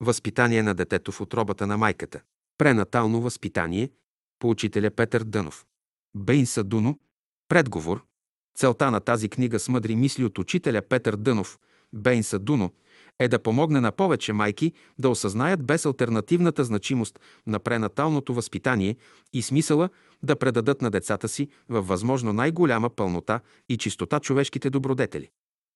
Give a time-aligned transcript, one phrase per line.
[0.00, 2.20] Възпитание на детето в отробата на майката.
[2.58, 3.90] Пренатално възпитание.
[4.38, 5.66] По учителя Петър Дънов.
[6.16, 6.98] Бейн Садуно.
[7.48, 8.04] Предговор.
[8.58, 11.58] Целта на тази книга с мъдри мисли от учителя Петър Дънов,
[11.92, 12.70] Бейн Садуно,
[13.18, 18.96] е да помогне на повече майки да осъзнаят без альтернативната значимост на пренаталното възпитание
[19.32, 19.88] и смисъла
[20.22, 25.28] да предадат на децата си във възможно най-голяма пълнота и чистота човешките добродетели.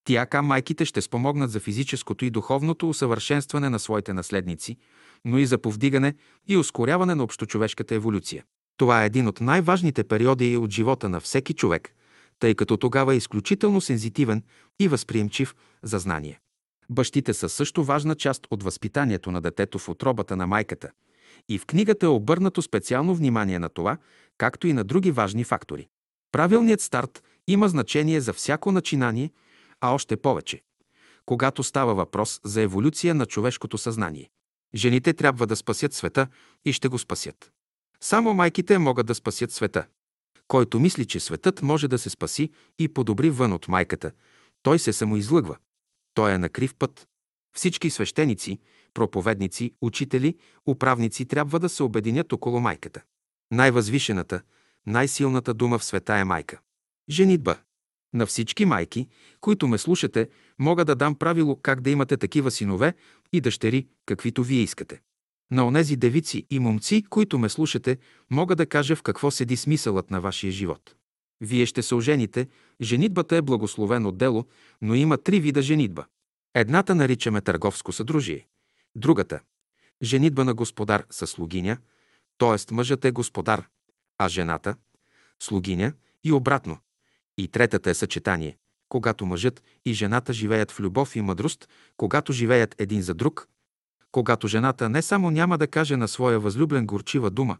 [0.04, 4.76] Тяка майките ще спомогнат за физическото и духовното усъвършенстване на своите наследници,
[5.24, 6.14] но и за повдигане
[6.48, 8.44] и ускоряване на общочовешката еволюция.
[8.76, 11.94] Това е един от най-важните периоди от живота на всеки човек,
[12.38, 14.42] тъй като тогава е изключително сензитивен
[14.80, 16.40] и възприемчив за знание.
[16.90, 20.90] Бащите са също важна част от възпитанието на детето в отробата на майката.
[21.48, 23.96] И в книгата е обърнато специално внимание на това,
[24.38, 25.88] както и на други важни фактори.
[26.32, 29.30] Правилният старт има значение за всяко начинание,
[29.84, 30.62] а още повече,
[31.26, 34.30] когато става въпрос за еволюция на човешкото съзнание.
[34.74, 36.26] Жените трябва да спасят света
[36.64, 37.52] и ще го спасят.
[38.00, 39.86] Само майките могат да спасят света.
[40.48, 44.12] Който мисли, че светът може да се спаси и подобри вън от майката,
[44.62, 45.56] той се самоизлъгва.
[46.14, 47.08] Той е на крив път.
[47.56, 48.58] Всички свещеници,
[48.94, 50.36] проповедници, учители,
[50.66, 53.02] управници трябва да се обединят около майката.
[53.50, 54.42] Най-възвишената,
[54.86, 56.60] най-силната дума в света е майка.
[57.10, 57.56] Женитба.
[58.14, 59.08] На всички майки,
[59.40, 62.94] които ме слушате, мога да дам правило как да имате такива синове
[63.32, 65.00] и дъщери, каквито вие искате.
[65.50, 67.98] На онези девици и момци, които ме слушате,
[68.30, 70.94] мога да кажа в какво седи смисълът на вашия живот.
[71.40, 72.48] Вие ще се ожените,
[72.82, 74.46] женитбата е благословено дело,
[74.82, 76.04] но има три вида женитба.
[76.54, 78.46] Едната наричаме търговско съдружие,
[78.94, 79.40] другата–
[80.02, 81.78] женитба на господар със слугиня,
[82.38, 82.74] т.е.
[82.74, 83.68] мъжът е господар,
[84.18, 84.76] а жената–
[85.42, 85.92] слугиня
[86.24, 86.78] и обратно.
[87.38, 88.56] И третата е съчетание,
[88.88, 93.48] когато мъжът и жената живеят в любов и мъдрост, когато живеят един за друг,
[94.10, 97.56] когато жената не само няма да каже на своя възлюблен горчива дума,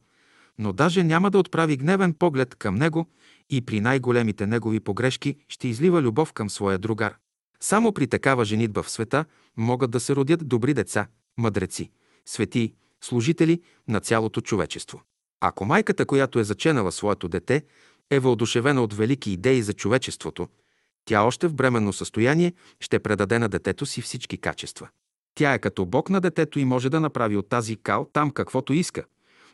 [0.59, 3.07] но даже няма да отправи гневен поглед към него
[3.51, 7.17] и при най-големите негови погрешки ще излива любов към своя другар.
[7.61, 9.25] Само при такава женитба в света
[9.57, 11.91] могат да се родят добри деца, мъдреци,
[12.27, 15.03] светии, служители на цялото човечество.
[15.41, 17.65] Ако майката, която е заченала своето дете,
[18.11, 20.49] е въодушевена от велики идеи за човечеството,
[21.05, 24.89] тя още в бременно състояние ще предаде на детето си всички качества.
[25.35, 28.73] Тя е като Бог на детето и може да направи от тази кал там каквото
[28.73, 29.05] иска,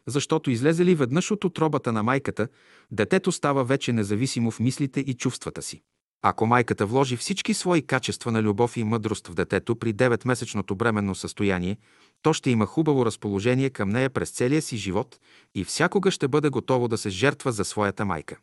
[0.06, 2.48] защото излезе ли веднъж от отробата на майката,
[2.90, 5.82] детето става вече независимо в мислите и чувствата си.
[6.22, 11.14] Ако майката вложи всички свои качества на любов и мъдрост в детето при 9-месечното бременно
[11.14, 11.76] състояние,
[12.22, 15.18] то ще има хубаво разположение към нея през целия си живот
[15.54, 18.36] и всякога ще бъде готово да се жертва за своята майка.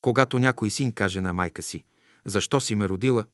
[0.00, 1.84] Когато някой син каже на майка си,
[2.24, 3.24] защо си ме родила,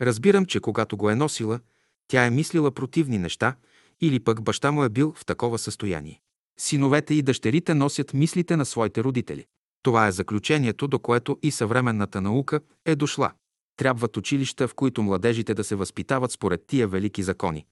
[0.00, 1.60] разбирам, че когато го е носила,
[2.08, 3.54] тя е мислила противни неща
[4.00, 6.20] или пък баща му е бил в такова състояние.
[6.58, 9.46] Синовете и дъщерите носят мислите на своите родители.
[9.82, 13.32] Това е заключението, до което и съвременната наука е дошла.
[13.76, 17.66] Трябват училища, в които младежите да се възпитават според тия велики закони.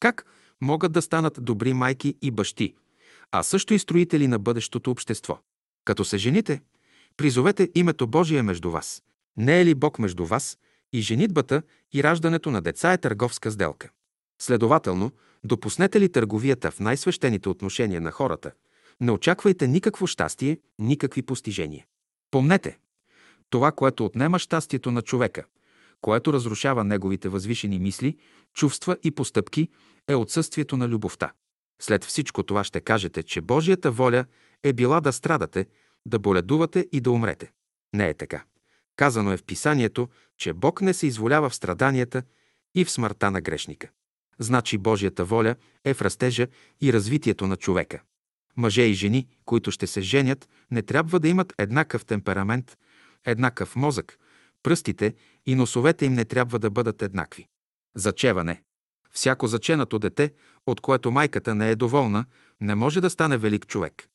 [0.00, 0.26] Как
[0.60, 2.74] могат да станат добри майки и бащи,
[3.32, 5.38] а също и строители на бъдещото общество?
[5.84, 6.62] Като се жените,
[7.16, 9.02] призовете името Божие между вас.
[9.36, 10.58] Не е ли Бог между вас
[10.92, 13.90] и женитбата и раждането на деца е търговска сделка?
[14.42, 15.10] Следователно,
[15.44, 18.52] допуснете ли търговията в най-свещените отношения на хората,
[19.00, 21.86] не очаквайте никакво щастие, никакви постижения.
[22.30, 22.78] Помнете,
[23.50, 25.44] това, което отнема щастието на човека,
[26.00, 28.16] което разрушава неговите възвишени мисли,
[28.54, 29.68] чувства и постъпки,
[30.08, 31.32] е отсъствието на любовта.
[31.82, 34.24] След всичко това ще кажете, че Божията воля
[34.62, 35.66] е била да страдате,
[36.06, 37.52] да боледувате и да умрете.
[37.94, 38.44] Не е така.
[38.96, 42.22] Казано е в писанието, че Бог не се изволява в страданията
[42.74, 43.88] и в смъртта на грешника.
[44.38, 46.46] Значи Божията воля е в растежа
[46.80, 48.02] и развитието на човека.
[48.56, 52.76] Мъже и жени, които ще се женят, не трябва да имат еднакъв темперамент,
[53.26, 54.18] еднакъв мозък,
[54.62, 55.14] пръстите
[55.46, 57.46] и носовете им не трябва да бъдат еднакви.
[57.96, 58.62] Зачеване.
[59.12, 60.32] Всяко заченато дете,
[60.66, 62.24] от което майката не е доволна,
[62.60, 64.08] не може да стане велик човек.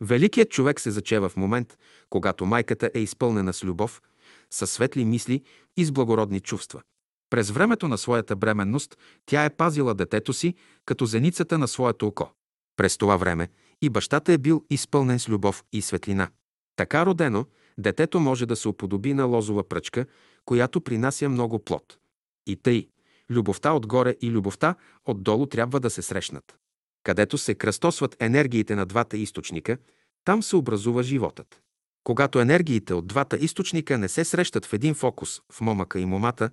[0.00, 1.78] Великият човек се зачева в момент,
[2.10, 4.02] когато майката е изпълнена с любов,
[4.50, 5.42] със светли мисли
[5.76, 6.82] и с благородни чувства.
[7.30, 10.54] През времето на своята бременност тя е пазила детето си
[10.84, 12.30] като зеницата на своето око.
[12.76, 13.48] През това време
[13.82, 16.30] и бащата е бил изпълнен с любов и светлина.
[16.76, 17.46] Така родено,
[17.80, 20.06] детето може да се уподоби на лозова пръчка,
[20.44, 21.98] която принася много плод.
[22.46, 22.88] И тъй,
[23.30, 24.74] любовта отгоре и любовта
[25.04, 26.56] отдолу трябва да се срещнат.
[27.02, 29.78] Където се кръстосват енергиите на двата източника,
[30.24, 31.62] там се образува животът.
[32.04, 36.50] Когато енергиите от двата източника не се срещат в един фокус в момъка и момата,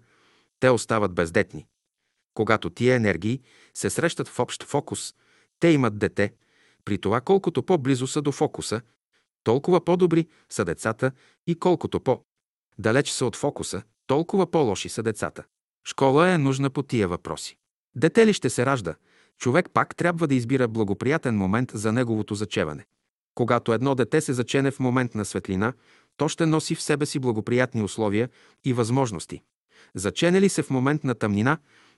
[0.60, 1.66] те остават бездетни.
[2.34, 3.42] Когато тия енергии
[3.74, 5.14] се срещат в общ фокус,
[5.60, 6.34] те имат дете.
[6.86, 8.82] При това колкото по-близо са до фокуса,
[9.44, 11.12] толкова по-добри са децата
[11.48, 15.44] и колкото по-далеч са от фокуса, толкова по-лоши са децата.
[15.88, 17.58] Школа е нужна по тия въпроси.
[17.96, 18.96] Дете ли ще се ражда,
[19.38, 22.86] човек пак трябва да избира благоприятен момент за неговото зачеване.
[23.36, 25.74] Когато едно дете се зачене в момент на светлина,
[26.18, 28.30] то ще носи в себе си благоприятни условия
[28.66, 29.42] и възможности.
[29.96, 31.58] Зачене ли се в момент на тъмнина,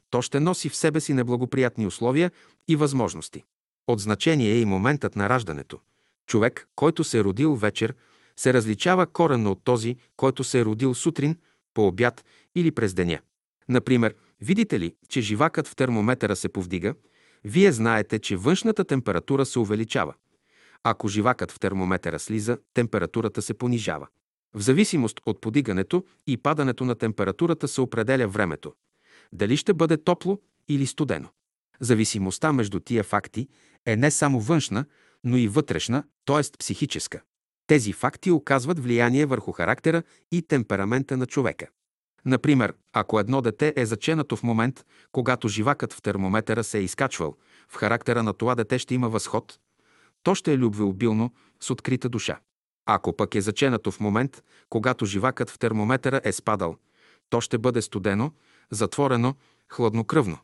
[0.09, 2.31] то ще носи в себе си неблагоприятни условия
[2.67, 3.43] и възможности.
[3.87, 5.79] От значение е и моментът на раждането.
[6.29, 7.95] Човек, който се е родил вечер,
[8.35, 11.35] се различава коренно от този, който се е родил сутрин,
[11.73, 13.19] по обяд или през деня.
[13.69, 16.93] Например, видите ли, че живакът в термометъра се повдига,
[17.43, 20.13] вие знаете, че външната температура се увеличава.
[20.83, 24.07] Ако живакът в термометъра слиза, температурата се понижава.
[24.53, 28.73] В зависимост от подигането и падането на температурата се определя времето.
[29.33, 31.29] Дали ще бъде топло или студено.
[31.79, 33.47] Зависимостта между тия факти
[33.85, 34.85] е не само външна,
[35.23, 36.57] но и вътрешна, т.е.
[36.59, 37.21] психическа.
[37.67, 41.67] Тези факти оказват влияние върху характера и темперамента на човека.
[42.25, 47.35] Например, ако едно дете е заченато в момент, когато живакът в термометъра се е изкачвал,
[47.69, 49.59] в характера на това дете ще има възход,
[50.23, 52.39] то ще е любвеобилно, с открита душа.
[52.85, 56.75] Ако пък е заченато в момент, когато живакът в термометъра е спадал,
[57.29, 58.31] то ще бъде студено,
[58.71, 59.35] затворено,
[59.71, 60.37] хладнокръвно.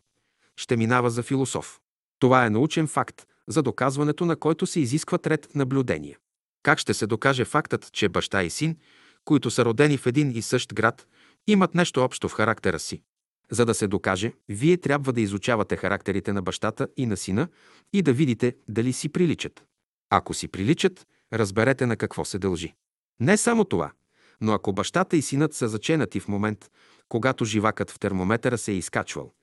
[0.56, 1.80] Ще минава за философ.
[2.20, 6.18] Това е научен факт, за доказването на който се изискват ред наблюдения.
[6.64, 8.78] Как ще се докаже фактът, че баща и син,
[9.26, 11.08] които са родени в един и същ град,
[11.48, 13.02] имат нещо общо в характера си?
[13.52, 17.48] За да се докаже, вие трябва да изучавате характерите на бащата и на сина
[17.94, 19.64] и да видите дали си приличат.
[20.10, 22.74] Ако си приличат, разберете на какво се дължи.
[23.20, 23.92] Не само това,
[24.42, 26.72] но ако бащата и синът са заченати в момент,
[27.10, 29.34] когато живакът в термометъра се е изкачвал,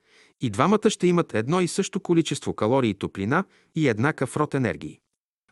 [0.41, 3.43] и двамата ще имат едно и също количество калории топлина
[3.75, 4.99] и еднакъв род енергии.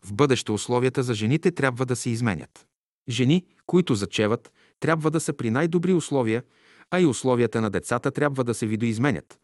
[0.06, 2.68] В бъдеще условията за жените трябва да се изменят.
[3.10, 6.44] Жени, които зачеват, трябва да са при най-добри условия,
[6.92, 9.40] а и условията на децата трябва да се видоизменят.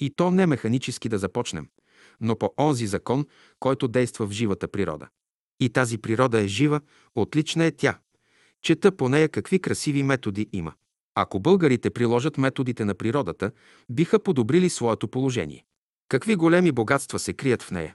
[0.00, 1.68] И то не механически да започнем,
[2.20, 3.26] но по онзи закон,
[3.58, 5.08] който действа в живата природа.
[5.60, 6.80] И тази природа е жива,
[7.14, 7.98] отлична е тя.
[8.62, 10.72] Чета по нея какви красиви методи има.
[11.14, 13.50] Ако българите приложат методите на природата,
[13.90, 15.64] биха подобрили своето положение.
[16.08, 17.94] Какви големи богатства се крият в нея.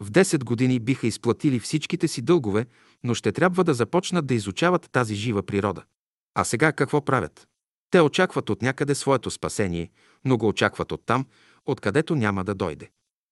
[0.00, 2.66] В 10 години биха изплатили всичките си дългове,
[3.04, 5.82] но ще трябва да започнат да изучават тази жива природа.
[6.34, 7.48] А сега какво правят?
[7.90, 9.90] Те очакват от някъде своето спасение,
[10.24, 11.26] но го очакват от там,
[11.66, 12.90] откъдето няма да дойде.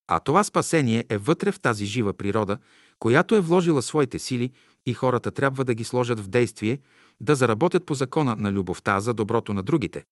[0.09, 2.59] А това спасение е вътре в тази жива природа,
[2.99, 4.51] която е вложила своите сили
[4.87, 6.79] и хората трябва да ги сложат в действие,
[7.23, 10.05] да заработят по закона на любовта за доброто на другите.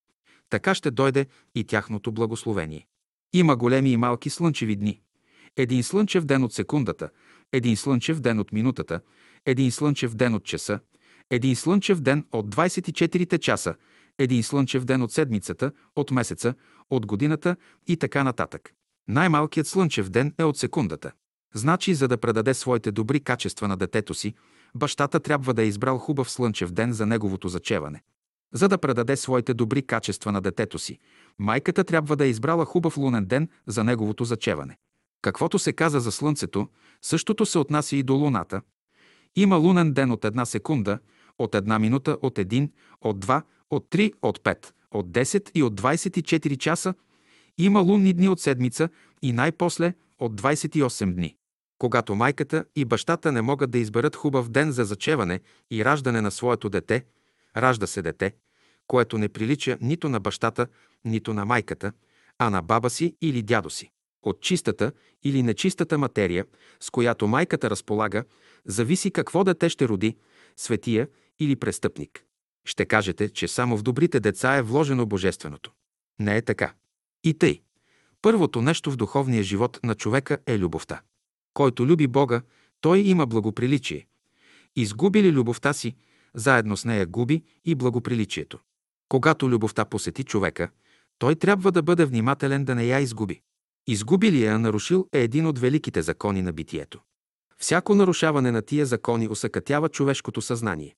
[0.49, 1.25] Така ще дойде
[1.55, 2.87] и тяхното благословение.
[3.33, 5.01] Има големи и малки слънчеви дни.
[5.57, 7.09] Един слънчев ден от секундата,
[7.53, 9.01] един слънчев ден от минутата,
[9.45, 10.79] един слънчев ден от часа,
[11.29, 13.75] един слънчев ден от 24 часа,
[14.19, 16.53] един слънчев ден от седмицата, от месеца,
[16.89, 17.55] от годината
[17.87, 18.73] и така нататък.
[19.07, 21.11] Най-малкият слънчев ден е от секундата.
[21.53, 24.33] Значи, за да предаде своите добри качества на детето си,
[24.75, 28.01] бащата трябва да е избрал хубав слънчев ден за неговото зачеване.
[28.53, 30.99] За да предаде своите добри качества на детето си,
[31.39, 34.77] майката трябва да е избрала хубав лунен ден за неговото зачеване.
[35.21, 36.67] Каквото се каза за Слънцето,
[37.01, 38.61] същото се отнася и до Луната.
[39.35, 40.99] Има лунен ден от една секунда,
[41.39, 45.81] от една минута, от един, от два, от три, от пет, от 10 и от
[45.81, 46.93] 24 часа.
[47.57, 48.89] Има лунни дни от седмица
[49.21, 51.35] и най-после от 28 дни.
[51.81, 55.39] Когато майката и бащата не могат да изберат хубав ден за зачеване
[55.71, 57.05] и раждане на своето дете,
[57.57, 58.33] ражда се дете,
[58.87, 60.67] което не прилича нито на бащата,
[61.05, 61.91] нито на майката,
[62.37, 63.91] а на баба си или дядо си.
[64.23, 64.91] От чистата
[65.23, 66.45] или нечистата материя,
[66.79, 68.23] с която майката разполага,
[68.65, 70.17] зависи какво дете ще роди–
[70.55, 71.07] светия
[71.39, 72.23] или престъпник.
[72.65, 75.71] Ще кажете, че само в добрите деца е вложено божественото.
[76.19, 76.73] Не е така.
[77.23, 77.61] И тъй.
[78.21, 81.01] Първото нещо в духовния живот на човека е любовта.
[81.53, 82.41] Който люби Бога,
[82.81, 84.07] той има благоприличие.
[84.75, 85.95] Изгуби ли любовта си,
[86.33, 88.59] заедно с нея губи и благоприличието.
[89.09, 90.69] Когато любовта посети човека,
[91.19, 93.41] той трябва да бъде внимателен да не я изгуби.
[93.87, 96.99] Изгуби ли я нарушил е един от великите закони на битието.
[97.57, 100.95] Всяко нарушаване на тия закони усъкътява човешкото съзнание.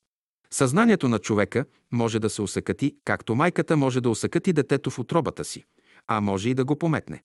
[0.52, 5.44] Съзнанието на човека може да се усъкати, както майката може да усъкати детето в отробата
[5.44, 5.66] си,
[6.08, 7.24] а може и да го пометне.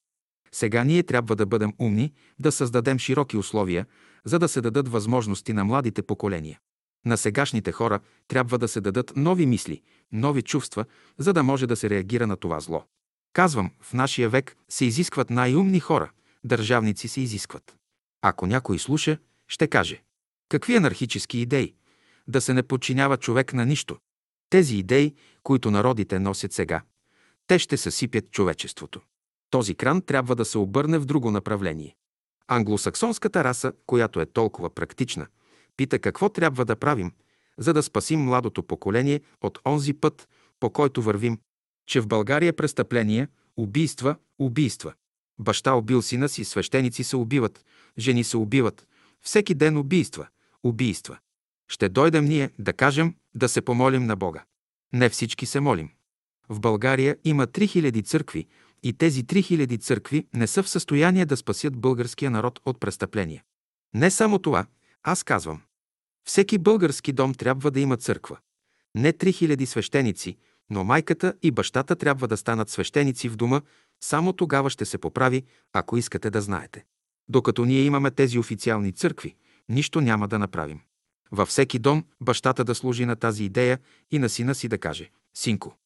[0.53, 3.87] Сега ние трябва да бъдем умни, да създадем широки условия,
[4.25, 6.59] за да се дадат възможности на младите поколения.
[7.07, 10.85] На сегашните хора трябва да се дадат нови мисли, нови чувства,
[11.19, 12.85] за да може да се реагира на това зло.
[13.33, 16.11] Казвам, в нашия век се изискват най-умни хора,
[16.45, 17.77] държавници се изискват.
[18.23, 20.03] Ако някой слуша, ще каже.
[20.49, 21.75] Какви анархически идеи?
[22.29, 23.97] Да се не подчинява човек на нищо.
[24.51, 26.83] Тези идеи, които народите носят сега,
[27.47, 29.01] те ще съсипят човечеството.
[29.51, 31.97] Този кран трябва да се обърне в друго направление.
[32.49, 35.27] Англосаксонската раса, която е толкова практична,
[35.77, 37.13] пита какво трябва да правим,
[37.59, 40.29] за да спасим младото поколение от онзи път,
[40.61, 41.39] по който вървим,
[41.87, 44.95] че в България престъпления, убийства, убийства.
[45.39, 47.65] Баща убил сина си, свещеници се убиват,
[47.99, 48.87] жени се убиват.
[49.23, 50.27] Всеки ден убийства,
[50.65, 51.19] убийства.
[51.69, 54.45] Ще дойдем ние да кажем, да се помолим на Бога.
[54.93, 55.91] Не всички се молим.
[56.49, 58.47] В България има 3000 църкви
[58.83, 63.43] и тези 3000 църкви не са в състояние да спасят българския народ от престъпления.
[63.95, 64.67] Не само това,
[65.03, 65.61] аз казвам.
[66.25, 68.39] Всеки български дом трябва да има църква.
[68.95, 70.37] Не 3000 свещеници,
[70.71, 73.61] но майката и бащата трябва да станат свещеници в дома,
[74.01, 75.43] само тогава ще се поправи,
[75.73, 76.85] ако искате да знаете.
[77.29, 79.35] Докато ние имаме тези официални църкви,
[79.69, 80.81] нищо няма да направим.
[81.31, 83.79] Във всеки дом бащата да служи на тази идея
[84.11, 85.77] и на сина си да каже «Синко».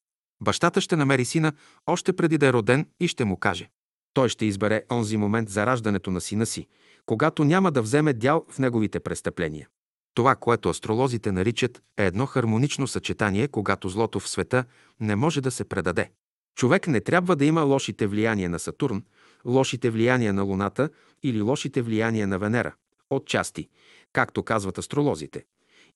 [0.42, 1.52] Бащата ще намери сина
[1.86, 3.70] още преди да е роден и ще му каже.
[4.14, 6.66] Той ще избере онзи момент за раждането на сина си,
[7.06, 9.68] когато няма да вземе дял в неговите престъпления.
[10.14, 14.64] Това, което астролозите наричат, е едно хармонично съчетание, когато злото в света
[15.00, 16.10] не може да се предаде.
[16.56, 19.02] Човек не трябва да има лошите влияния на Сатурн,
[19.44, 20.88] лошите влияния на Луната
[21.22, 22.74] или лошите влияния на Венера,
[23.10, 23.68] отчасти,
[24.12, 25.44] както казват астролозите,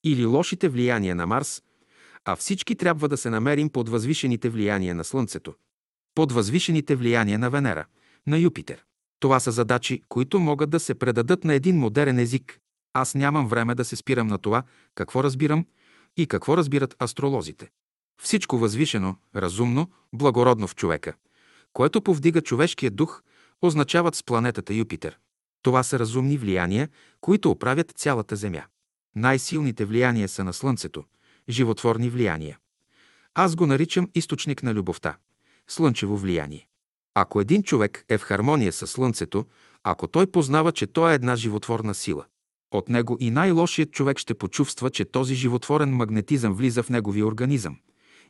[0.04, 1.62] или лошите влияния на Марс,
[2.28, 5.54] а всички трябва да се намерим под възвишените влияния на Слънцето,
[6.14, 7.86] под възвишените влияния на Венера,
[8.26, 8.84] на Юпитер.
[9.20, 12.58] Това са задачи, които могат да се предадат на един модерен език.
[12.92, 14.62] Аз нямам време да се спирам на това,
[14.94, 15.66] какво разбирам
[16.16, 17.70] и какво разбират астролозите.
[18.22, 21.14] Всичко възвишено, разумно, благородно в човека,
[21.72, 23.22] което повдига човешкия дух,
[23.62, 25.18] означават с планетата Юпитер.
[25.62, 26.88] Това са разумни влияния,
[27.20, 28.62] които оправят цялата Земя.
[29.16, 31.04] Най-силните влияния са на Слънцето,
[31.48, 32.58] животворни влияния.
[33.34, 35.16] Аз го наричам източник на любовта,
[35.68, 36.68] слънчево влияние.
[37.14, 39.44] Ако един човек е в хармония с Слънцето,
[39.82, 42.24] ако той познава, че той е една животворна сила,
[42.70, 47.78] от него и най-лошият човек ще почувства, че този животворен магнетизъм влиза в неговия организъм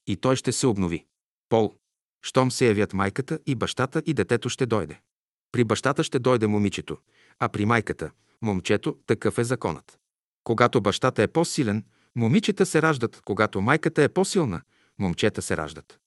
[0.07, 1.05] и той ще се обнови.
[1.49, 1.75] Пол.
[2.23, 5.01] Щом се явят майката и бащата и детето ще дойде.
[5.53, 6.97] При бащата ще дойде момичето,
[7.39, 8.11] а при майката–
[8.43, 9.99] момчето, такъв е законът.
[10.45, 11.85] Когато бащата е по-силен,
[12.17, 14.61] момичета се раждат, когато майката е по-силна,
[14.99, 15.99] момчета се раждат.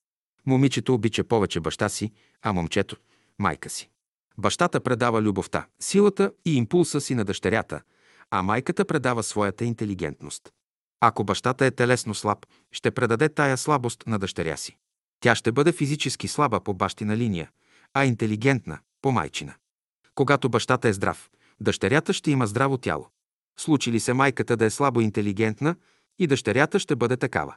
[0.46, 2.12] Момичето обича повече баща си,
[2.42, 2.98] а момчето–
[3.40, 3.90] майка си.
[4.38, 7.82] Бащата предава любовта, силата и импулса си на дъщерята,
[8.32, 10.50] а майката предава своята интелигентност.
[11.02, 14.78] Ако бащата е телесно слаб, ще предаде тая слабост на дъщеря си.
[15.20, 17.50] Тя ще бъде физически слаба по бащина линия,
[17.94, 19.54] а интелигентна по майчина.
[20.16, 21.30] Когато бащата е здрав,
[21.62, 23.08] дъщерята ще има здраво тяло.
[23.60, 25.76] Случи ли се майката да е слабо интелигентна,
[26.20, 27.56] и дъщерята ще бъде такава.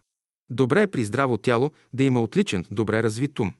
[0.50, 3.52] Добре е при здраво тяло да има отличен, добре развит ум.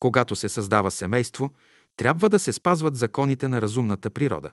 [0.00, 1.50] Когато се създава семейство,
[1.96, 4.50] трябва да се спазват законите на разумната природа.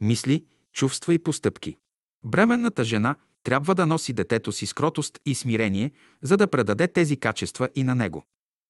[0.00, 1.76] Мисли, чувства и постъпки.
[2.24, 5.90] Бременната жена трябва да носи детето си с кротост и смирение,
[6.22, 8.24] за да предаде тези качества и на него.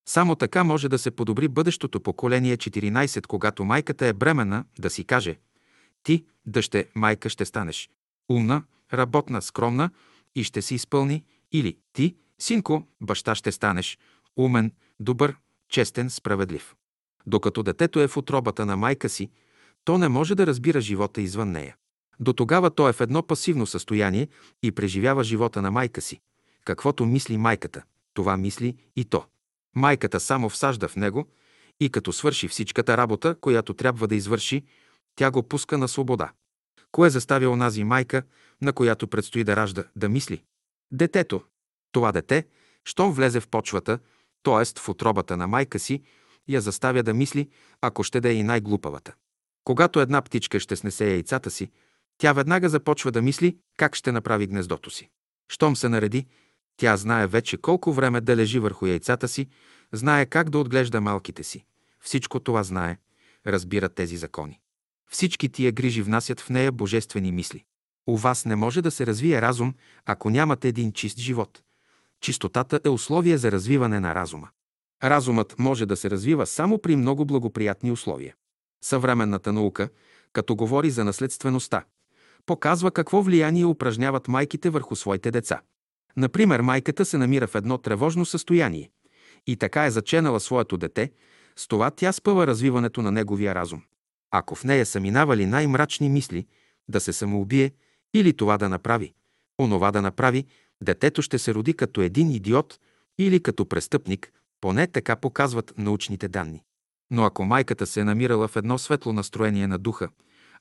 [0.08, 5.04] Само така може да се подобри бъдещото поколение 14, когато майката е бремена, да си
[5.04, 5.38] каже
[6.02, 7.90] «Ти, дъще, майка ще станеш.
[8.30, 8.62] Умна,
[8.92, 9.90] работна, скромна
[10.34, 13.98] и ще си изпълни» или «Ти, синко, баща ще станеш.
[14.36, 15.36] Умен, добър,
[15.68, 16.74] честен, справедлив».
[17.26, 19.30] Докато детето е в отробата на майка си,
[19.84, 21.76] то не може да разбира живота извън нея.
[22.20, 24.28] До тогава той е в едно пасивно състояние
[24.62, 26.20] и преживява живота на майка си.
[26.64, 27.82] Каквото мисли майката,
[28.14, 29.24] това мисли и то.
[29.76, 31.28] Майката само всажда в него
[31.80, 34.64] и като свърши всичката работа, която трябва да извърши,
[35.16, 36.32] тя го пуска на свобода.
[36.94, 38.22] Кое заставя онази майка,
[38.62, 40.42] на която предстои да ражда, да мисли?
[40.92, 41.42] Детето.
[41.92, 42.46] Това дете,
[42.84, 43.98] щом влезе в почвата,
[44.42, 44.78] т.е.
[44.78, 46.02] в отробата на майка си,
[46.48, 47.48] я заставя да мисли,
[47.80, 49.14] ако ще да е и най-глупавата.
[49.64, 51.70] Когато една птичка ще снесе яйцата си,
[52.18, 55.10] тя веднага започва да мисли как ще направи гнездото си.
[55.48, 56.26] Щом се нареди,
[56.76, 59.48] тя знае вече колко време да лежи върху яйцата си,
[59.92, 61.64] знае как да отглежда малките си.
[62.00, 62.98] Всичко това знае,
[63.46, 64.60] разбира тези закони.
[65.14, 67.64] Всички тия грижи внасят в нея божествени мисли.
[68.06, 69.74] У вас не може да се развие разум,
[70.06, 71.62] ако нямате един чист живот.
[72.20, 74.48] Чистотата е условие за развиване на разума.
[75.04, 78.34] Разумът може да се развива само при много благоприятни условия.
[78.84, 79.88] Съвременната наука,
[80.32, 81.84] като говори за наследствеността,
[82.46, 85.60] показва какво влияние упражняват майките върху своите деца.
[86.16, 88.90] Например, майката се намира в едно тревожно състояние
[89.46, 91.12] и така е заченала своето дете,
[91.56, 93.82] С това тя спъва развиването на неговия разум.
[94.36, 96.46] Ако в нея са минавали най-мрачни мисли,
[96.88, 97.70] да се самоубие
[98.14, 99.14] или това да направи,
[99.60, 100.44] онова да направи,
[100.82, 102.78] детето ще се роди като един идиот
[103.18, 106.62] или като престъпник, поне така показват научните данни.
[107.10, 110.08] Но ако майката се е намирала в едно светло настроение на духа,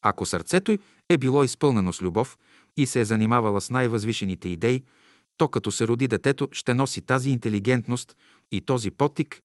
[0.01, 2.37] ако сърцето й е било изпълнено с любов
[2.77, 4.83] и се е занимавала с най-възвишените идеи,
[5.37, 8.17] то като се роди детето, ще носи тази интелигентност
[8.51, 9.41] и този потик,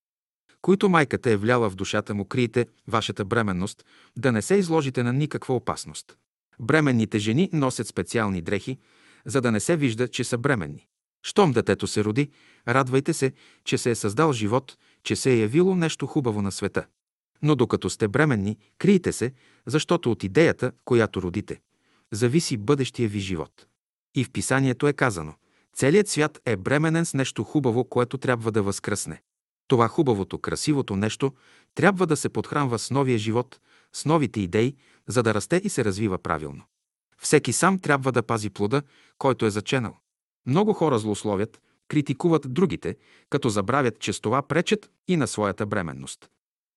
[0.62, 3.84] които майката е вляла в душата му, криете вашата бременност,
[4.16, 6.16] да не се изложите на никаква опасност.
[6.60, 8.78] Бременните жени носят специални дрехи,
[9.26, 10.86] за да не се вижда, че са бременни.
[11.22, 12.30] Щом детето се роди,
[12.68, 13.32] радвайте се,
[13.64, 16.86] че се е създал живот, че се е явило нещо хубаво на света.
[17.42, 19.32] Но докато сте бременни, крийте се,
[19.66, 21.60] защото от идеята, която родите,
[22.12, 23.66] зависи бъдещия ви живот.
[24.14, 25.34] И в писанието е казано–
[25.78, 29.22] Целият свят е бременен с нещо хубаво, което трябва да възкръсне.
[29.68, 31.32] Това хубавото, красивото нещо
[31.74, 33.60] трябва да се подхранва с новия живот,
[33.92, 36.62] с новите идеи, за да расте и се развива правилно.
[37.18, 38.82] Всеки сам трябва да пази плода,
[39.18, 39.96] който е заченал.
[40.46, 42.96] Много хора злословят, критикуват другите,
[43.30, 46.28] като забравят, че с това пречат и на своята бременност.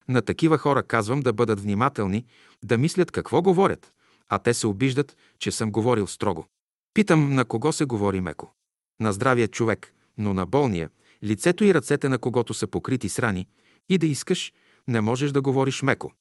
[0.08, 2.26] На такива хора казвам да бъдат внимателни,
[2.66, 3.94] да мислят какво говорят,
[4.30, 6.46] а те се обиждат, че съм говорил строго.
[6.94, 8.54] Питам на кого се говори меко
[9.02, 10.90] на здравия човек, но на болния,
[11.24, 13.48] лицето и ръцете на когото са покрити с рани,
[13.90, 14.54] и да искаш,
[14.88, 16.12] не можеш да говориш меко.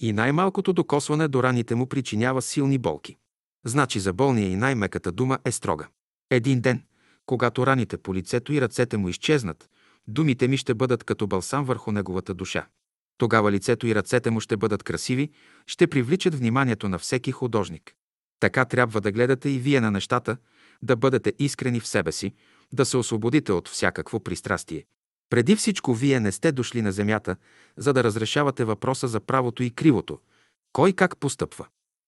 [0.00, 3.16] И най-малкото докосване до раните му причинява силни болки.
[3.66, 5.88] Значи за болния и най-меката дума е строга.
[6.30, 6.82] Един ден,
[7.26, 9.68] когато раните по лицето и ръцете му изчезнат,
[10.06, 12.66] думите ми ще бъдат като балсам върху неговата душа.
[13.18, 15.30] Тогава лицето и ръцете му ще бъдат красиви,
[15.66, 17.94] ще привличат вниманието на всеки художник.
[18.40, 20.36] Така трябва да гледате и вие на нещата,
[20.82, 22.32] да бъдете искрени в себе си,
[22.72, 24.84] да се освободите от всякакво пристрастие.
[25.30, 27.36] Преди всичко вие не сте дошли на земята,
[27.76, 30.18] за да разрешавате въпроса за правото и кривото.
[30.72, 31.66] Кой как постъпва?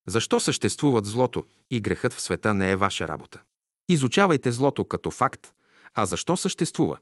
[0.08, 3.42] Защо съществуват злото и грехът в света не е ваша работа?
[3.88, 5.52] Изучавайте злото като факт,
[5.94, 6.98] а защо съществува?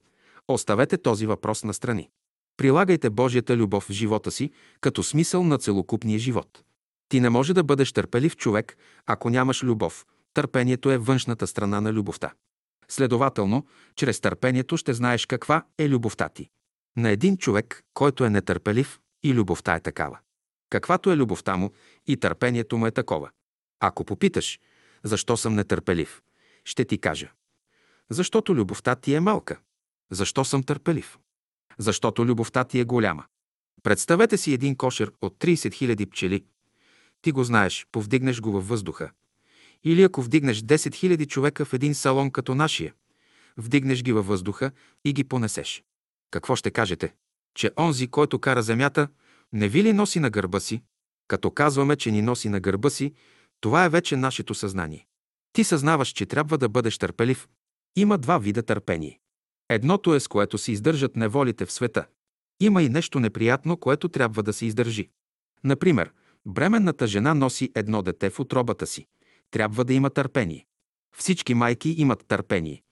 [0.49, 2.11] Оставете този въпрос на страни.
[2.57, 6.63] Прилагайте Божията любов в живота си като смисъл на целокупния живот.
[7.09, 10.07] Ти не може да бъдеш търпелив човек, ако нямаш любов,
[10.39, 12.33] Търпението е външната страна на любовта.
[12.91, 16.51] Следователно, чрез търпението ще знаеш каква е любовта ти.
[16.97, 20.19] На един човек, който е нетърпелив, и любовта е такава.
[20.71, 21.73] Каквато е любовта му,
[22.07, 23.31] и търпението му е такова.
[23.81, 24.61] Ако попиташ,
[25.03, 26.23] защо съм нетърпелив,
[26.65, 27.33] ще ти кажа.
[28.11, 29.61] Защото любовта ти е малка.
[30.11, 31.19] Защо съм търпелив?
[31.79, 33.25] Защото любовта ти е голяма.
[33.83, 36.45] Представете си един кошер от 30 000 пчели.
[37.23, 39.11] Ти го знаеш, повдигнеш го във въздуха.
[39.85, 42.95] Или ако вдигнеш 10 000 човека в един салон като нашия,
[43.57, 44.71] вдигнеш ги във въздуха
[45.05, 45.83] и ги понесеш.
[46.31, 47.15] Какво ще кажете?
[47.55, 49.09] Че онзи, който кара земята,
[49.53, 50.83] не ви ли носи на гърба си?
[51.29, 53.13] Като казваме, че ни носи на гърба си,
[53.61, 55.07] това е вече нашето съзнание.
[55.53, 57.49] Ти съзнаваш, че трябва да бъдеш търпелив.
[57.97, 59.21] Има два вида търпение.
[59.69, 62.07] Едното е с което се издържат неволите в света.
[62.61, 65.09] Има и нещо неприятно, което трябва да се издържи.
[65.65, 66.13] Например,
[66.47, 69.07] бременната жена носи едно дете в утробата си
[69.51, 70.67] трябва да има търпение.
[71.17, 72.83] Всички майки имат търпение.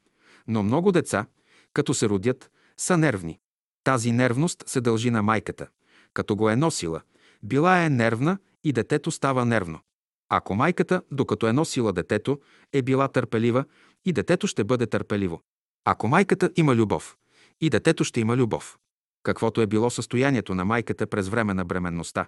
[0.48, 1.26] Но много деца,
[1.72, 3.38] като се родят, са нервни.
[3.84, 5.68] Тази нервност се дължи на майката.
[6.14, 7.02] Като го е носила,
[7.42, 9.80] била е нервна и детето става нервно.
[10.28, 12.40] Ако майката, докато е носила детето,
[12.72, 13.64] е била търпелива,
[14.04, 15.40] и детето ще бъде търпеливо.
[15.84, 17.16] Ако майката има любов,
[17.60, 18.78] и детето ще има любов.
[19.22, 22.26] Каквото е било състоянието на майката през време на бременността,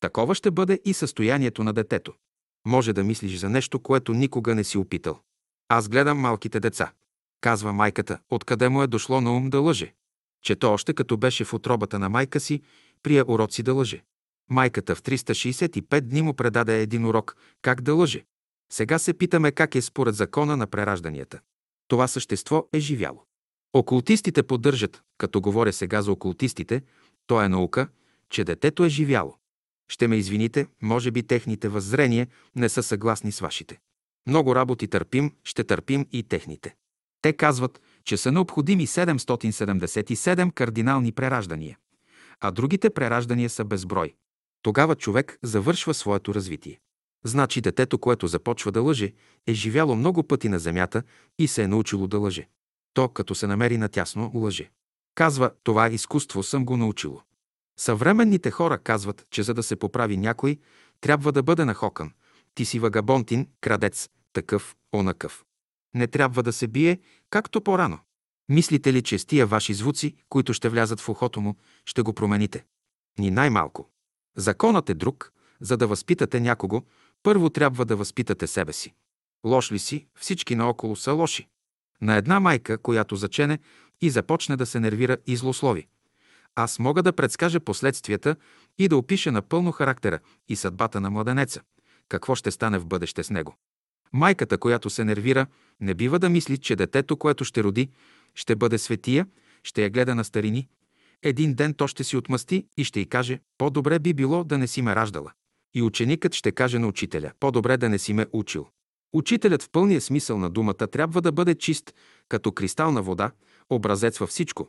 [0.00, 2.14] такова ще бъде и състоянието на детето.
[2.66, 5.20] Може да мислиш за нещо, което никога не си опитал.
[5.68, 6.92] Аз гледам малките деца.
[7.40, 9.94] Казва майката, откъде му е дошло на ум да лъже.
[10.42, 12.62] Че то още като беше в отробата на майка си,
[13.02, 14.04] прия уроци да лъже.
[14.50, 18.24] Майката в 365 дни му предаде един урок как да лъже.
[18.72, 21.40] Сега се питаме как е според закона на преражданията.
[21.88, 23.24] Това същество е живяло.
[23.72, 26.82] Окултистите поддържат, като говоря сега за окултистите,
[27.26, 27.88] то е наука,
[28.30, 29.36] че детето е живяло.
[29.90, 32.26] Ще ме извините, може би техните въззрения
[32.56, 33.78] не са съгласни с вашите.
[34.26, 36.74] Много работи търпим, ще търпим и техните.
[37.22, 41.78] Те казват, че са необходими 777 кардинални прераждания,
[42.40, 44.14] а другите прераждания са безброй.
[44.62, 46.80] Тогава човек завършва своето развитие.
[47.24, 49.12] Значи детето, което започва да лъже,
[49.46, 51.02] е живяло много пъти на земята
[51.38, 52.48] и се е научило да лъже.
[52.94, 54.70] То, като се намери натясно, лъже.
[55.14, 57.22] Казва, това изкуство съм го научило.
[57.80, 60.58] Съвременните хора казват, че за да се поправи някой,
[61.00, 62.12] трябва да бъде нахокан.
[62.54, 65.44] Ти си вагабонтин, крадец, такъв, онакъв.
[65.94, 66.98] Не трябва да се бие,
[67.30, 67.98] както по-рано.
[68.48, 72.12] Мислите ли, че с тия ваши звуци, които ще влязат в ухото му, ще го
[72.12, 72.64] промените?
[73.18, 73.90] Ни най-малко.
[74.36, 75.32] Законът е друг.
[75.60, 76.82] За да възпитате някого,
[77.22, 78.94] първо трябва да възпитате себе си.
[79.46, 81.48] Лош ли си, всички наоколо са лоши.
[82.00, 83.58] На една майка, която зачене
[84.00, 85.86] и започне да се нервира и злослови.
[86.54, 88.36] Аз мога да предскажа последствията
[88.78, 91.60] и да опиша напълно характера и съдбата на младенеца.
[92.08, 93.56] Какво ще стане в бъдеще с него?
[94.12, 95.46] Майката, която се нервира,
[95.80, 97.90] не бива да мисли, че детето, което ще роди,
[98.34, 99.26] ще бъде светия,
[99.64, 100.68] ще я гледа на старини.
[101.22, 104.66] Един ден то ще си отмъсти и ще й каже, по-добре би било да не
[104.66, 105.32] си ме раждала.
[105.74, 108.68] И ученикът ще каже на учителя, по-добре да не си ме учил.
[109.12, 111.94] Учителят в пълния смисъл на думата трябва да бъде чист,
[112.28, 113.30] като кристална вода,
[113.70, 114.68] образец във всичко.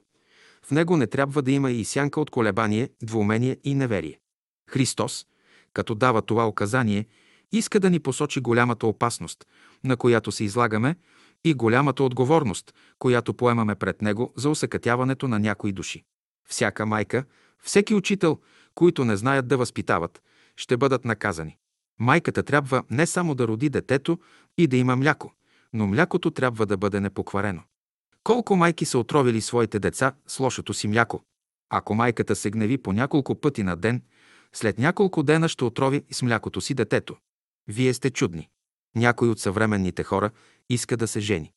[0.66, 4.20] В него не трябва да има и сянка от колебание, двумение и неверие.
[4.70, 5.26] Христос,
[5.74, 7.06] като дава това указание,
[7.52, 9.46] иска да ни посочи голямата опасност,
[9.84, 10.96] на която се излагаме,
[11.44, 16.04] и голямата отговорност, която поемаме пред Него за усъкътяването на някои души.
[16.50, 17.24] Всяка майка,
[17.64, 18.40] всеки учител,
[18.76, 20.22] които не знаят да възпитават,
[20.56, 21.58] ще бъдат наказани.
[22.00, 24.20] Майката трябва не само да роди детето
[24.58, 25.34] и да има мляко,
[25.74, 27.62] но млякото трябва да бъде непокварено.
[28.24, 31.24] Колко майки са отровили своите деца с лошото си мляко?
[31.70, 34.02] Ако майката се гневи по няколко пъти на ден,
[34.54, 37.18] след няколко дена ще отрови с млякото си детето.
[37.68, 38.50] Вие сте чудни.
[38.96, 40.32] Някой от съвременните хора
[40.70, 41.54] иска да се жени.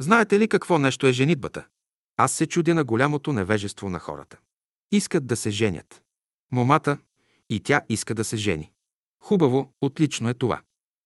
[0.00, 1.66] Знаете ли какво нещо е женитбата?
[2.16, 4.36] Аз се чудя на голямото невежество на хората.
[4.92, 6.02] Искат да се женят.
[6.52, 6.98] Момата
[7.50, 8.72] и тя иска да се жени.
[9.22, 10.60] Хубаво, отлично е това.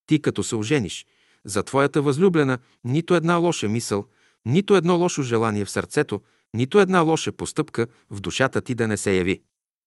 [0.07, 1.07] Ти като се ожениш,
[1.45, 4.07] за твоята възлюблена нито една лоша мисъл,
[4.47, 6.21] нито едно лошо желание в сърцето,
[6.55, 9.43] нито една лоша постъпка в душата ти да не се яви.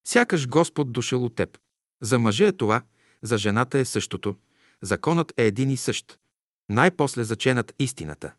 [0.07, 1.57] Сякаш Господ дошъл от теб.
[2.01, 2.81] За мъжа е това,
[3.21, 4.35] за жената е същото.
[4.81, 6.19] Законът е един и същ.
[6.69, 8.33] Най-после заченат истината.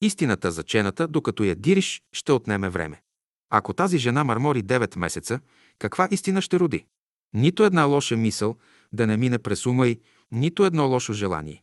[0.00, 3.02] Истината зачената, докато я дириш, ще отнеме време.
[3.50, 5.40] Ако тази жена мармори 9 месеца,
[5.78, 6.84] каква истина ще роди?
[7.34, 8.56] Нито една лоша мисъл
[8.92, 10.00] да не мине през ума й,
[10.32, 11.62] нито едно лошо желание.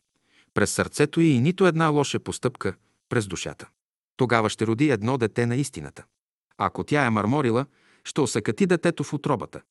[0.54, 2.74] През сърцето й и нито една лоша постъпка
[3.08, 3.68] през душата.
[4.16, 6.04] Тогава ще роди едно дете на истината.
[6.58, 7.66] Ако тя е марморила,
[8.04, 9.62] ще осъкати детето в отробата.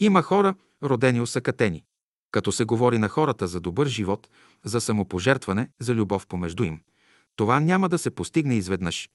[0.00, 1.84] Има хора, родени осъкатени.
[2.30, 4.28] Като се говори на хората за добър живот,
[4.64, 6.80] за самопожертване, за любов помежду им,
[7.36, 9.10] това няма да се постигне изведнъж,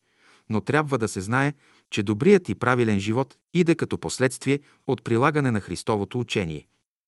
[0.49, 1.53] но трябва да се знае,
[1.89, 6.67] че добрият и правилен живот иде като последствие от прилагане на Христовото учение.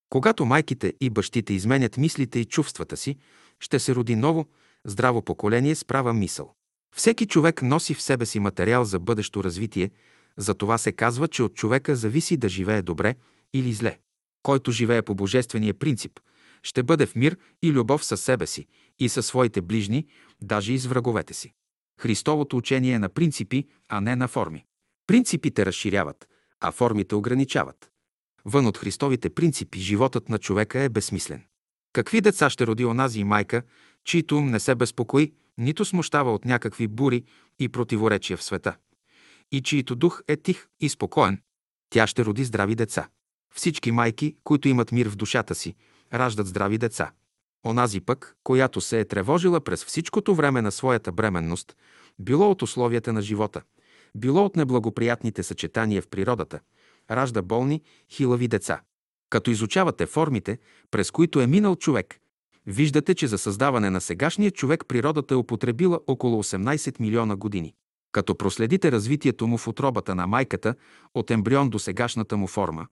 [0.09, 3.17] Когато майките и бащите изменят мислите и чувствата си,
[3.59, 4.45] ще се роди ново,
[4.85, 6.53] здраво поколение с права мисъл.
[6.95, 9.91] Всеки човек носи в себе си материал за бъдещо развитие,
[10.37, 13.15] за това се казва, че от човека зависи да живее добре
[13.53, 13.99] или зле.
[14.43, 16.19] Който живее по божествения принцип,
[16.63, 18.67] ще бъде в мир и любов със себе си
[18.99, 20.07] и със своите ближни,
[20.41, 21.53] даже и с враговете си.
[22.01, 24.65] Христовото учение е на принципи, а не на форми.
[25.07, 26.27] Принципите разширяват,
[26.59, 27.91] а формите ограничават.
[28.45, 31.43] Вън от Христовите принципи животът на човека е безсмислен.
[31.93, 33.63] Какви деца ще роди онази майка,
[34.03, 37.23] чието ум не се безпокои, нито смущава от някакви бури
[37.59, 38.75] и противоречия в света,
[39.51, 41.41] и чието дух е тих и спокоен,
[41.89, 43.09] тя ще роди здрави деца.
[43.55, 45.75] Всички майки, които имат мир в душата си,
[46.13, 47.11] раждат здрави деца.
[47.65, 51.75] Онази пък, която се е тревожила през всичкото време на своята бременност,
[52.19, 53.61] било от условията на живота,
[54.15, 56.59] било от неблагоприятните съчетания в природата,
[57.11, 58.81] ражда болни, хилави деца.
[59.29, 60.59] Като изучавате формите,
[60.91, 62.19] през които е минал човек,
[62.69, 67.73] виждате, че за създаване на сегашния човек природата е употребила около 18 милиона години.
[68.11, 70.75] Като проследите развитието му в отробата на майката
[71.13, 72.87] от ембрион до сегашната му форма,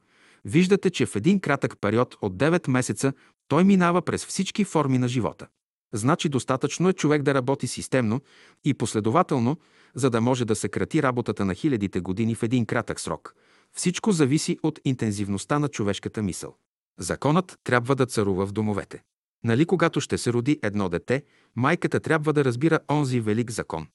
[0.46, 3.13] виждате, че в един кратък период от 9 месеца
[3.48, 5.48] той минава през всички форми на живота.
[5.94, 8.22] Значи достатъчно е човек да работи системно
[8.66, 9.58] и последователно,
[9.96, 13.36] за да може да съкрати работата на хилядите години в един кратък срок.
[13.74, 16.56] Всичко зависи от интензивността на човешката мисъл.
[17.00, 19.02] Законът трябва да царува в домовете.
[19.43, 21.23] Нали когато ще се роди едно дете,
[21.56, 23.88] майката трябва да разбира онзи велик закон.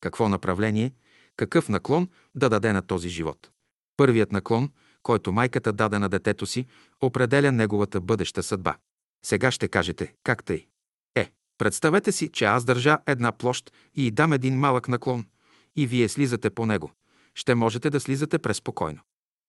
[0.00, 0.92] Какво направление,
[1.36, 3.50] какъв наклон да даде на този живот.
[3.96, 4.70] Първият наклон,
[5.02, 6.66] който майката даде на детето си,
[7.00, 8.76] определя неговата бъдеща съдба.
[9.24, 10.66] Сега ще кажете, как тъй?
[11.14, 15.26] Е, представете си, че аз държа една площ и дам един малък наклон,
[15.76, 16.92] и вие слизате по него.
[17.34, 19.00] Ще можете да слизате преспокойно.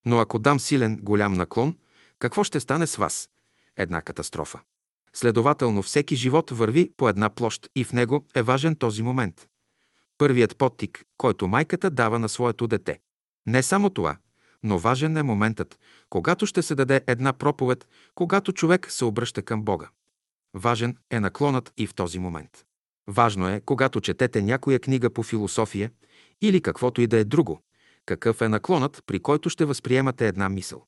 [0.06, 1.76] Но ако дам силен, голям наклон,
[2.18, 3.30] какво ще стане с вас?
[3.76, 4.60] Една катастрофа.
[5.16, 9.48] Следователно, всеки живот върви по една площ и в него е важен този момент.
[10.18, 13.00] Първият подтик, който майката дава на своето дете.
[13.46, 14.16] Не само това,
[14.62, 15.78] но важен е моментът,
[16.10, 19.88] когато ще се даде една проповед, когато човек се обръща към Бога.
[20.54, 22.64] Важен е наклонът и в този момент.
[23.08, 25.90] Важно е, когато четете някоя книга по философия
[26.42, 27.62] или каквото и да е друго,
[28.06, 30.86] какъв е наклонът, при който ще възприемате една мисъл.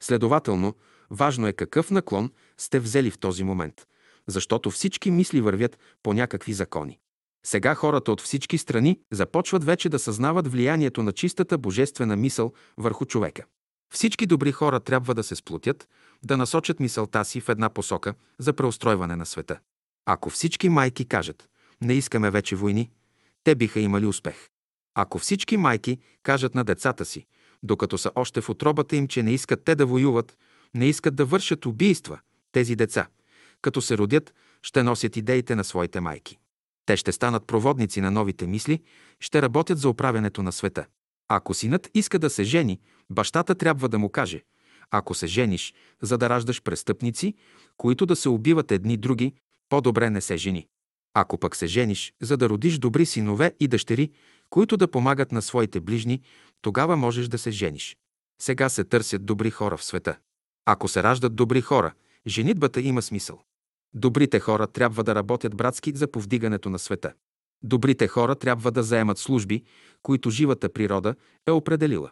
[0.00, 0.74] Следователно,
[1.10, 3.86] важно е какъв наклон сте взели в този момент,
[4.26, 6.98] защото всички мисли вървят по някакви закони.
[7.46, 13.04] Сега хората от всички страни започват вече да съзнават влиянието на чистата божествена мисъл върху
[13.04, 13.44] човека.
[13.94, 15.88] Всички добри хора трябва да се сплотят,
[16.24, 19.58] да насочат мисълта си в една посока за преустройване на света.
[20.06, 21.48] Ако всички майки кажат,
[21.80, 22.90] не искаме вече войни,
[23.44, 24.48] те биха имали успех.
[24.94, 27.26] Ако всички майки кажат на децата си,
[27.62, 30.38] докато са още в отробата им, че не искат те да воюват,
[30.74, 32.20] не искат да вършат убийства,
[32.52, 33.06] тези деца,
[33.62, 36.38] като се родят, ще носят идеите на своите майки.
[36.86, 38.82] Те ще станат проводници на новите мисли,
[39.20, 40.86] ще работят за оправянето на света.
[41.28, 42.80] Ако синът иска да се жени,
[43.10, 44.42] бащата трябва да му каже
[44.90, 47.34] ако се жениш, за да раждаш престъпници,
[47.76, 49.32] които да се убиват едни други,
[49.68, 50.66] по-добре не се жени.
[51.14, 54.10] Ако пък се жениш, за да родиш добри синове и дъщери,
[54.50, 56.22] които да помагат на своите ближни,
[56.62, 57.96] тогава можеш да се жениш.
[58.42, 60.18] Сега се търсят добри хора в света.
[60.66, 61.92] Ако се раждат добри хора,
[62.26, 63.40] женитбата има смисъл.
[63.94, 67.12] Добрите хора трябва да работят братски за повдигането на света.
[67.62, 69.64] Добрите хора трябва да заемат служби,
[70.02, 71.14] които живата природа
[71.46, 72.10] е определила.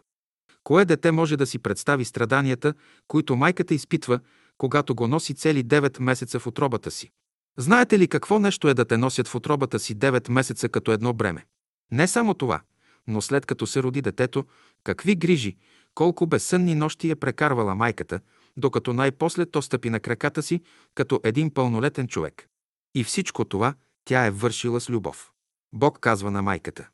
[0.63, 2.73] Кое дете може да си представи страданията,
[3.07, 4.19] които майката изпитва,
[4.57, 7.11] когато го носи цели 9 месеца в отробата си?
[7.57, 11.13] Знаете ли какво нещо е да те носят в отробата си 9 месеца като едно
[11.13, 11.45] бреме?
[11.91, 12.61] Не само това,
[13.07, 14.45] но след като се роди детето,
[14.83, 15.57] какви грижи,
[15.95, 18.19] колко безсънни нощи е прекарвала майката,
[18.57, 20.61] докато най-после то стъпи на краката си
[20.95, 22.47] като един пълнолетен човек.
[22.95, 23.73] И всичко това
[24.05, 25.31] тя е вършила с любов.
[25.73, 26.87] Бог казва на майката,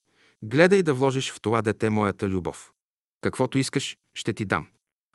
[0.44, 2.72] гледай да вложиш в това дете моята любов.
[3.22, 4.68] Каквото искаш, ще ти дам.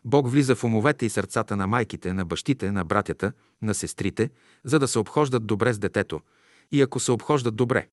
[0.04, 3.32] Бог влиза в умовете и сърцата на майките, на бащите, на братята,
[3.62, 4.30] на сестрите,
[4.64, 6.20] за да се обхождат добре с детето.
[6.72, 7.88] И ако се обхождат добре,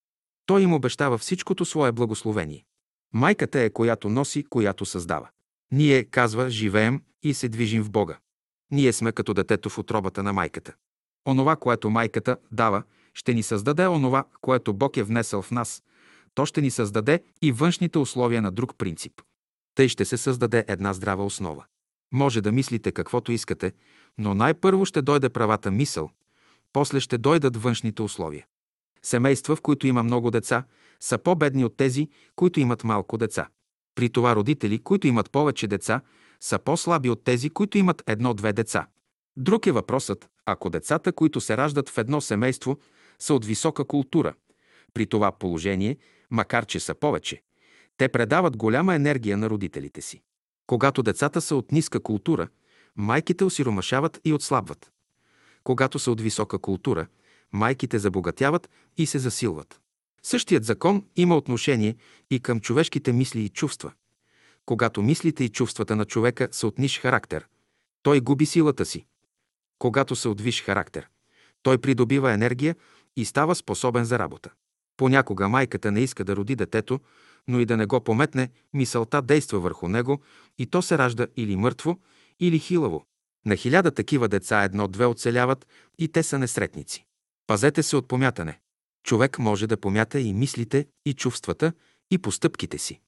[0.46, 2.66] той им обещава всичкото свое благословение.
[3.14, 5.30] Майката е която носи, която създава.
[5.72, 8.18] Ние, казва, живеем и се движим в Бога.
[8.72, 10.74] Ние сме като детето в отробата на майката.
[11.28, 15.84] Онова, което майката дава, ще ни създаде онова, което Бог е внесъл в нас.
[16.34, 19.22] То ще ни създаде и външните условия на друг принцип.
[19.76, 21.66] Тъй ще се създаде една здрава основа.
[22.12, 23.74] Може да мислите каквото искате,
[24.18, 26.10] но най-първо ще дойде правата мисъл,
[26.74, 28.46] после ще дойдат външните условия.
[29.02, 30.64] Семейства, в които има много деца,
[31.00, 33.48] са по-бедни от тези, които имат малко деца.
[33.96, 36.02] При това родители, които имат повече деца,
[36.40, 38.88] са по-слаби от тези, които имат едно-две деца.
[39.38, 42.78] Друг е въпросът, ако децата, които се раждат в едно семейство,
[43.20, 44.34] са от висока култура.
[44.94, 45.98] При това положение,
[46.32, 47.42] макар че са повече,
[47.98, 50.22] те предават голяма енергия на родителите си.
[50.68, 52.48] Когато децата са от ниска култура,
[52.96, 54.92] майките осиромашават и отслабват.
[55.64, 57.08] Когато са от висока култура,
[57.54, 59.80] майките забогатяват и се засилват.
[60.24, 61.96] Същият закон има отношение
[62.32, 63.92] и към човешките мисли и чувства.
[64.66, 67.48] Когато мислите и чувствата на човека са от ниш характер,
[68.04, 69.06] той губи силата си.
[69.80, 71.10] Когато са от виш характер,
[71.64, 72.76] той придобива енергия
[73.16, 74.52] и става способен за работа.
[74.98, 77.00] Понякога майката не иска да роди детето,
[77.48, 80.22] но и да не го пометне, мисълта действа върху него
[80.58, 82.00] и то се ражда или мъртво,
[82.40, 83.06] или хилаво.
[83.46, 85.68] На хиляда такива деца едно-две оцеляват
[86.00, 87.06] и те са несретници.
[87.48, 88.60] Пазете се от помятане.
[89.04, 91.74] Човек може да помята и мислите, и чувствата,
[92.12, 93.02] и постъпките си.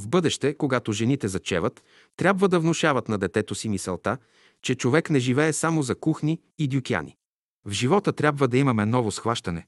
[0.00, 1.84] В бъдеще, когато жените зачеват,
[2.16, 4.18] трябва да внушават на детето си мисълта,
[4.62, 7.16] че човек не живее само за кухни и дюкяни.
[7.64, 9.66] В живота трябва да имаме ново схващане,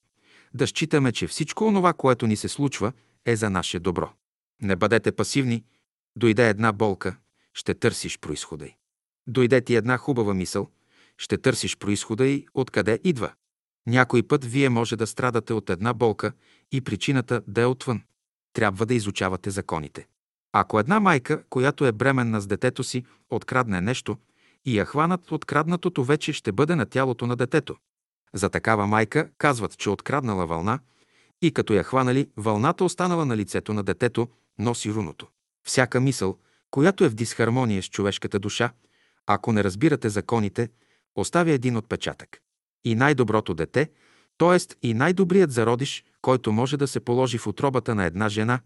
[0.55, 2.93] да считаме, че всичко онова, което ни се случва,
[3.27, 4.13] е за наше добро.
[4.63, 5.65] Не бъдете пасивни.
[6.17, 7.17] Дойде една болка,
[7.55, 8.77] ще търсиш происхода й.
[9.27, 10.69] Дойде ти една хубава мисъл,
[11.19, 13.33] ще търсиш происхода й откъде идва.
[13.87, 16.33] Някой път вие може да страдате от една болка
[16.73, 18.03] и причината да е отвън.
[18.53, 20.07] Трябва да изучавате законите.
[20.53, 24.17] Ако една майка, която е бременна с детето си, открадне нещо
[24.65, 27.77] и я хванат, откраднатото вече ще бъде на тялото на детето.
[28.35, 30.79] За такава майка казват, че откраднала вълна
[31.43, 35.29] и като я хванали, вълната останала на лицето на детето, носи руното.
[35.67, 36.39] Всяка мисъл,
[36.71, 38.73] която е в дисхармония с човешката душа,
[39.27, 40.69] ако не разбирате законите,
[41.17, 42.39] оставя един отпечатък.
[42.85, 43.91] И най-доброто дете,
[44.39, 44.89] т.е.
[44.89, 48.61] и най-добрият зародиш, който може да се положи в отробата на една жена,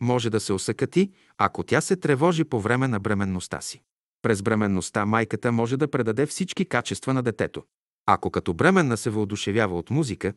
[0.00, 3.82] може да се осъкати, ако тя се тревожи по време на бременността си.
[4.22, 7.64] През бременността майката може да предаде всички качества на детето.
[8.06, 10.34] Ако като бременна се въодушевява от музика,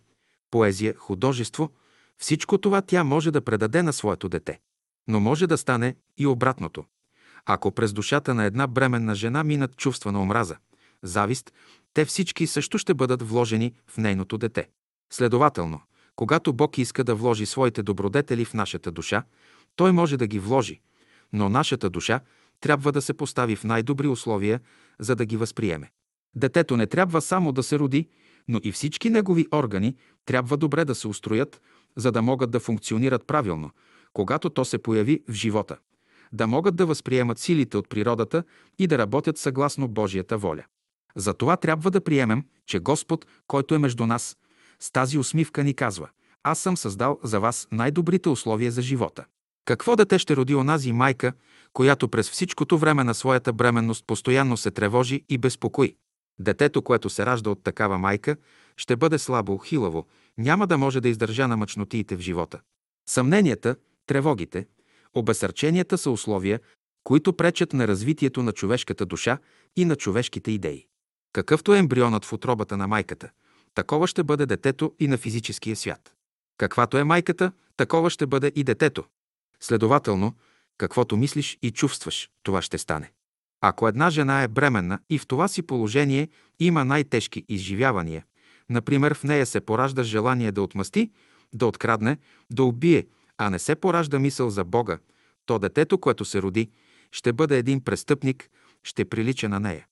[0.51, 1.71] поезия, художество,
[2.17, 4.59] всичко това тя може да предаде на своето дете.
[5.07, 6.85] Но може да стане и обратното.
[7.45, 10.57] Ако през душата на една бременна жена минат чувства на омраза,
[11.03, 11.53] завист,
[11.93, 14.69] те всички също ще бъдат вложени в нейното дете.
[15.13, 15.81] Следователно,
[16.15, 19.23] когато Бог иска да вложи своите добродетели в нашата душа,
[19.75, 20.81] Той може да ги вложи,
[21.33, 22.19] но нашата душа
[22.59, 24.59] трябва да се постави в най-добри условия,
[24.99, 25.91] за да ги възприеме.
[26.35, 28.07] Детето не трябва само да се роди,
[28.47, 31.61] но и всички негови органи трябва добре да се устроят,
[31.95, 33.69] за да могат да функционират правилно,
[34.13, 35.77] когато то се появи в живота,
[36.33, 38.43] да могат да възприемат силите от природата
[38.79, 40.63] и да работят съгласно Божията воля.
[41.15, 44.37] Затова трябва да приемем, че Господ, който е между нас,
[44.79, 46.09] с тази усмивка ни казва
[46.43, 49.25] «Аз съм създал за вас най-добрите условия за живота».
[49.65, 51.33] Какво дете ще роди онази майка,
[51.73, 55.95] която през всичкото време на своята бременност постоянно се тревожи и безпокои?
[56.39, 58.37] Детето, което се ражда от такава майка,
[58.77, 62.59] ще бъде слабо, хилаво, няма да може да издържа на мъчнотиите в живота.
[63.09, 63.75] Съмненията,
[64.07, 64.67] тревогите,
[65.13, 66.59] обесърченията са условия,
[67.03, 69.37] които пречат на развитието на човешката душа
[69.75, 70.85] и на човешките идеи.
[71.33, 73.29] Какъвто е ембрионът в утробата на майката,
[73.75, 76.13] такова ще бъде детето и на физическия свят.
[76.57, 79.03] Каквато е майката, такова ще бъде и детето.
[79.63, 80.33] Следователно,
[80.77, 83.11] каквото мислиш и чувстваш, това ще стане.
[83.61, 88.25] Ако една жена е бременна и в това си положение има най-тежки изживявания,
[88.69, 91.11] например в нея се поражда желание да отмъсти,
[91.53, 92.17] да открадне,
[92.51, 94.97] да убие, а не се поражда мисъл за Бога,
[95.45, 96.69] то детето, което се роди,
[97.11, 98.49] ще бъде един престъпник,
[98.83, 99.87] ще прилича на нея.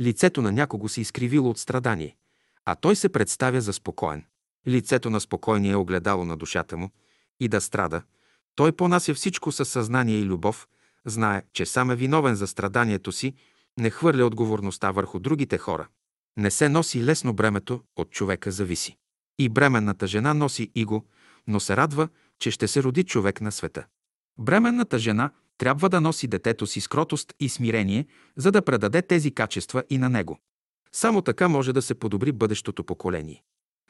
[0.00, 2.16] Лицето на някого се изкривило от страдание,
[2.64, 4.24] а той се представя за спокоен.
[4.68, 6.90] Лицето на спокойния е огледало на душата му
[7.40, 8.02] и да страда.
[8.54, 10.68] Той понася всичко със съзнание и любов,
[11.04, 13.34] знае, че сам е виновен за страданието си,
[13.78, 15.88] не хвърля отговорността върху другите хора.
[16.36, 18.96] Не се носи лесно бремето, от човека зависи.
[19.38, 21.04] И бременната жена носи и го,
[21.46, 23.86] но се радва, че ще се роди човек на света.
[24.38, 29.34] Бременната жена трябва да носи детето си с кротост и смирение, за да предаде тези
[29.34, 30.38] качества и на него.
[30.92, 33.42] Само така може да се подобри бъдещото поколение.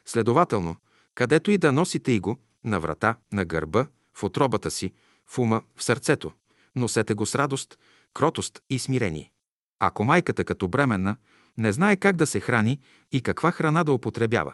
[0.05, 0.75] Следователно,
[1.15, 4.93] където и да носите и го, на врата, на гърба, в отробата си,
[5.27, 6.31] в ума, в сърцето,
[6.75, 7.79] носете го с радост,
[8.13, 9.31] кротост и смирение.
[9.79, 11.15] Ако майката като бременна
[11.57, 12.79] не знае как да се храни
[13.11, 14.53] и каква храна да употребява,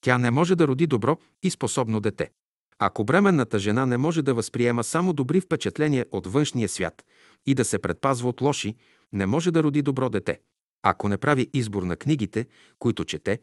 [0.00, 2.30] тя не може да роди добро и способно дете.
[2.78, 7.04] Ако бременната жена не може да възприема само добри впечатления от външния свят
[7.46, 8.76] и да се предпазва от лоши,
[9.12, 10.40] не може да роди добро дете.
[10.82, 12.46] Ако не прави избор на книгите,
[12.78, 13.40] които чете,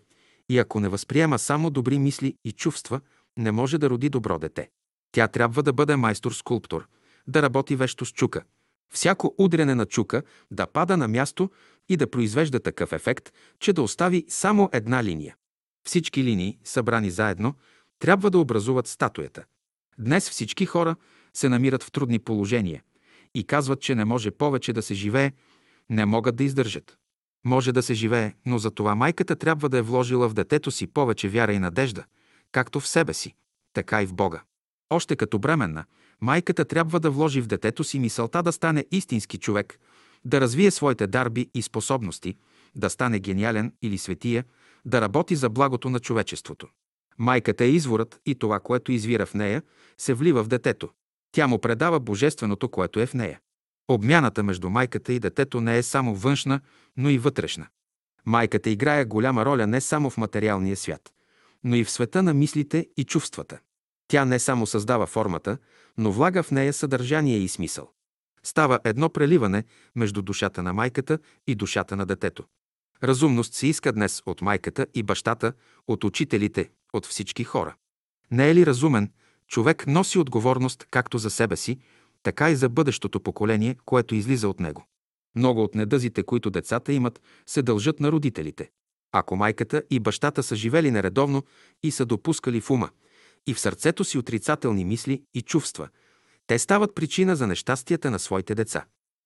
[0.49, 3.01] и ако не възприема само добри мисли и чувства,
[3.37, 4.69] не може да роди добро дете.
[5.11, 6.87] Тя трябва да бъде майстор-скулптор,
[7.27, 8.43] да работи вещо с чука.
[8.93, 11.49] Всяко удрене на чука да пада на място
[11.89, 15.35] и да произвежда такъв ефект, че да остави само една линия.
[15.87, 17.55] Всички линии, събрани заедно,
[17.99, 19.43] трябва да образуват статуята.
[19.99, 20.95] Днес всички хора
[21.33, 22.83] се намират в трудни положения
[23.33, 25.31] и казват, че не може повече да се живее,
[25.89, 26.97] не могат да издържат.
[27.45, 30.87] Може да се живее, но за това майката трябва да е вложила в детето си
[30.87, 32.03] повече вяра и надежда,
[32.51, 33.35] както в себе си,
[33.73, 34.43] така и в Бога.
[34.89, 35.85] Още като бременна,
[36.21, 39.79] майката трябва да вложи в детето си мисълта да стане истински човек,
[40.25, 42.35] да развие своите дарби и способности,
[42.75, 44.45] да стане гениален или светия,
[44.85, 46.67] да работи за благото на човечеството.
[47.17, 49.63] Майката е изворът и това, което извира в нея,
[49.97, 50.89] се влива в детето.
[51.31, 53.39] Тя му предава божественото, което е в нея.
[53.87, 56.59] Обмяната между майката и детето не е само външна,
[56.97, 57.67] но и вътрешна.
[58.25, 61.13] Майката играе голяма роля не само в материалния свят,
[61.63, 63.59] но и в света на мислите и чувствата.
[64.07, 65.57] Тя не само създава формата,
[65.97, 67.91] но влага в нея съдържание и смисъл.
[68.43, 69.63] Става едно преливане
[69.95, 72.43] между душата на майката и душата на детето.
[73.03, 75.53] Разумност се иска днес от майката и бащата,
[75.87, 77.75] от учителите, от всички хора.
[78.31, 79.11] Не е ли разумен,
[79.47, 81.79] човек носи отговорност както за себе си,
[82.23, 84.85] така и за бъдещото поколение, което излиза от него.
[85.35, 88.69] Много от недъзите, които децата имат, се дължат на родителите.
[89.11, 91.43] Ако майката и бащата са живели нередовно
[91.83, 92.89] и са допускали в ума
[93.47, 95.89] и в сърцето си отрицателни мисли и чувства,
[96.47, 98.85] те стават причина за нещастията на своите деца.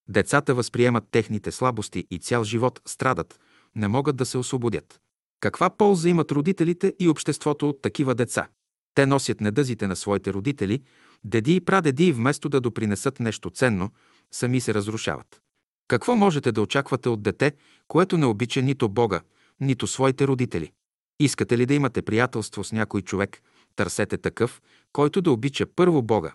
[0.10, 3.40] Децата възприемат техните слабости и цял живот страдат,
[3.76, 5.00] не могат да се освободят.
[5.40, 8.48] Каква полза имат родителите и обществото от такива деца?
[8.96, 10.84] Те носят недъзите на своите родители,
[11.24, 13.90] деди и прадеди и вместо да допринесат нещо ценно,
[14.32, 15.42] сами се разрушават.
[15.88, 17.52] Какво можете да очаквате от дете,
[17.88, 19.22] което не обича нито Бога,
[19.60, 20.72] нито своите родители?
[21.20, 23.42] Искате ли да имате приятелство с някой човек,
[23.76, 24.62] търсете такъв,
[24.94, 26.34] който да обича първо Бога,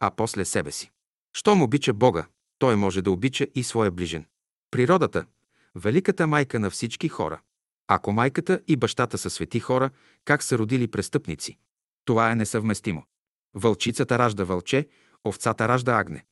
[0.00, 0.90] а после себе си.
[1.32, 2.26] Щом обича Бога,
[2.58, 4.26] той може да обича и своя ближен.
[4.70, 5.24] Природата,
[5.74, 7.40] великата майка на всички хора.
[7.88, 9.90] Ако майката и бащата са свети хора,
[10.24, 11.58] как са родили престъпници?
[12.04, 13.04] Това е несъвместимо.
[13.54, 14.88] Вълчицата ражда вълче,
[15.24, 16.24] овцата ражда агне.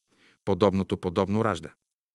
[0.45, 1.71] Подобното подобно ражда.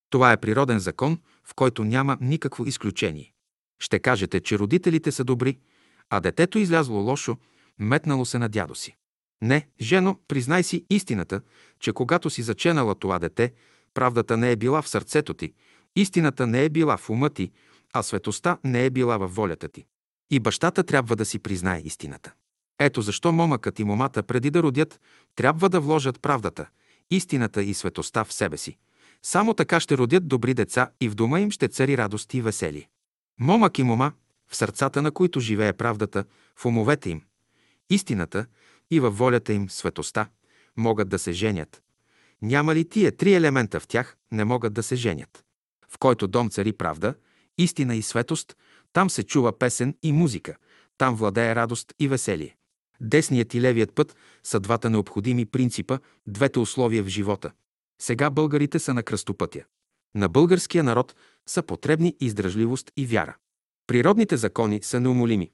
[0.10, 3.34] Това е природен закон, в който няма никакво изключение.
[3.80, 5.60] Ще кажете, че родителите са добри,
[6.10, 7.38] а детето излязло лошо,
[7.80, 8.96] метнало се на дядо си.
[9.42, 11.42] Не, жено, признай си истината,
[11.80, 13.54] че когато си заченала това дете,
[13.94, 15.54] правдата не е била в сърцето ти
[15.96, 17.52] Истината не е била в ума ти,
[17.94, 19.86] а светостта не е била във волята ти.
[20.30, 22.34] И бащата трябва да си признае истината.
[22.80, 25.00] Ето защо момъкът и момата преди да родят,
[25.36, 26.66] трябва да вложат правдата,
[27.10, 28.78] истината и светостта в себе си.
[29.24, 32.90] Само така ще родят добри деца и в дома им ще цари радост и веселие.
[33.40, 34.12] Момък и мома,
[34.48, 37.22] в сърцата на които живее правдата, в умовете им,
[37.92, 38.46] истината
[38.92, 40.30] и във волята им светостта,
[40.78, 41.82] могат да се женят.
[42.42, 45.44] Няма ли тия три елемента в тях, не могат да се женят.
[45.90, 47.14] В който дом цари правда,
[47.58, 48.58] истина и светост,
[48.94, 50.56] там се чува песен и музика,
[50.98, 52.56] там владее радост и веселие.
[53.02, 57.52] Десният и левият път са двата необходими принципа, двете условия в живота.
[58.02, 59.64] Сега българите са на кръстопътя.
[60.16, 61.16] На българския народ
[61.48, 63.36] са потребни издръжливост и вяра.
[63.88, 65.52] Природните закони са неумолими.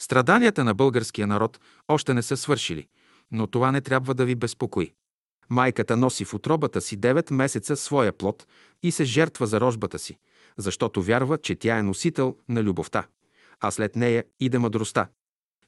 [0.00, 2.86] Страданията на българския народ още не са свършили,
[3.32, 4.92] но това не трябва да ви безпокои.
[5.50, 8.46] Майката носи в отробата си 9 месеца своя плод
[8.82, 10.18] и се жертва за рожбата си,
[10.56, 13.06] защото вярва, че тя е носител на любовта,
[13.60, 15.08] а след нея иде мъдростта.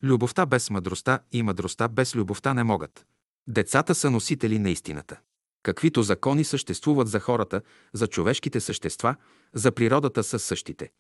[0.03, 3.07] Любовта без мъдростта и мъдростта без любовта не могат.
[3.49, 5.21] Децата са носители на истината.
[5.63, 7.63] Каквито закони съществуват за хората,
[7.93, 9.17] за човешките същества,
[9.55, 10.91] за природата са същите.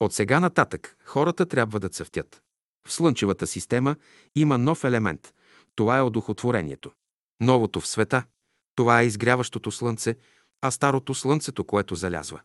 [0.00, 2.42] От сега нататък хората трябва да цъфтят.
[2.88, 3.96] В Слънчевата система
[4.34, 5.34] има нов елемент.
[5.74, 6.90] Това е одухотворението.
[7.40, 8.24] Новото в света–
[8.76, 10.16] това е изгряващото слънце,
[10.62, 12.40] а старото– слънцето, което залязва.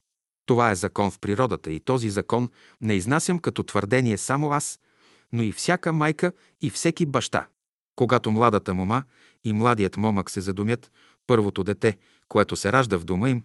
[0.45, 2.49] Това е закон в природата и този закон
[2.81, 4.79] не изнасям като твърдение само аз,
[5.33, 6.31] но и всяка майка
[6.61, 7.47] и всеки баща.
[7.95, 9.03] Когато младата мома
[9.43, 10.91] и младият момък се задумят,
[11.27, 13.43] първото дете, което се ражда в дома им,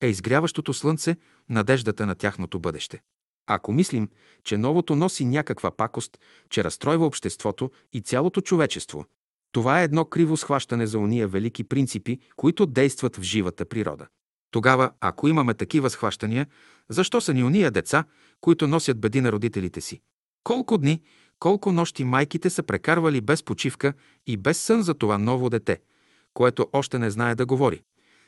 [0.00, 1.16] е изгряващото слънце,
[1.48, 3.00] надеждата на тяхното бъдеще.
[3.46, 4.08] Ако мислим,
[4.44, 6.18] че новото носи някаква пакост,
[6.50, 9.04] че разстройва обществото и цялото човечество,
[9.52, 14.06] това е едно криво схващане за уния велики принципи, които действат в живата природа.
[14.50, 16.46] Тогава, ако имаме такива схващания,
[16.88, 18.04] защо са ни уния деца,
[18.40, 20.00] които носят беди на родителите си?
[20.44, 21.02] Колко дни,
[21.38, 23.92] колко нощи майките са прекарвали без почивка
[24.26, 25.80] и без сън за това ново дете,
[26.34, 27.82] което още не знае да говори,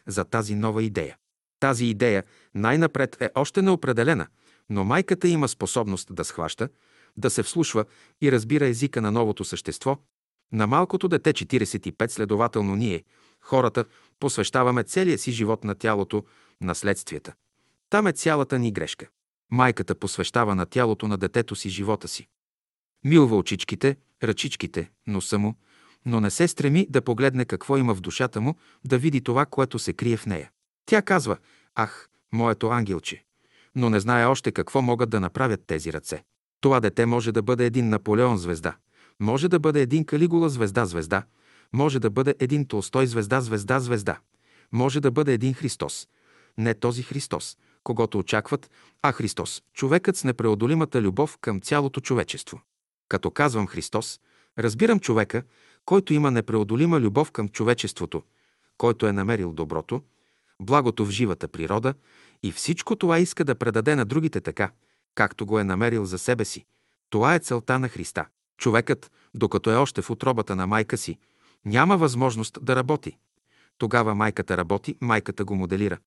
[0.07, 1.17] за тази нова идея.
[1.61, 4.27] Тази идея най-напред е още неопределена,
[4.73, 6.69] но майката има способност да схваща,
[7.17, 7.85] да се вслушва
[8.21, 9.99] и разбира езика на новото същество.
[10.53, 13.05] На малкото дете 45 следователно ние,
[13.41, 13.85] хората,
[14.21, 16.25] посвещаваме целия си живот на тялото,
[16.61, 17.33] на следствията.
[17.91, 19.09] Там е цялата ни грешка.
[19.51, 22.29] Майката посвещава на тялото на детето си живота си.
[23.05, 25.55] Милва очичките, ръчичките, носа му,
[26.07, 28.55] но не се стреми да погледне какво има в душата му,
[28.85, 30.51] да види това, което се крие в нея.
[30.87, 31.37] Тя казва,
[31.75, 33.25] ах, моето ангелче,
[33.75, 36.25] но не знае още какво могат да направят тези ръце.
[36.61, 38.77] Това дете може да бъде един Наполеон звезда,
[39.21, 41.23] може да бъде един Калигула звезда звезда,
[41.73, 44.19] може да бъде един Толстой звезда звезда звезда,
[44.73, 46.09] може да бъде един Христос.
[46.59, 48.71] Не този Христос, когато очакват,
[49.03, 52.61] а Христос, човекът с непреодолимата любов към цялото човечество.
[53.09, 54.21] Като казвам Христос,
[54.59, 55.43] разбирам човека,
[55.85, 58.23] който има непреодолима любов към човечеството,
[58.79, 60.03] който е намерил доброто,
[60.61, 61.95] благото в живата природа
[62.43, 64.71] и всичко това иска да предаде на другите така,
[65.15, 66.65] както го е намерил за себе си.
[67.11, 68.27] Това е целта на Христа.
[68.59, 71.19] Човекът, докато е още в отробата на майка си,
[71.65, 73.17] няма възможност да работи.
[73.79, 75.99] Тогава майката работи, майката го моделира.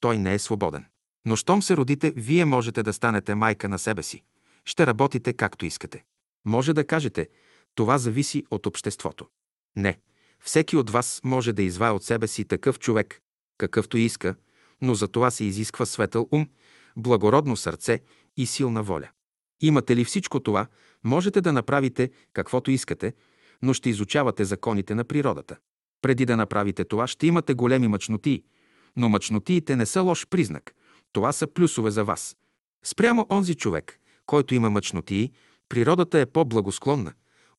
[0.00, 0.84] Той не е свободен.
[1.24, 4.22] Но щом се родите, вие можете да станете майка на себе си.
[4.64, 6.04] Ще работите както искате.
[6.44, 7.28] Може да кажете,
[7.74, 9.26] това зависи от обществото.
[9.76, 9.98] Не.
[10.44, 13.20] Всеки от вас може да извае от себе си такъв човек,
[13.58, 14.34] какъвто иска,
[14.82, 16.48] но за това се изисква светъл ум,
[16.96, 18.00] благородно сърце
[18.36, 19.08] и силна воля.
[19.60, 20.66] Имате ли всичко това,
[21.04, 23.12] можете да направите каквото искате,
[23.62, 25.56] но ще изучавате законите на природата.
[26.02, 28.42] Преди да направите това, ще имате големи мъчноти,
[28.96, 30.74] но мъчнотиите не са лош признак.
[31.12, 32.36] Това са плюсове за вас.
[32.84, 35.32] Спрямо онзи човек, който има мъчнотии,
[35.68, 37.12] природата е по-благосклонна,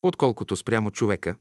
[0.03, 1.35] отколкото спрямо човека,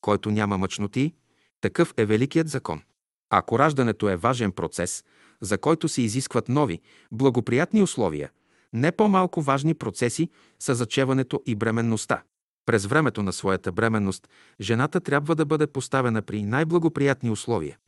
[0.00, 1.14] който няма мъчноти,
[1.60, 2.82] такъв е великият закон.
[3.30, 5.04] Ако раждането е важен процес,
[5.44, 6.80] за който се изискват нови,
[7.12, 8.30] благоприятни условия,
[8.72, 12.22] не по-малко важни процеси са зачеването и бременността.
[12.66, 14.28] През времето на своята бременност
[14.60, 17.78] жената трябва да бъде поставена при най-благоприятни условия.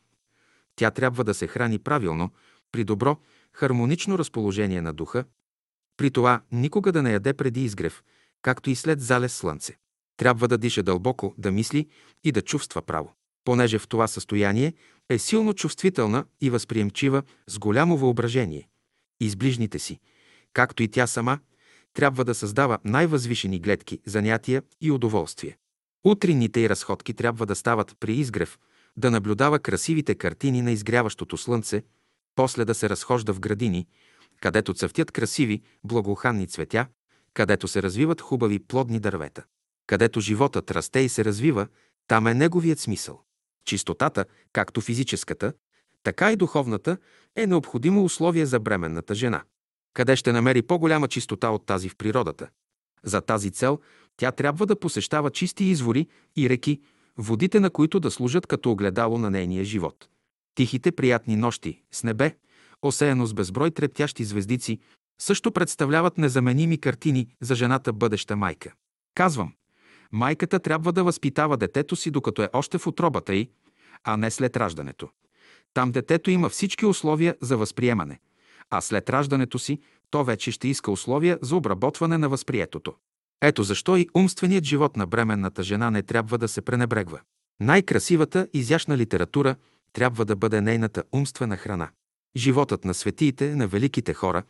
[0.76, 2.30] Тя трябва да се храни правилно,
[2.72, 3.16] при добро,
[3.52, 5.24] хармонично разположение на духа,
[5.96, 8.02] при това никога да не яде преди изгрев,
[8.42, 9.76] както и след залез слънце.
[10.16, 11.88] Трябва да диша дълбоко, да мисли
[12.24, 13.12] и да чувства право.
[13.44, 14.74] Понеже в това състояние
[15.10, 18.68] е силно чувствителна и възприемчива с голямо въображение.
[19.20, 20.00] И с ближните си,
[20.52, 21.38] както и тя сама,
[21.94, 25.58] трябва да създава най-възвишени гледки, занятия и удоволствие.
[26.04, 28.58] Утринните и разходки трябва да стават при изгрев,
[28.96, 31.82] да наблюдава красивите картини на изгряващото слънце,
[32.34, 33.86] после да се разхожда в градини,
[34.40, 36.86] където цъфтят красиви, благоуханни цветя,
[37.34, 39.44] където се развиват хубави плодни дървета.
[39.86, 41.66] Където животът расте и се развива,
[42.08, 43.25] там е неговият смисъл.
[43.66, 45.52] Чистотата, както физическата,
[46.02, 46.98] така и духовната,
[47.36, 49.42] е необходимо условие за бременната жена.
[49.94, 52.48] Къде ще намери по-голяма чистота от тази в природата?
[53.02, 53.80] За тази цел
[54.16, 56.06] тя трябва да посещава чисти извори
[56.36, 56.80] и реки,
[57.18, 60.08] водите на които да служат като огледало на нейния живот.
[60.54, 62.36] Тихите приятни нощи с небе,
[62.82, 64.78] осеяно с безброй трептящи звездици,
[65.20, 68.72] също представляват незаменими картини за жената бъдеща майка.
[69.14, 69.52] Казвам,
[70.12, 73.50] майката трябва да възпитава детето си, докато е още в отробата й,
[74.04, 75.08] а не след раждането.
[75.74, 78.20] Там детето има всички условия за възприемане,
[78.70, 79.80] а след раждането си
[80.10, 82.94] то вече ще иска условия за обработване на възприетото.
[83.42, 87.20] Ето защо и умственият живот на бременната жена не трябва да се пренебрегва.
[87.60, 89.56] Най-красивата, изящна литература
[89.92, 91.88] трябва да бъде нейната умствена храна.
[92.36, 94.42] Животът на светиите, на великите хора,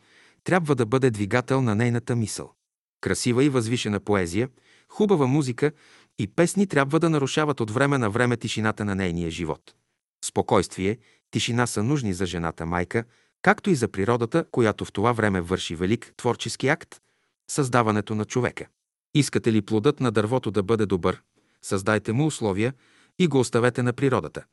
[0.43, 2.53] трябва да бъде двигател на нейната мисъл.
[3.01, 4.49] Красива и възвишена поезия,
[4.89, 5.71] хубава музика
[6.19, 9.75] и песни трябва да нарушават от време на време тишината на нейния живот.
[10.25, 10.97] Спокойствие,
[11.31, 13.03] тишина са нужни за жената майка,
[13.41, 17.01] както и за природата, която в това време върши велик творчески акт–
[17.51, 18.67] създаването на човека.
[19.13, 21.21] Искате ли плодът на дървото да бъде добър,
[21.61, 22.73] създайте му условия
[23.19, 24.43] и го оставете на природата.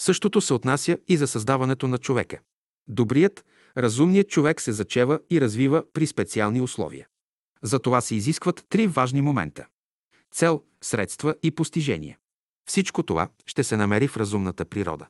[0.00, 2.38] Същото се отнася и за създаването на човека.
[2.88, 3.44] Добрият,
[3.76, 7.06] разумният човек се зачева и развива при специални условия.
[7.62, 9.66] За това се изискват три важни момента–
[10.34, 12.18] цел, средства и постижение.
[12.68, 15.06] Всичко това ще се намери в разумната природа.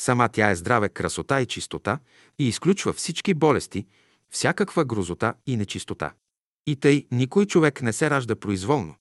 [0.00, 1.98] Сама тя е здраве, красота и чистота
[2.38, 3.86] и изключва всички болести,
[4.30, 6.12] всякаква грозота и нечистота.
[6.66, 8.94] И тъй никой човек не се ражда произволно.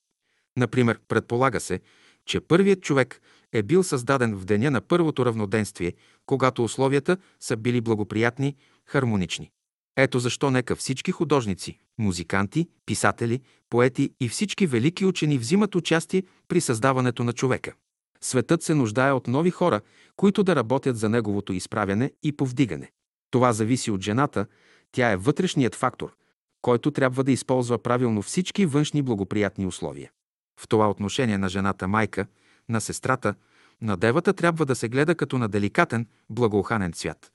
[0.57, 1.81] Например, предполага се,
[2.25, 3.21] че първият човек
[3.51, 5.93] е бил създаден в деня на първото равноденствие,
[6.25, 8.55] когато условията са били благоприятни,
[8.85, 9.51] хармонични.
[9.97, 16.61] Ето защо нека всички художници, музиканти, писатели, поети и всички велики учени взимат участие при
[16.61, 17.73] създаването на човека.
[18.21, 19.81] Светът се нуждае от нови хора,
[20.15, 22.91] които да работят за неговото изправяне и повдигане.
[23.31, 24.45] Това зависи от жената,
[24.91, 26.15] тя е вътрешният фактор,
[26.61, 30.11] който трябва да използва правилно всички външни благоприятни условия.
[30.59, 32.25] В това отношение на жената майка,
[32.69, 33.35] на сестрата,
[33.81, 37.31] на девата трябва да се гледа като на деликатен, благоуханен цвят,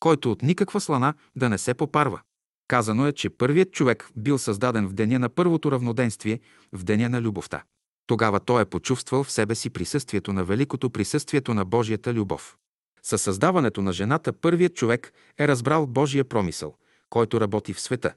[0.00, 2.20] който от никаква слана да не се попарва.
[2.68, 6.40] Казано е, че първият човек бил създаден в деня на първото равноденствие,
[6.72, 7.62] в деня на любовта.
[8.06, 12.56] Тогава той е почувствал в себе си присъствието на великото присъствието на Божията любов.
[13.02, 16.74] Със създаването на жената първият човек е разбрал Божия промисъл,
[17.10, 18.14] който работи в света.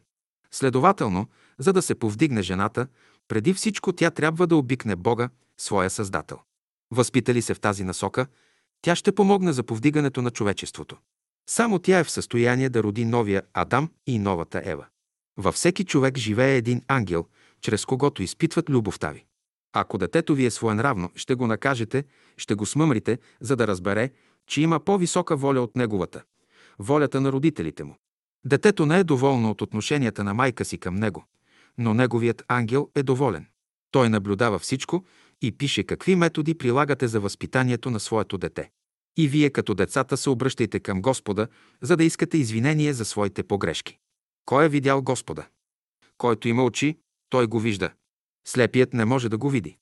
[0.51, 1.27] Следователно,
[1.59, 2.87] за да се повдигне жената,
[3.27, 6.39] преди всичко тя трябва да обикне Бога, своя Създател.
[6.91, 8.27] Възпитали се в тази насока,
[8.81, 10.97] тя ще помогне за повдигането на човечеството.
[11.49, 14.85] Само тя е в състояние да роди новия Адам и новата Ева.
[15.37, 17.25] Във всеки човек живее един ангел,
[17.61, 19.25] чрез когото изпитват любовта ви.
[19.73, 22.03] Ако детето ви е своенравно, ще го накажете,
[22.37, 24.11] ще го смъмрите, за да разбере,
[24.47, 26.23] че има по-висока воля от неговата–
[26.79, 27.97] волята на родителите му.
[28.45, 31.25] Детето не е доволно от отношенията на майка си към него,
[31.77, 33.45] но неговият ангел е доволен.
[33.91, 35.05] Той наблюдава всичко
[35.41, 38.69] и пише какви методи прилагате за възпитанието на своето дете.
[39.17, 41.47] И вие като децата се обръщайте към Господа,
[41.81, 43.97] за да искате извинение за своите погрешки.
[44.45, 45.47] Кой е видял Господа?
[46.17, 46.97] Който има очи,
[47.29, 47.91] той го вижда.
[48.47, 49.77] Слепият не може да го види.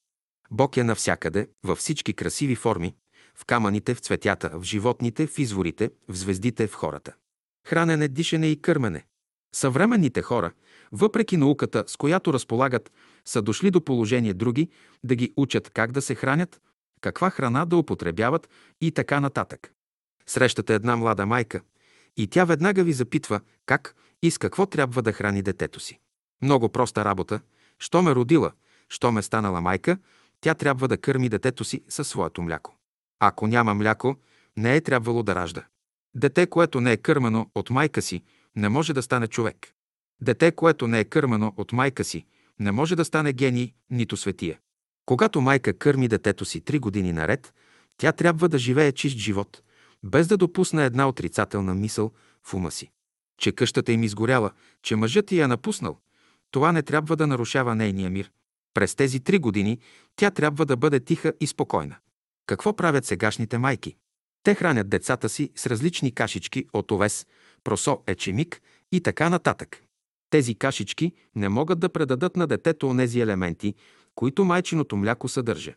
[0.52, 2.96] Бог е навсякъде, във всички красиви форми,
[3.36, 7.14] в камъните, в цветята, в животните, в изворите, в звездите, в хората.
[7.68, 9.06] Хранене, дишане и кърмене.
[9.56, 10.52] Съвременните хора,
[10.92, 12.92] въпреки науката, с която разполагат,
[13.26, 14.70] са дошли до положение други
[15.04, 16.62] да ги учат как да се хранят,
[17.04, 18.50] каква храна да употребяват
[18.82, 19.74] и така нататък.
[20.26, 21.62] Срещате една млада майка
[22.18, 26.00] и тя веднага ви запитва как и с какво трябва да храни детето си.
[26.42, 27.40] Много проста работа.
[27.80, 28.52] Що ме родила,
[28.90, 29.98] що ме станала майка,
[30.42, 32.76] тя трябва да кърми детето си със своето мляко.
[33.20, 34.16] Ако няма мляко,
[34.58, 35.66] не е трябвало да ражда.
[36.16, 38.24] Дете, което не е кърмено от майка си,
[38.56, 39.74] не може да стане човек.
[40.22, 42.26] Дете, което не е кърмено от майка си,
[42.60, 44.60] не може да стане гений, нито светия.
[45.06, 47.54] Когато майка кърми детето си три години наред,
[47.98, 49.62] тя трябва да живее чист живот,
[50.04, 52.12] без да допусне една отрицателна мисъл
[52.44, 52.92] в ума си.
[53.38, 54.52] Че къщата им изгоряла,
[54.84, 56.00] че мъжът я е напуснал,
[56.52, 58.32] това не трябва да нарушава нейния мир.
[58.74, 59.80] През тези три години
[60.16, 61.96] тя трябва да бъде тиха и спокойна.
[62.46, 63.96] Какво правят сегашните майки?
[64.44, 67.28] Те хранят децата си с различни кашички от овес,
[67.64, 69.84] просо, ечемик и така нататък.
[70.30, 73.76] Тези кашички не могат да предадат на детето онези елементи,
[74.16, 75.74] които майчиното мляко съдържа.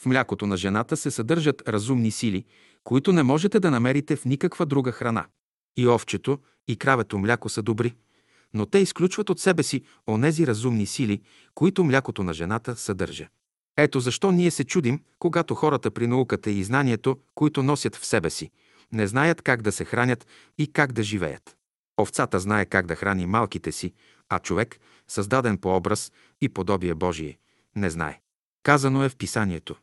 [0.00, 2.44] В млякото на жената се съдържат разумни сили,
[2.84, 5.26] които не можете да намерите в никаква друга храна.
[5.76, 7.94] И овчето, и кравето мляко са добри,
[8.54, 11.22] но те изключват от себе си онези разумни сили,
[11.54, 13.28] които млякото на жената съдържа.
[13.76, 18.30] Ето защо ние се чудим, когато хората при науката и знанието, които носят в себе
[18.30, 18.50] си,
[18.92, 20.26] не знаят как да се хранят
[20.58, 21.56] и как да живеят.
[22.00, 23.92] Овцата знае как да храни малките си,
[24.28, 27.38] а човек, създаден по образ и подобие Божие,
[27.78, 28.20] не знае.
[28.62, 29.76] Казано е в писанието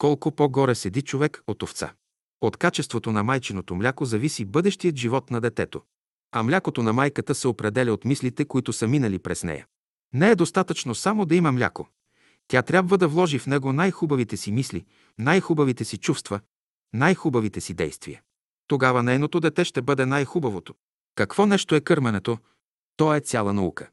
[0.00, 1.92] колко по-горе седи човек от овца.
[2.40, 5.82] От качеството на майчиното мляко зависи бъдещият живот на детето.
[6.32, 9.66] А млякото на майката се определя от мислите, които са минали през нея.
[10.14, 11.88] Не е достатъчно само да има мляко.
[12.48, 14.84] Тя трябва да вложи в него най-хубавите си мисли,
[15.18, 16.40] най-хубавите си чувства,
[16.92, 18.22] най-хубавите си действия.
[18.66, 20.74] Тогава нейното дете ще бъде най-хубавото.
[21.14, 22.38] Какво нещо е кърменето?
[22.96, 23.90] То е цяла наука.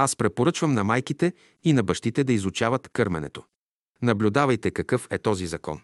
[0.00, 1.32] Аз препоръчвам на майките
[1.64, 3.44] и на бащите да изучават кърменето.
[4.02, 5.80] Наблюдавайте какъв е този закон.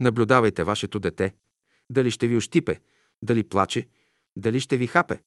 [0.00, 1.34] Наблюдавайте вашето дете.
[1.90, 2.80] Дали ще ви ощипе,
[3.22, 3.88] дали плаче,
[4.36, 5.20] дали ще ви хапе.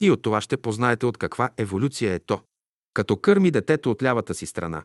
[0.00, 2.40] И от това ще познаете от каква еволюция е то.
[2.94, 4.82] Като кърми детето от лявата си страна,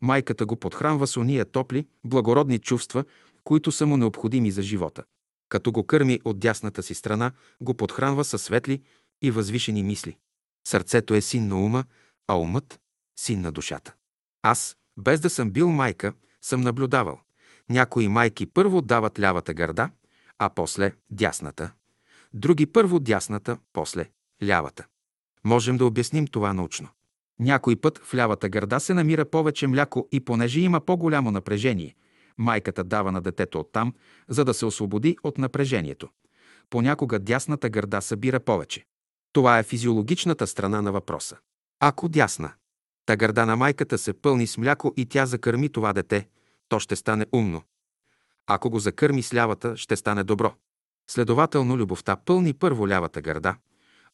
[0.00, 3.04] майката го подхранва с уния топли, благородни чувства,
[3.44, 5.04] които са му необходими за живота.
[5.48, 8.82] Като го кърми от дясната си страна, го подхранва със светли
[9.22, 10.16] и възвишени мисли.
[10.68, 11.84] Сърцето е син на ума,
[12.30, 12.80] а умът–
[13.16, 13.94] син на душата.
[14.42, 16.12] Аз, без да съм бил майка,
[16.42, 17.20] съм наблюдавал.
[17.70, 19.90] Някои майки първо дават лявата гърда,
[20.38, 21.72] а после дясната.
[22.34, 24.10] Други първо дясната, после
[24.44, 24.86] лявата.
[25.44, 26.88] Можем да обясним това научно.
[27.38, 31.94] Някой път в лявата гърда се намира повече мляко и понеже има по-голямо напрежение,
[32.38, 33.94] майката дава на детето оттам,
[34.28, 36.08] за да се освободи от напрежението.
[36.70, 38.86] Понякога дясната гърда събира повече.
[39.32, 41.36] Това е физиологичната страна на въпроса.
[41.80, 42.52] Ако дясна,
[43.10, 46.28] Та гърда на майката се пълни с мляко и тя закърми това дете,
[46.68, 47.62] то ще стане умно.
[48.46, 50.54] Ако го закърми с лявата, ще стане добро.
[51.10, 53.56] Следователно, любовта пълни първо лявата гърда,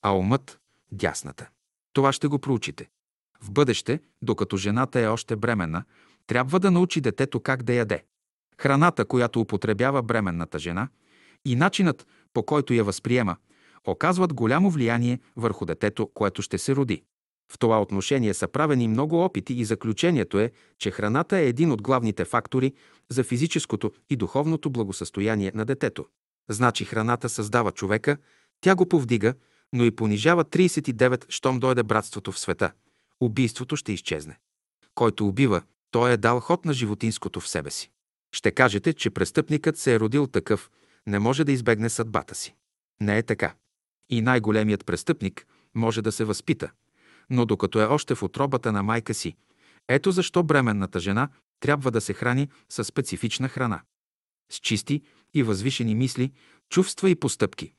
[0.02, 0.60] а умът–
[0.92, 1.48] дясната.
[1.92, 2.88] Това ще го проучите.
[3.40, 5.84] В бъдеще, докато жената е още бременна,
[6.26, 8.04] трябва да научи детето как да яде.
[8.60, 10.88] Храната, която употребява бременната жена
[11.44, 13.36] и начинът, по който я възприема,
[13.86, 17.04] оказват голямо влияние върху детето, което ще се роди.
[17.52, 21.82] В това отношение са правени много опити и заключението е, че храната е един от
[21.82, 22.72] главните фактори
[23.08, 26.06] за физическото и духовното благосъстояние на детето.
[26.50, 28.16] Значи храната създава човека,
[28.60, 29.34] тя го повдига,
[29.72, 32.72] но и понижава 39, щом дойде братството в света.
[33.20, 34.38] Убийството ще изчезне.
[34.94, 37.90] Който убива, той е дал ход на животинското в себе си.
[38.32, 40.70] Ще кажете, че престъпникът се е родил такъв,
[41.06, 42.54] не може да избегне съдбата си.
[43.00, 43.54] Не е така.
[44.10, 46.70] И най-големият престъпник може да се възпита–
[47.30, 49.36] но докато е още в отробата на майка си.
[49.88, 51.28] Ето защо бременната жена
[51.60, 53.80] трябва да се храни с специфична храна.
[54.52, 55.02] С чисти
[55.34, 56.32] и възвишени мисли,
[56.70, 57.72] чувства и постъпки.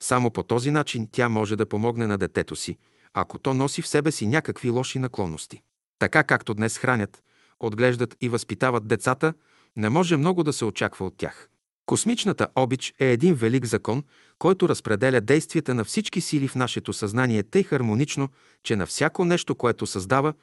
[0.00, 2.78] Само по този начин тя може да помогне на детето си,
[3.14, 5.62] ако то носи в себе си някакви лоши наклонности.
[5.98, 7.22] Така както днес хранят,
[7.60, 9.34] отглеждат и възпитават децата,
[9.76, 11.48] не може много да се очаква от тях.
[11.86, 14.04] Космичната обич е един велик закон,
[14.38, 18.28] който разпределя действията на всички сили в нашето съзнание тъй хармонично,
[18.62, 20.34] че на всяко нещо, което създава,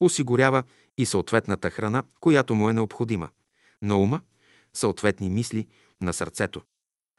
[0.00, 0.62] осигурява
[0.98, 3.28] и съответната храна, която му е необходима.
[3.82, 4.20] На ума–
[4.72, 5.66] съответни мисли,
[6.00, 6.62] на сърцето,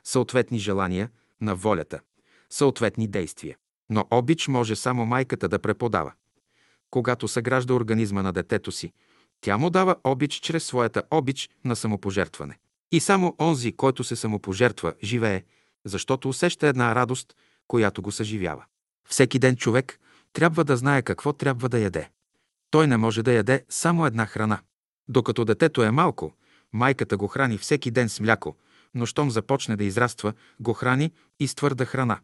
[0.04, 1.10] съответни желания,
[1.42, 2.00] на волята,
[2.50, 3.58] съответни действия.
[3.90, 6.14] Но обич може само майката да преподава.
[6.90, 8.94] Когато съгражда организма на детето си,
[9.42, 12.58] тя му дава обич чрез своята обич на самопожертване.
[12.92, 15.44] И само онзи, който се самопожертва, живее,
[15.86, 17.36] защото усеща една радост,
[17.68, 18.66] която го съживява.
[19.10, 20.00] Всеки ден човек
[20.34, 22.10] трябва да знае какво трябва да яде.
[22.70, 24.60] Той не може да яде само една храна.
[25.08, 26.34] Докато детето е малко,
[26.74, 28.56] майката го храни всеки ден с мляко,
[28.96, 32.20] но щом започне да израства, го храни и с твърда храна.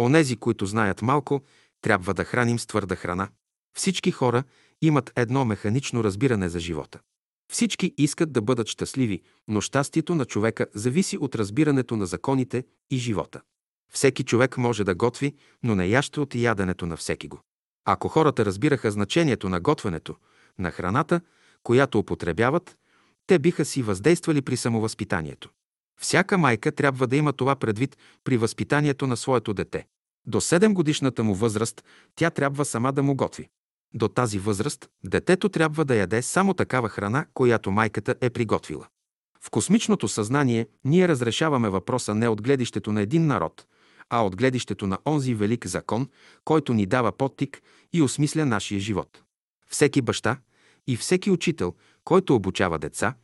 [0.00, 1.42] Онези, които знаят малко,
[1.80, 3.28] трябва да храним с твърда храна.
[3.76, 4.44] Всички хора
[4.82, 7.00] имат едно механично разбиране за живота.
[7.52, 12.96] Всички искат да бъдат щастливи, но щастието на човека зависи от разбирането на законите и
[12.96, 13.40] живота.
[13.92, 17.40] Всеки човек може да готви, но не яще от яденето на всеки го.
[17.84, 20.16] Ако хората разбираха значението на готвенето,
[20.58, 21.20] на храната,
[21.62, 22.76] която употребяват,
[23.26, 25.50] те биха си въздействали при самовъзпитанието.
[26.00, 29.86] Всяка майка трябва да има това предвид при възпитанието на своето дете.
[30.26, 31.84] До 7 годишната му възраст
[32.14, 33.48] тя трябва сама да му готви.
[33.94, 38.86] До тази възраст детето трябва да яде само такава храна, която майката е приготвила.
[39.40, 43.66] В космичното съзнание ние разрешаваме въпроса не от гледището на един народ,
[44.10, 46.08] а от гледището на онзи велик закон,
[46.44, 47.62] който ни дава подтик
[47.92, 49.22] и осмисля нашия живот.
[49.68, 50.38] Всеки баща
[50.86, 51.74] и всеки учител,
[52.04, 53.14] който обучава деца,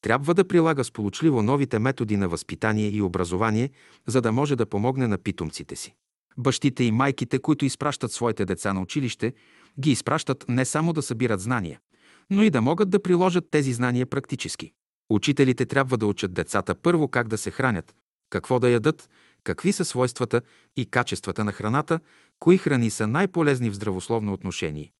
[0.00, 3.70] трябва да прилага сполучливо новите методи на възпитание и образование,
[4.06, 5.94] за да може да помогне на питомците си.
[6.38, 9.32] Бащите и майките, които изпращат своите деца на училище,
[9.80, 11.80] ги изпращат не само да събират знания,
[12.30, 14.72] но и да могат да приложат тези знания практически.
[15.10, 17.94] Учителите трябва да учат децата първо как да се хранят,
[18.30, 19.08] какво да ядат,
[19.44, 20.42] какви са свойствата
[20.76, 22.00] и качествата на храната,
[22.38, 24.92] кои храни са най-полезни в здравословно отношение.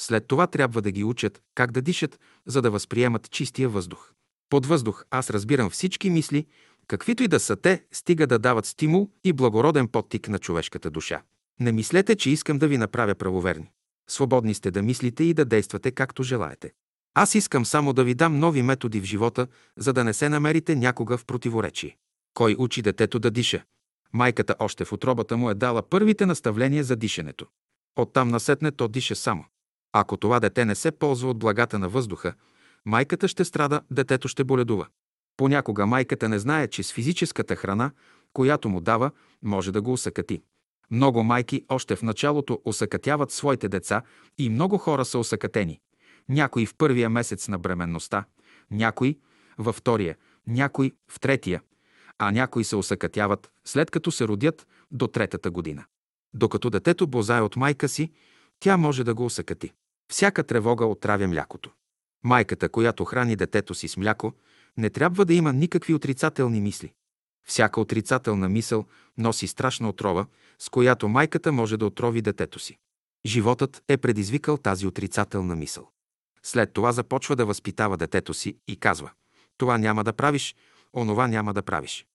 [0.00, 4.12] След това трябва да ги учат как да дишат, за да възприемат чистия въздух.
[4.50, 6.46] Под въздух аз разбирам всички мисли,
[6.86, 11.22] каквито и да са те, стига да дават стимул и благороден подтик на човешката душа.
[11.60, 13.70] Не мислете, че искам да ви направя правоверни.
[14.10, 16.72] Свободни сте да мислите и да действате както желаете.
[17.14, 19.46] Аз искам само да ви дам нови методи в живота,
[19.76, 21.96] за да не се намерите някога в противоречие.
[22.34, 23.64] Кой учи детето да диша?
[24.12, 27.46] Майката още в отробата му е дала първите наставления за дишането.
[27.96, 29.44] Оттам насетне то диша само.
[29.92, 32.34] Ако това дете не се ползва от благата на въздуха,
[32.84, 34.86] майката ще страда, детето ще боледува.
[35.36, 37.90] Понякога майката не знае, че с физическата храна,
[38.32, 39.10] която му дава,
[39.42, 40.42] може да го усъкати.
[40.90, 44.02] Много майки още в началото усъкатяват своите деца
[44.38, 45.80] и много хора са усъкатени.
[46.28, 48.24] Някои в първия месец на бременността,
[48.70, 49.18] някои
[49.58, 50.16] във втория,
[50.46, 51.62] някои в третия,
[52.18, 55.84] а някои се усъкатяват след като се родят до третата година.
[56.34, 58.12] Докато детето бозае от майка си,
[58.60, 59.72] тя може да го усъкати.
[60.12, 61.70] Всяка тревога отравя млякото.
[62.24, 64.32] Майката, която храни детето си с мляко,
[64.76, 66.92] не трябва да има никакви отрицателни мисли.
[67.46, 68.84] Всяка отрицателна мисъл
[69.18, 70.26] носи страшна отрова,
[70.58, 72.78] с която майката може да отрови детето си.
[73.26, 75.88] Животът е предизвикал тази отрицателна мисъл.
[76.42, 79.10] След това започва да възпитава детето си и казва
[79.56, 80.56] «Това няма да правиш,
[80.92, 82.06] онова няма да правиш».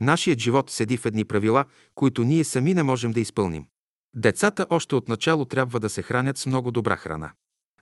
[0.00, 1.64] Нашият живот седи в едни правила,
[1.94, 3.66] които ние сами не можем да изпълним.
[4.14, 7.32] Децата още от начало трябва да се хранят с много добра храна.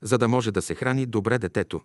[0.03, 1.81] За да може да се храни добре детето,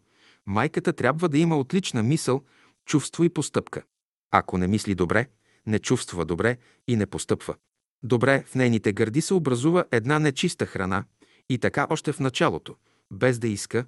[0.45, 2.43] майката трябва да има отлична мисъл,
[2.85, 3.83] чувство и постъпка.
[4.31, 5.27] Ако не мисли добре,
[5.65, 6.57] не чувства добре
[6.87, 7.55] и не постъпва.
[8.03, 11.03] Добре, в нейните гърди се образува една нечиста храна
[11.49, 12.75] и така още в началото,
[13.11, 13.85] без да иска,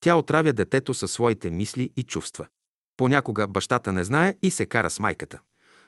[0.00, 2.46] тя отравя детето със своите мисли и чувства.
[2.96, 5.40] Понякога бащата не знае и се кара с майката.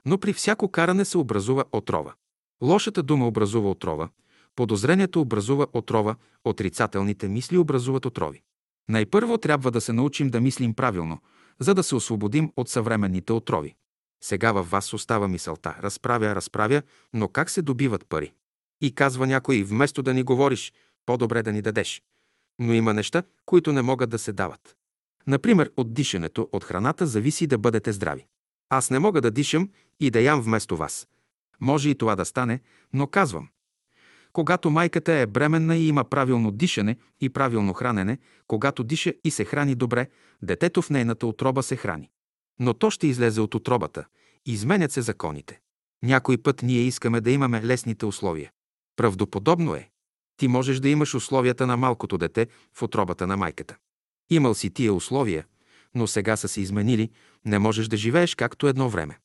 [0.07, 2.14] Но при всяко каране се образува отрова.
[2.62, 4.09] Лошата дума образува отрова,
[4.57, 8.42] подозрението образува отрова, отрицателните мисли образуват отрови.
[8.88, 11.18] Най-първо трябва да се научим да мислим правилно,
[11.59, 13.74] за да се освободим от съвременните отрови.
[14.24, 15.76] Сега във вас остава мисълта.
[15.82, 18.32] Разправя, разправя, но как се добиват пари?
[18.80, 20.72] И казва някой, вместо да ни говориш,
[21.06, 22.02] по-добре да ни дадеш.
[22.58, 24.76] Но има неща, които не могат да се дават.
[25.26, 28.26] Например, от дишането, от храната зависи да бъдете здрави.
[28.70, 29.70] Аз не мога да дишам
[30.00, 31.08] и да ям вместо вас.
[31.60, 32.60] Може и това да стане,
[32.92, 33.48] но казвам.
[34.32, 39.44] Когато майката е бременна и има правилно дишане и правилно хранене, когато диша и се
[39.44, 40.08] храни добре,
[40.42, 42.10] детето в нейната отроба се храни.
[42.61, 44.05] Но то ще излезе от отробата.
[44.46, 45.61] Изменят се законите.
[46.02, 48.52] Някой път ние искаме да имаме лесните условия.
[48.96, 49.90] Правдоподобно е.
[50.36, 53.76] Ти можеш да имаш условията на малкото дете в отробата на майката.
[54.30, 55.46] Имал си тия условия,
[55.94, 57.11] но сега са се изменили,
[57.44, 59.18] не можеш да живееш както едно време.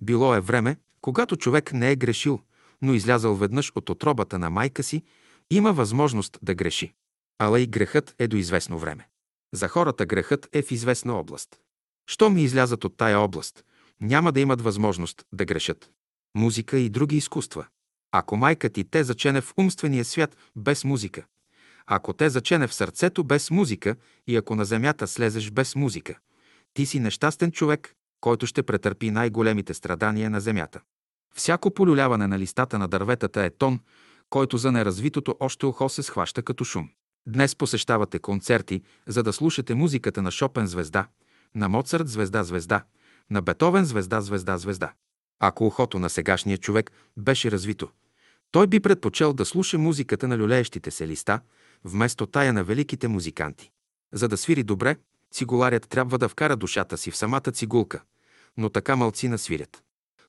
[0.00, 2.40] Било е време, когато човек не е грешил,
[2.82, 5.02] но излязал веднъж от отробата на майка си,
[5.50, 6.92] има възможност да греши.
[7.38, 9.08] Ала и грехът е до известно време.
[9.54, 11.60] За хората грехът е в известна област.
[12.06, 13.64] Що ми излязат от тая област,
[14.00, 15.90] няма да имат възможност да грешат.
[16.34, 17.66] Музика и други изкуства.
[18.12, 21.24] Ако майка ти те зачене в умствения свят без музика,
[21.86, 23.96] ако те зачене в сърцето без музика
[24.26, 26.18] и ако на земята слезеш без музика,
[26.74, 30.80] ти си нещастен човек, който ще претърпи най-големите страдания на земята.
[31.34, 33.80] Всяко полюляване на листата на дърветата е тон,
[34.30, 36.88] който за неразвитото още ухо се схваща като шум.
[37.26, 41.06] Днес посещавате концерти, за да слушате музиката на Шопен звезда,
[41.56, 42.84] на Моцарт звезда звезда,
[43.30, 44.92] на Бетовен звезда звезда звезда.
[45.40, 47.88] Ако ухото на сегашния човек беше развито,
[48.50, 51.40] той би предпочел да слуша музиката на люлеещите се листа,
[51.84, 53.70] вместо тая на великите музиканти.
[54.12, 54.96] За да свири добре,
[55.32, 58.02] цигуларят трябва да вкара душата си в самата цигулка,
[58.56, 59.82] но така малцина свирят.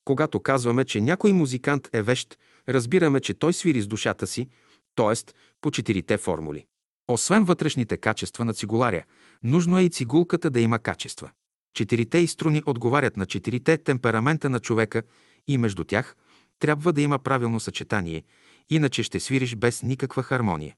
[0.04, 4.48] Когато казваме, че някой музикант е вещ, разбираме, че той свири с душата си,
[4.94, 5.32] т.е.
[5.60, 6.66] по четирите формули.
[7.08, 9.04] Освен вътрешните качества на цигуларя,
[9.42, 11.30] нужно е и цигулката да има качества.
[11.74, 15.02] Четирите изструни отговарят на четирите темперамента на човека
[15.48, 16.16] и между тях
[16.58, 18.22] трябва да има правилно съчетание,
[18.70, 20.74] иначе ще свириш без никаква хармония.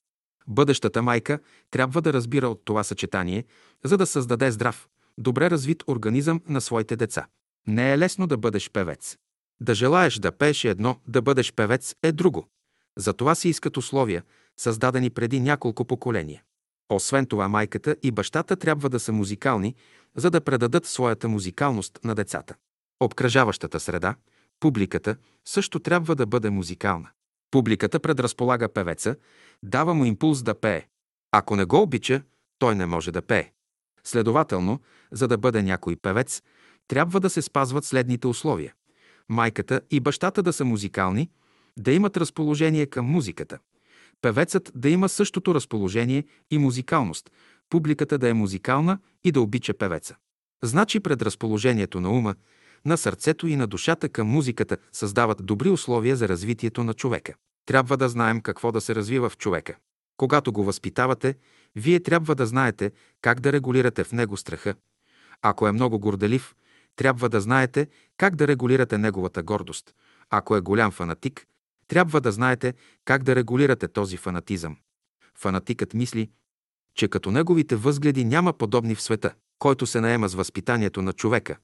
[0.49, 1.39] Бъдещата майка
[1.71, 3.45] трябва да разбира от това съчетание,
[3.85, 4.89] за да създаде здрав,
[5.19, 7.27] добре развит организъм на своите деца.
[7.67, 9.17] Не е лесно да бъдеш певец.
[9.61, 12.49] Да желаеш да пееш едно, да бъдеш певец е друго.
[12.97, 14.23] За това се искат условия,
[14.57, 16.43] създадени преди няколко поколения.
[16.91, 19.75] Освен това, майката и бащата трябва да са музикални,
[20.17, 22.55] за да предадат своята музикалност на децата.
[23.01, 24.15] Обкръжаващата среда,
[24.61, 27.09] публиката, също трябва да бъде музикална.
[27.51, 29.17] Публиката предразполага певеца,
[29.63, 30.87] дава му импулс да пее.
[31.33, 32.23] Ако не го обича,
[32.59, 33.53] той не може да пее.
[34.05, 34.81] Следователно,
[35.13, 36.43] за да бъде някой певец,
[36.89, 38.75] трябва да се спазват следните условия.
[39.29, 41.31] Майката и бащата да са музикални,
[41.79, 43.59] да имат разположение към музиката.
[44.23, 47.31] Певецът да има същото разположение и музикалност,
[47.71, 50.17] публиката да е музикална и да обича певеца.
[50.63, 52.35] Значи предразположението на ума,
[52.85, 57.35] на сърцето и на душата към музиката създават добри условия за развитието на човека.
[57.67, 59.77] Трябва да знаем какво да се развива в човека.
[60.17, 61.35] Когато го възпитавате,
[61.77, 62.93] вие трябва да знаете
[63.23, 64.75] как да регулирате в него страха.
[65.43, 66.55] Ако е много горделив,
[66.97, 69.95] трябва да знаете как да регулирате неговата гордост.
[70.31, 71.47] Ако е голям фанатик,
[71.91, 72.75] трябва да знаете
[73.05, 74.77] как да регулирате този фанатизъм.
[75.39, 76.31] Фанатикът мисли,
[76.95, 81.57] че като неговите възгледи няма подобни в света, който се наема с възпитанието на човека.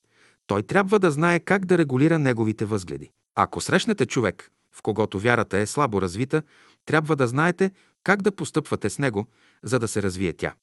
[0.47, 3.11] Той трябва да знае как да регулира неговите възгледи.
[3.35, 6.43] Ако срещнете човек, в когото вярата е слабо развита,
[6.87, 7.70] трябва да знаете
[8.05, 9.27] как да постъпвате с него,
[9.62, 10.55] за да се развие тя.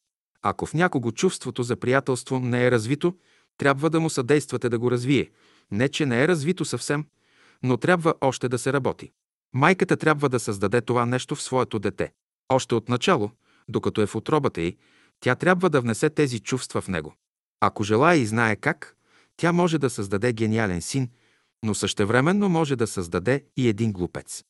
[0.41, 3.18] Ако в някого чувството за приятелство не е развито,
[3.57, 5.32] трябва да му съдействате да го развие.
[5.72, 7.05] Не, че не е развито съвсем,
[7.64, 9.11] но трябва още да се работи.
[9.54, 12.12] Майката трябва да създаде това нещо в своето дете.
[12.49, 13.32] Още от начало,
[13.70, 14.78] докато е в отробата й,
[15.20, 17.14] тя трябва да внесе тези чувства в него.
[17.62, 18.97] Ако желая и знае как,
[19.38, 21.10] тя може да създаде гениален син,
[21.64, 24.43] но същевременно може да създаде и един глупец.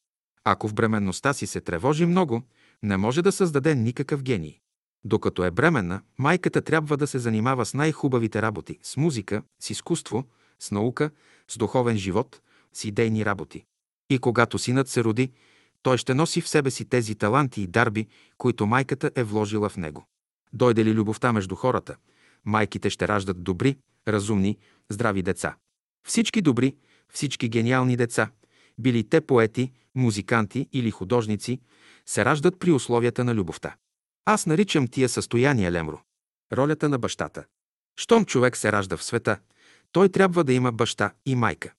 [0.44, 2.42] Ако в бременността си се тревожи много,
[2.84, 4.60] не може да създаде никакъв гений.
[5.06, 10.24] Докато е бременна, майката трябва да се занимава с най-хубавите работи, с музика, с изкуство,
[10.60, 11.12] с наука,
[11.48, 12.42] с духовен живот,
[12.74, 13.66] с идейни работи.
[14.14, 15.32] И когато синът се роди,
[15.82, 18.08] той ще носи в себе си тези таланти и дарби,
[18.38, 20.06] които майката е вложила в него.
[20.54, 21.96] Дойде ли любовта между хората,
[22.46, 24.58] майките ще раждат добри, разумни,
[24.90, 25.56] здрави деца.
[26.08, 26.76] Всички добри,
[27.14, 28.32] всички гениални деца,
[28.80, 31.60] били те поети, музиканти или художници,
[32.06, 33.76] се раждат при условията на любовта.
[34.26, 36.02] Аз наричам тия състояния Лемро.
[36.54, 37.44] Ролята на бащата.
[38.00, 39.40] Щом човек се ражда в света,
[39.92, 41.74] той трябва да има баща и майка.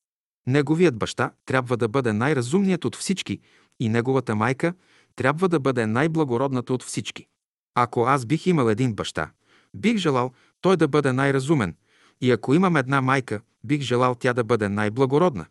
[0.47, 3.41] Неговият баща трябва да бъде най-разумният от всички
[3.81, 4.75] и неговата майка
[5.17, 7.27] трябва да бъде най-благородната от всички.
[7.75, 9.31] Ако аз бих имал един баща,
[9.75, 11.77] бих желал той да бъде най-разумен,
[12.21, 15.47] и ако имам една майка, бих желал тя да бъде най-благородна.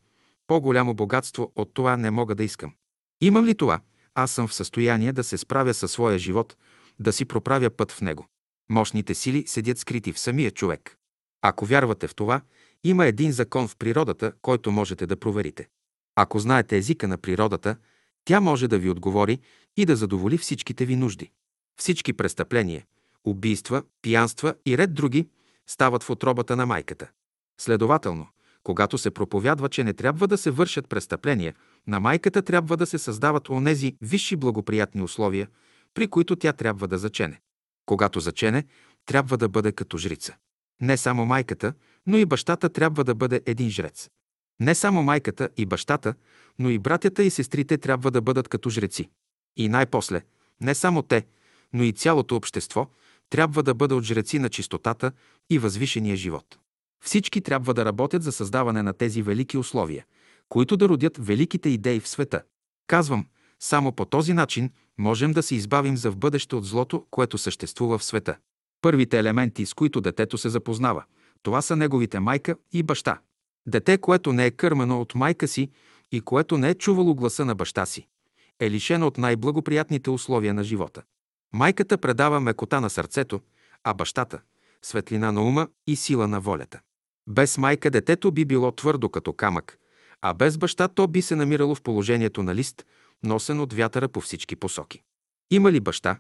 [0.48, 2.74] По-голямо богатство от това не мога да искам.
[3.22, 3.80] Имам ли това?
[4.16, 6.58] Аз съм в състояние да се справя със своя живот,
[7.00, 8.28] да си проправя път в него.
[8.70, 10.98] Мощните сили седят скрити в самия човек.
[11.42, 12.42] Ако вярвате в това,
[12.84, 15.68] има един закон в природата, който можете да проверите.
[16.16, 17.76] Ако знаете езика на природата,
[18.26, 19.40] тя може да ви отговори
[19.78, 21.32] и да задоволи всичките ви нужди.
[21.80, 22.86] Всички престъпления,
[23.24, 25.28] убийства, пиянства и ред други
[25.68, 27.10] стават в отробата на майката.
[27.62, 28.28] Следователно,
[28.64, 31.54] когато се проповядва, че не трябва да се вършат престъпления,
[31.88, 35.48] на майката трябва да се създават онези висши благоприятни условия,
[35.94, 37.42] при които тя трябва да зачене.
[37.86, 38.66] Когато зачене,
[39.06, 40.36] трябва да бъде като жрица.
[40.82, 41.74] Не само майката,
[42.08, 44.10] но и бащата трябва да бъде един жрец.
[44.60, 46.14] Не само майката и бащата,
[46.60, 49.10] но и братята и сестрите трябва да бъдат като жреци.
[49.58, 50.22] И най-после,
[50.62, 51.26] не само те,
[51.74, 52.88] но и цялото общество
[53.30, 55.12] трябва да бъде от жреци на чистотата
[55.50, 56.58] и възвишения живот.
[57.04, 60.06] Всички трябва да работят за създаване на тези велики условия,
[60.50, 62.44] които да родят великите идеи в света.
[62.88, 63.28] Казвам,
[63.60, 67.98] само по този начин можем да се избавим за в бъдеще от злото, което съществува
[67.98, 68.38] в света.
[68.82, 71.04] Първите елементи, с които детето се запознава,
[71.44, 73.20] това са неговите майка и баща.
[73.68, 75.72] Дете, което не е кърмено от майка си
[76.12, 78.08] и което не е чувало гласа на баща си,
[78.60, 81.04] е лишено от най-благоприятните условия на живота.
[81.54, 83.42] Майката предава мекота на сърцето,
[83.84, 84.42] а бащата–
[84.82, 86.80] светлина на ума и сила на волята.
[87.28, 89.78] Без майка детето би било твърдо като камък,
[90.22, 92.86] а без баща то би се намирало в положението на лист,
[93.24, 95.02] носен от вятъра по всички посоки.
[95.52, 96.20] Има ли баща?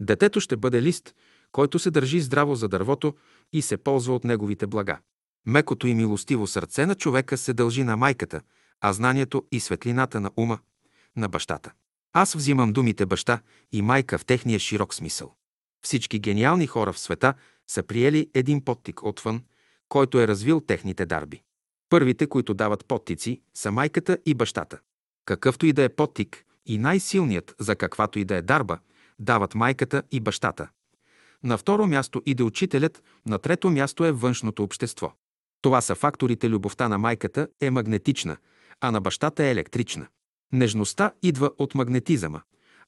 [0.00, 1.14] Детето ще бъде лист,
[1.54, 3.14] който се държи здраво за дървото
[3.52, 4.98] и се ползва от неговите блага.
[5.46, 8.40] Мекото и милостиво сърце на човека се дължи на майката,
[8.80, 10.58] а знанието и светлината на ума–
[11.16, 11.72] на бащата.
[12.12, 13.40] Аз взимам думите баща
[13.72, 15.34] и майка в техния широк смисъл.
[15.84, 17.34] Всички гениални хора в света
[17.70, 19.42] са приели един подтик отвън,
[19.88, 21.42] който е развил техните дарби.
[21.88, 24.78] Първите, които дават подтици, са майката и бащата.
[25.24, 28.78] Какъвто и да е подтик и най-силният за каквато и да е дарба,
[29.18, 30.68] дават майката и бащата.
[31.44, 35.12] На второ място иде учителят, на трето място е външното общество.
[35.60, 38.36] Това са факторите любовта на майката е магнетична,
[38.80, 40.06] а на бащата е електрична.
[40.52, 42.40] Нежността идва от магнетизъма,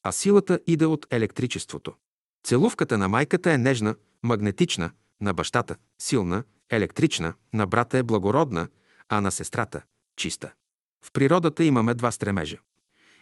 [0.03, 1.95] а силата иде от електричеството.
[2.45, 4.91] Целувката на майката е нежна, магнетична,
[5.21, 8.69] на бащата– силна, електрична, на брата е благородна,
[9.09, 9.83] а на сестрата–
[10.17, 10.53] чиста.
[11.05, 12.59] В природата имаме два стремежа.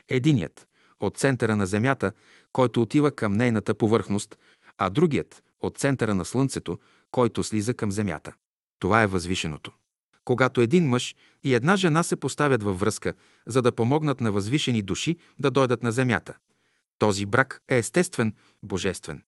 [0.08, 0.68] Единият–
[1.00, 2.12] от центъра на Земята,
[2.52, 4.38] който отива към нейната повърхност,
[4.78, 6.78] а другият– от центъра на Слънцето,
[7.10, 8.32] който слиза към Земята.
[8.78, 9.72] Това е възвишеното.
[10.24, 11.14] Когато един мъж
[11.44, 13.14] и една жена се поставят във връзка,
[13.46, 16.34] за да помогнат на възвишени души да дойдат на Земята,
[16.98, 19.22] този брак е естествен, божествен.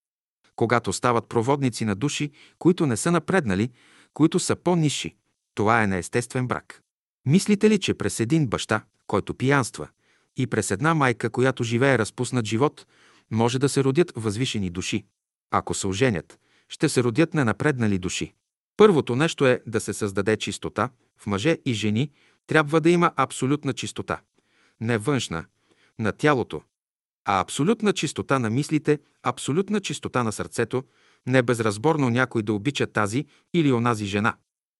[0.55, 3.71] Когато стават проводници на души, които не са напреднали,
[4.13, 5.15] които са по-низши,
[5.55, 6.81] това е неестествен брак.
[7.25, 9.87] Мислите ли, че през един баща, който пиянства,
[10.37, 12.85] и през една майка, която живее разпуснат живот,
[13.31, 15.05] може да се родят възвишени души?
[15.51, 16.39] Ако се оженят,
[16.69, 18.33] ще се родят ненапреднали души.
[18.77, 20.89] Първото нещо е да се създаде чистота.
[21.17, 22.11] В мъже и жени
[22.47, 24.21] трябва да има абсолютна чистота.
[24.81, 25.45] Не външна,
[25.99, 26.61] на тялото,
[27.25, 30.83] а абсолютна чистота на мислите, абсолютна чистота на сърцето,
[31.27, 34.35] не безразборно някой да обича тази или онази жена.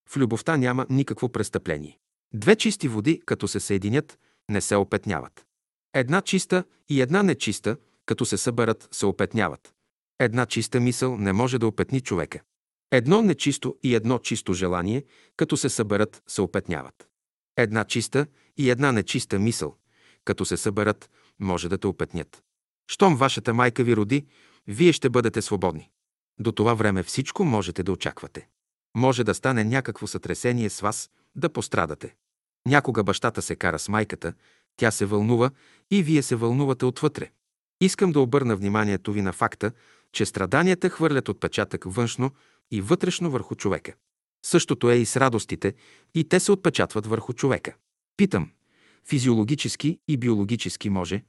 [0.08, 1.98] В любовта няма никакво престъпление.
[2.34, 5.46] Две чисти води, като се съединят, не се опетняват.
[5.94, 9.74] Една чиста и една нечиста, като се съберат, се опетняват.
[10.18, 12.40] Една чиста мисъл не може да опетни човека.
[12.90, 15.04] Едно нечисто и едно чисто желание,
[15.36, 17.08] като се съберат, се опетняват.
[17.56, 19.76] Една чиста и една нечиста мисъл,
[20.24, 21.10] като се съберат,
[21.40, 22.42] може да те опетнят.
[22.90, 24.26] Щом вашата майка ви роди,
[24.66, 25.90] вие ще бъдете свободни.
[26.40, 28.48] До това време всичко можете да очаквате.
[28.96, 32.14] Може да стане някакво сътресение с вас, да пострадате.
[32.66, 34.32] Някога бащата се кара с майката,
[34.76, 35.50] тя се вълнува
[35.90, 37.30] и вие се вълнувате отвътре.
[37.80, 39.72] Искам да обърна вниманието ви на факта,
[40.12, 42.30] че страданията хвърлят отпечатък външно
[42.70, 43.94] и вътрешно върху човека.
[44.46, 45.74] Същото е и с радостите,
[46.14, 47.74] и те се отпечатват върху човека.
[48.16, 48.50] Питам,
[49.08, 51.22] физиологически и биологически може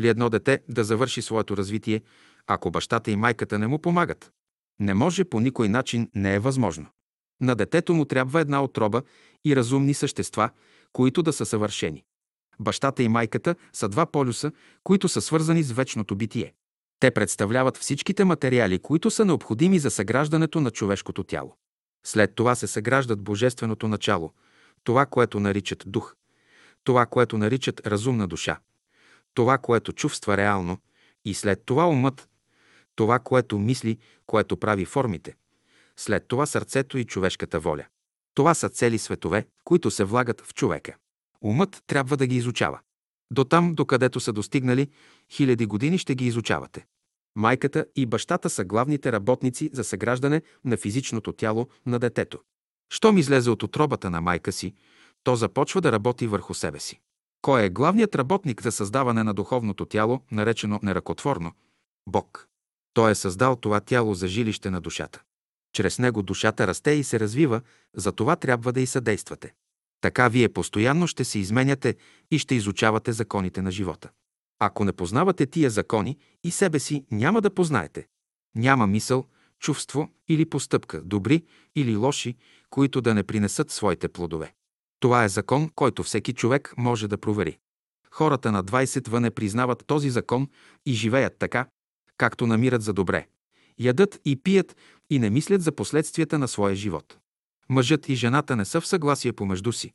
[0.00, 2.02] ли едно дете да завърши своето развитие,
[2.46, 4.32] ако бащата и майката не му помагат?
[4.80, 6.86] Не може по никой начин, не е възможно.
[7.40, 9.02] На детето му трябва една отроба
[9.44, 10.50] и разумни същества,
[10.92, 12.04] които да са съвършени.
[12.60, 14.52] Бащата и майката са два полюса,
[14.84, 16.52] които са свързани с вечното битие.
[17.02, 21.56] Те представляват всичките материали, които са необходими за съграждането на човешкото тяло.
[22.06, 24.32] След това се съграждат божественото начало,
[24.84, 26.14] това, което наричат дух,
[26.84, 28.58] това, което наричат разумна душа,
[29.34, 30.78] това, което чувства реално,
[31.24, 32.28] и след това умът,
[32.94, 35.34] това, което мисли, което прави формите,
[35.96, 37.86] след това сърцето и човешката воля.
[38.34, 40.96] Това са цели светове, които се влагат в човека.
[41.40, 42.80] Умът трябва да ги изучава.
[43.30, 44.88] До там, докъдето са достигнали,
[45.30, 46.86] хиляди години ще ги изучавате.
[47.36, 52.38] Майката и бащата са главните работници за съграждане на физичното тяло на детето.
[52.92, 54.74] Щом излезе от отробата на майка си,
[55.24, 57.00] то започва да работи върху себе си.
[57.42, 61.52] Кой е главният работник за създаване на духовното тяло, наречено неръкотворно?
[62.08, 62.48] Бог.
[62.94, 65.22] Той е създал това тяло за жилище на душата.
[65.72, 67.60] Чрез него душата расте и се развива,
[67.96, 69.54] за това трябва да и съдействате.
[70.00, 71.96] Така вие постоянно ще се изменяте
[72.30, 74.10] и ще изучавате законите на живота.
[74.64, 78.06] Ако не познавате тия закони и себе си, няма да познаете.
[78.54, 79.26] Няма мисъл,
[79.58, 81.44] чувство или постъпка, добри
[81.76, 82.36] или лоши,
[82.70, 84.54] които да не принесат своите плодове.
[85.00, 87.58] Това е закон, който всеки човек може да провери.
[88.10, 90.48] Хората на 20 въне признават този закон
[90.86, 91.66] и живеят така,
[92.16, 93.26] както намират за добре.
[93.78, 94.76] Ядат и пият
[95.10, 97.18] и не мислят за последствията на своя живот.
[97.68, 99.92] Мъжът и жената не са в съгласие помежду си,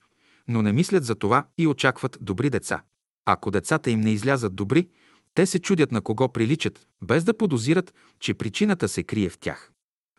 [0.48, 2.84] но не мислят за това и очакват добри деца.
[3.30, 4.88] Ако децата им не излязат добри,
[5.34, 9.72] те се чудят на кого приличат, без да подозират, че причината се крие в тях.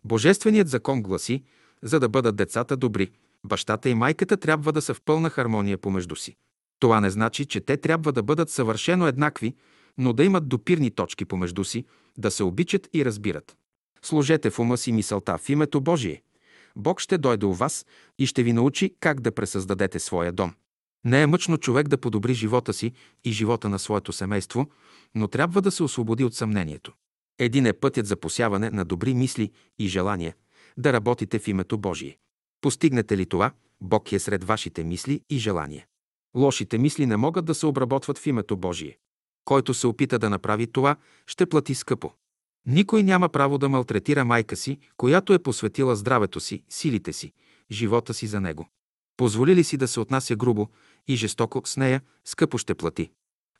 [0.04, 1.42] Божественият закон гласи,
[1.82, 3.11] за да бъдат децата добри,
[3.44, 6.36] бащата и майката трябва да са в пълна хармония помежду си.
[6.80, 9.54] Това не значи, че те трябва да бъдат съвършено еднакви,
[9.98, 11.84] но да имат допирни точки помежду си,
[12.18, 13.56] да се обичат и разбират.
[14.02, 16.22] Сложете в ума си мисълта в името Божие.
[16.76, 17.86] Бог ще дойде у вас
[18.18, 20.54] и ще ви научи как да пресъздадете своя дом.
[21.05, 22.92] Не е мъчно човек да подобри живота си
[23.24, 24.70] и живота на своето семейство,
[25.14, 26.92] но трябва да се освободи от съмнението.
[27.38, 30.34] Един е пътят за посяване на добри мисли и желания,
[30.76, 32.18] да работите в името Божие.
[32.61, 35.86] Постигнете ли това, Бог е сред вашите мисли и желания.
[36.36, 38.99] Лошите мисли не могат да се обработват в името Божие.
[39.44, 40.96] Който се опита да направи това,
[41.26, 42.12] ще плати скъпо.
[42.66, 47.32] Никой няма право да малтретира майка си, която е посветила здравето си, силите си,
[47.70, 48.68] живота си за него.
[49.16, 50.68] Позволи ли си да се отнася грубо
[51.09, 53.11] и жестоко с нея, скъпо ще плати.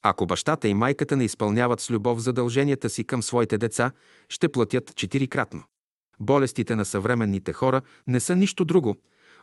[0.03, 3.93] Ако бащата и майката не изпълняват с любов задълженията си към своите деца,
[4.29, 5.63] ще платят четирикратно.
[6.21, 8.97] Болестите на съвременните хора не са нищо друго,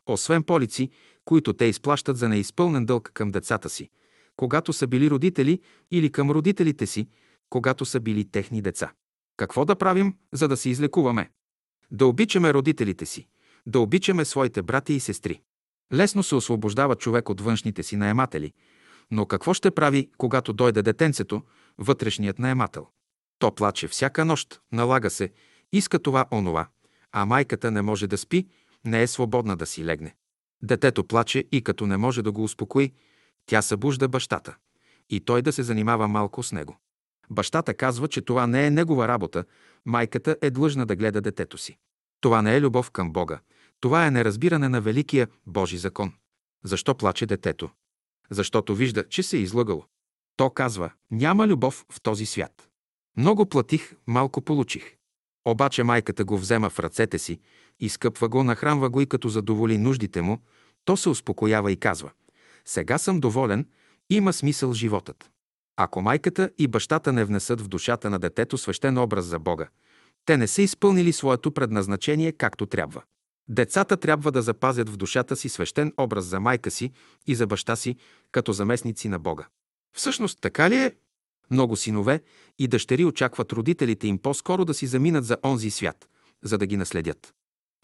[0.05, 0.89] освен полици,
[1.25, 3.89] които те изплащат за неизпълнен дълг към децата си,
[4.35, 7.07] когато са били родители или към родителите си,
[7.49, 8.91] когато са били техни деца.
[9.37, 11.29] Какво да правим, за да се излекуваме?
[11.91, 13.27] Да обичаме родителите си,
[13.65, 15.41] да обичаме своите брати и сестри.
[15.93, 18.53] Лесно се освобождава човек от външните си наематели,
[19.11, 21.41] Но какво ще прави, когато дойде детенцето,
[21.77, 22.87] вътрешният наемател?
[23.39, 25.31] То плаче всяка нощ, налага се,
[25.71, 26.67] иска това онова,
[27.11, 28.47] а майката не може да спи,
[28.85, 30.15] не е свободна да си легне.
[30.63, 32.93] Детето плаче и като не може да го успокои,
[33.45, 34.55] тя събужда бащата.
[35.09, 36.77] И той да се занимава малко с него.
[37.29, 39.43] Бащата казва, че това не е негова работа,
[39.85, 41.77] майката е длъжна да гледа детето си.
[42.21, 43.39] Това не е любов към Бога.
[43.79, 46.13] Това е неразбиране на великия Божи закон.
[46.63, 47.69] Защо плаче детето?
[48.29, 49.85] Защото вижда, че се е излъгало.
[50.37, 52.69] То казва, няма любов в този свят.
[53.17, 54.95] Много платих, малко получих.
[55.45, 57.39] Обаче майката го взема в ръцете си,
[57.79, 60.39] изкъпва го, нахранва го и като задоволи нуждите му,
[60.85, 62.11] то се успокоява и казва
[62.65, 63.67] «Сега съм доволен,
[64.09, 65.31] има смисъл животът».
[65.77, 69.67] Ако майката и бащата не внесат в душата на детето свещен образ за Бога,
[70.25, 73.01] те не са изпълнили своето предназначение както трябва.
[73.49, 76.91] Децата трябва да запазят в душата си свещен образ за майка си
[77.27, 77.95] и за баща си,
[78.31, 79.47] като заместници на Бога.
[79.95, 80.95] Всъщност така ли е?
[81.51, 82.21] Много синове
[82.59, 86.09] и дъщери очакват родителите им по-скоро да си заминат за онзи свят,
[86.43, 87.33] за да ги наследят.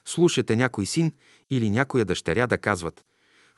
[0.05, 1.11] Слушате някой син
[1.49, 3.05] или някоя дъщеря да казват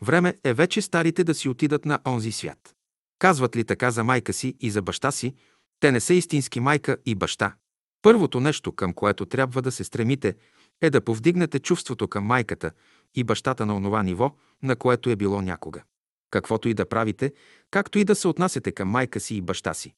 [0.02, 2.76] «Време е вече старите да си отидат на онзи свят».
[3.20, 5.36] Казват ли така за майка си и за баща си,
[5.80, 7.56] те не са истински майка и баща.
[8.02, 10.36] Първото нещо, към което трябва да се стремите,
[10.84, 12.72] е да повдигнете чувството към майката
[13.16, 15.84] и бащата на онова ниво, на което е било някога.
[16.32, 17.34] Каквото и да правите,
[17.72, 19.94] както и да се отнасяте към майка си и баща си.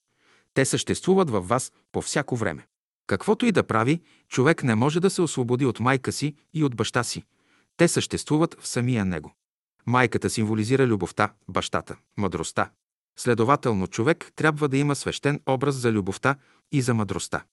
[0.53, 2.67] Те съществуват във вас по всяко време.
[3.07, 6.75] Каквото и да прави, човек не може да се освободи от майка си и от
[6.75, 7.23] баща си.
[7.77, 9.35] Те съществуват в самия него.
[9.85, 12.69] Майката символизира любовта, бащата– мъдростта.
[13.19, 16.35] Следователно, човек трябва да има свещен образ за любовта
[16.71, 17.43] и за мъдростта.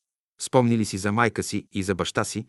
[0.41, 2.47] Спомни ли си за майка си и за баща си,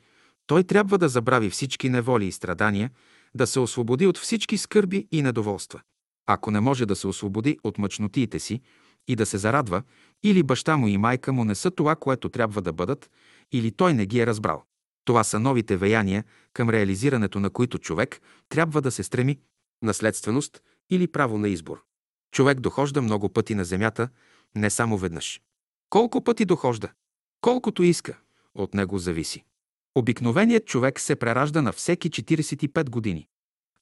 [0.47, 2.91] той трябва да забрави всички неволи и страдания,
[3.35, 5.81] да се освободи от всички скърби и недоволства.
[6.25, 8.61] Ако не може да се освободи от мъчнотиите си
[9.07, 9.83] и да се зарадва,
[10.23, 13.11] или баща му и майка му не са това, което трябва да бъдат,
[13.51, 14.63] или той не ги е разбрал.
[15.05, 16.23] Това са новите веяния,
[16.53, 19.39] към реализирането на които човек трябва да се стреми,
[19.81, 21.83] наследственост или право на избор.
[22.31, 24.09] Човек дохожда много пъти на земята,
[24.55, 25.41] не само веднъж.
[25.89, 26.89] Колко пъти дохожда?
[27.41, 28.17] Колкото иска,
[28.55, 29.43] от него зависи.
[29.95, 33.27] Обикновеният човек се преражда на всеки 45 години.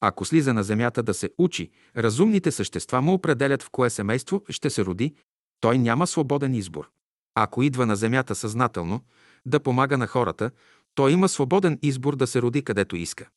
[0.01, 4.69] Ако слиза на земята да се учи, разумните същества му определят в кое семейство ще
[4.69, 5.13] се роди,
[5.59, 6.89] той няма свободен избор.
[7.35, 9.01] Ако идва на земята съзнателно
[9.45, 10.51] да помага на хората,
[10.95, 13.29] той има свободен избор да се роди където иска.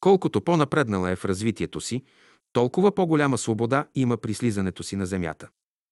[0.00, 2.02] Колкото по-напреднала е в развитието си,
[2.52, 5.48] толкова по-голяма свобода има при слизането си на земята.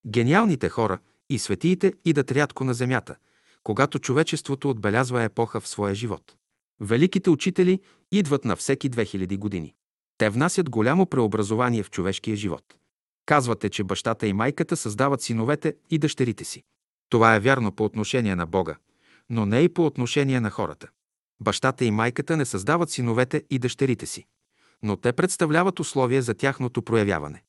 [0.07, 0.99] Гениалните хора
[1.31, 3.17] и светиите идат рядко на земята,
[3.63, 6.37] когато човечеството отбелязва епоха в своя живот.
[6.81, 7.81] Великите учители
[8.13, 9.75] идват на всеки 2000 години.
[10.19, 12.65] Те внасят голямо преобразование в човешкия живот.
[13.27, 16.63] Казвате, че бащата и майката създават синовете и дъщерите си.
[17.09, 18.77] Това е вярно по отношение на Бога,
[19.31, 20.89] но не и по отношение на хората.
[21.41, 24.27] Бащата и майката не създават синовете и дъщерите си,
[24.83, 27.43] но те представляват условия за тяхното проявяване.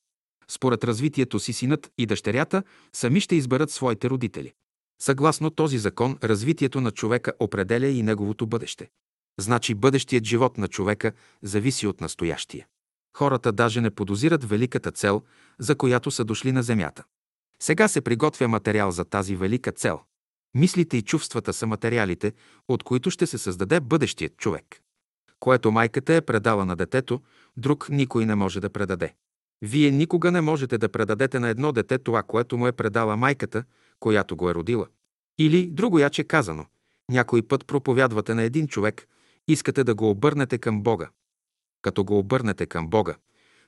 [0.47, 4.53] Според развитието си синът и дъщерята сами ще изберат своите родители.
[5.01, 8.89] Съгласно този закон, развитието на човека определя и неговото бъдеще.
[9.39, 11.11] Значи бъдещият живот на човека
[11.43, 12.67] зависи от настоящия.
[13.17, 15.21] Хората даже не подозират великата цел,
[15.59, 17.03] за която са дошли на Земята.
[17.59, 19.99] Сега се приготвя материал за тази велика цел.
[20.55, 22.33] Мислите и чувствата са материалите,
[22.67, 24.81] от които ще се създаде бъдещият човек.
[25.39, 27.21] Което майката е предала на детето,
[27.57, 29.13] друг никой не може да предаде.
[29.61, 33.63] Вие никога не можете да предадете на едно дете това, което му е предала майката,
[34.01, 34.87] която го е родила.
[35.39, 36.65] Или, друго яче казано,
[37.09, 39.07] някой път проповядвате на един човек,
[39.47, 41.09] искате да го обърнете към Бога.
[41.81, 43.15] Като го обърнете към Бога,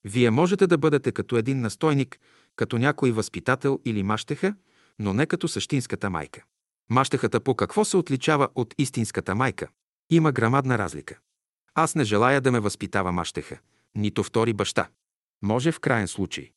[0.03, 2.19] вие можете да бъдете като един настойник,
[2.55, 4.55] като някой възпитател или мащеха,
[4.99, 6.43] но не като същинската майка.
[6.89, 9.67] Мащехата по какво се отличава от истинската майка?
[10.09, 11.19] Има грамадна разлика.
[11.75, 13.59] Аз не желая да ме възпитава мащеха,
[13.95, 14.89] нито втори баща.
[15.41, 16.51] Може в крайен случай.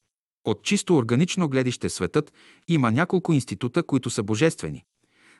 [0.46, 2.32] От чисто органично гледище светът
[2.68, 4.84] има няколко института, които са божествени.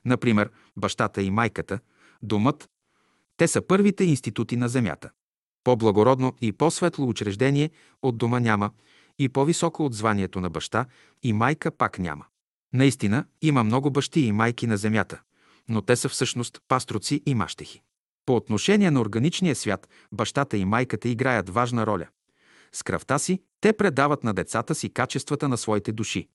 [0.05, 1.79] Например, бащата и майката,
[2.23, 2.71] домът.
[3.37, 5.11] Те са първите институти на земята.
[5.65, 7.71] По-благородно и по-светло учреждение
[8.03, 8.71] от дома няма
[9.19, 10.87] и по-високо от званието на баща
[11.23, 12.25] и майка пак няма.
[12.73, 15.21] Наистина има много бащи и майки на земята,
[15.69, 17.83] но те са всъщност пастроци и мащехи.
[18.27, 22.07] По отношение на органичния свят, бащата и майката играят важна роля.
[22.73, 26.29] С кръвта си те предават на децата си качествата на своите души.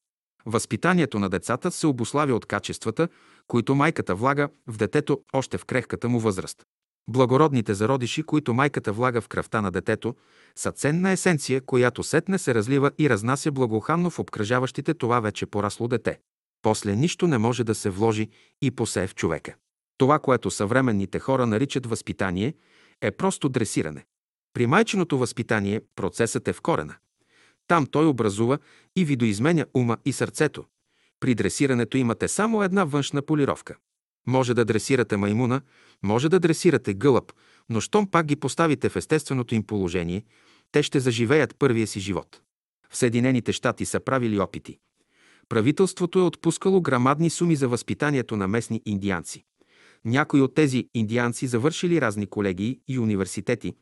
[0.45, 3.07] Възпитанието на децата се обославя от качествата,
[3.47, 6.63] които майката влага в детето още в крехката му възраст.
[7.09, 10.15] Благородните зародиши, които майката влага в кръвта на детето,
[10.55, 15.87] са ценна есенция, която сетне се разлива и разнася благоуханно в обкръжаващите това вече порасло
[15.87, 16.19] дете.
[16.61, 18.29] После нищо не може да се вложи
[18.61, 19.55] и посее в човека.
[19.97, 22.53] Това, което съвременните хора наричат възпитание,
[23.01, 24.05] е просто дресиране.
[24.53, 26.95] При майчиното възпитание процесът е в корена.
[27.67, 28.57] Там той образува
[28.95, 30.65] и видоизменя ума и сърцето.
[31.19, 33.75] При дресирането имате само една външна полировка.
[34.27, 35.61] Може да дресирате маймуна,
[36.03, 37.33] може да дресирате гълъб,
[37.69, 40.23] но щом пак ги поставите в естественото им положение,
[40.71, 42.41] те ще заживеят първия си живот.
[42.89, 44.77] В Съединените щати са правили опити.
[45.49, 49.43] Правителството е отпускало грамадни суми за възпитанието на местни индианци.
[50.05, 53.75] Някои от тези индианци завършили разни колегии и университети,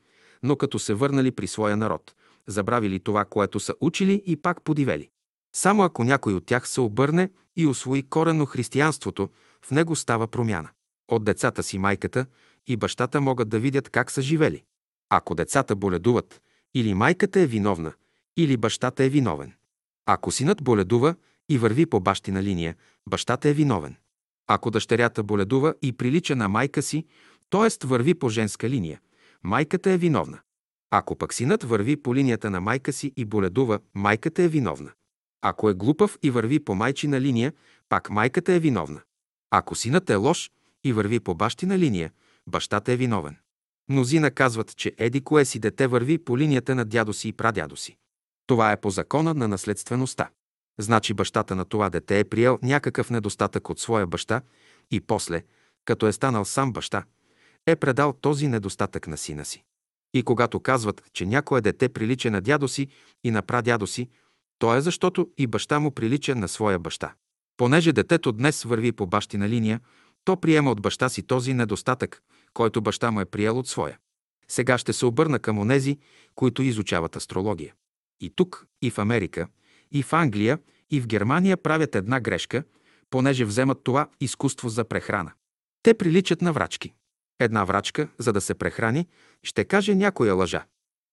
[0.43, 2.15] но като се върнали при своя народ,
[2.49, 5.09] забравили това, което са учили и пак подивели.
[5.55, 9.29] Само ако някой от тях се обърне и освои корено християнството,
[9.65, 10.69] в него става промяна.
[11.11, 12.25] От децата си майката
[12.67, 14.63] и бащата могат да видят как са живели.
[15.09, 16.41] Ако децата боледуват,
[16.73, 17.93] или майката е виновна,
[18.37, 19.53] или бащата е виновен.
[20.05, 21.15] Ако синът боледува
[21.49, 22.75] и върви по бащина линия,
[23.09, 23.95] бащата е виновен.
[24.47, 27.05] Ако дъщерята боледува и прилича на майка си,
[27.49, 27.87] т.е.
[27.87, 28.99] върви по женска линия,
[29.43, 30.39] майката е виновна.
[30.91, 34.91] Ако пък синът върви по линията на майка си и боледува, майката е виновна.
[35.41, 37.53] Ако е глупав и върви по майчина линия,
[37.89, 39.01] пак майката е виновна.
[39.51, 40.51] Ако синът е лош
[40.83, 42.11] и върви по бащина линия,
[42.47, 43.37] бащата е виновен.
[43.89, 47.75] Мнозина казват, че еди кое си дете върви по линията на дядо си и прадядо
[47.75, 47.97] си.
[48.47, 50.29] Това е по закона на наследствеността.
[50.79, 54.41] Значи бащата на това дете е приел някакъв недостатък от своя баща
[54.91, 55.43] и после,
[55.85, 57.03] като е станал сам баща,
[57.65, 59.63] е предал този недостатък на сина си.
[60.13, 62.87] И когато казват, че някое дете прилича на дядо си
[63.23, 64.09] и на прадядо си,
[64.59, 67.13] то е защото и баща му прилича на своя баща.
[67.57, 69.79] Понеже детето днес върви по бащина линия,
[70.23, 72.21] то приема от баща си този недостатък,
[72.53, 73.97] който баща му е приел от своя.
[74.47, 75.97] Сега ще се обърна към онези,
[76.35, 77.73] които изучават астрология.
[78.21, 79.47] И тук, и в Америка,
[79.91, 80.59] и в Англия,
[80.91, 82.63] и в Германия правят една грешка,
[83.09, 85.31] понеже вземат това изкуство за прехрана.
[85.83, 86.93] Те приличат на врачки.
[87.39, 89.07] Една врачка, за да се прехрани,
[89.43, 90.65] ще каже някоя лъжа.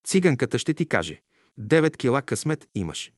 [0.06, 1.20] Циганката ще ти каже–
[1.60, 3.12] 9 кила късмет имаш.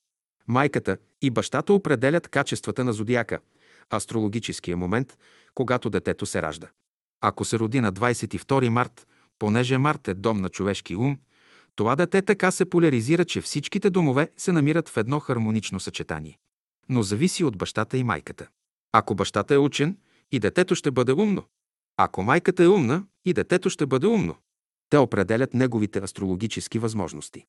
[0.48, 3.40] Майката и бащата определят качествата на зодиака,
[3.90, 5.18] астрологическия момент,
[5.54, 6.68] когато детето се ражда.
[7.20, 9.06] Ако се роди на 22 март,
[9.38, 11.18] понеже март е дом на човешки ум,
[11.74, 16.38] това дете така се поляризира, че всичките домове се намират в едно хармонично съчетание.
[16.88, 18.48] Но зависи от бащата и майката.
[18.92, 19.96] Ако бащата е учен,
[20.32, 21.44] и детето ще бъде умно.
[22.00, 24.36] Ако майката е умна, и детето ще бъде умно.
[24.90, 27.44] Те определят неговите астрологически възможности.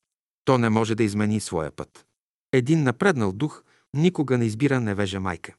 [0.46, 2.06] То не може да измени своя път.
[2.52, 3.64] Един напреднал дух
[3.94, 5.54] никога не избира невежа майка.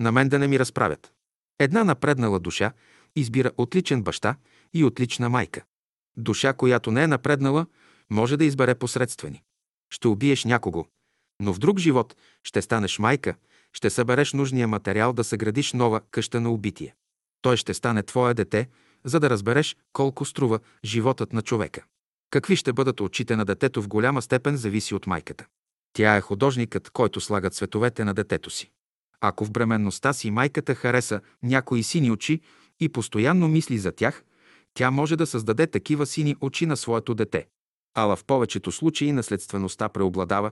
[0.00, 1.12] На мен да не ми разправят.
[1.58, 2.72] Една напреднала душа
[3.16, 4.36] избира отличен баща
[4.74, 5.64] и отлична майка.
[6.16, 7.66] Душа, която не е напреднала,
[8.10, 9.42] може да избере посредствени.
[9.90, 10.86] Ще убиеш някого,
[11.40, 13.34] но в друг живот ще станеш майка,
[13.72, 16.94] ще събереш нужния материал да съградиш нова къща на убитие.
[17.42, 18.68] Той ще стане твое дете,
[19.04, 21.84] за да разбереш колко струва животът на човека.
[22.30, 25.46] Какви ще бъдат очите на детето в голяма степен зависи от майката.
[25.92, 28.70] Тя е художникът, който слага цветовете на детето си.
[29.20, 32.40] Ако в бременността си майката хареса някои сини очи
[32.80, 34.24] и постоянно мисли за тях,
[34.74, 37.46] тя може да създаде такива сини очи на своето дете.
[37.94, 40.50] Ала в повечето случаи наследствеността преобладава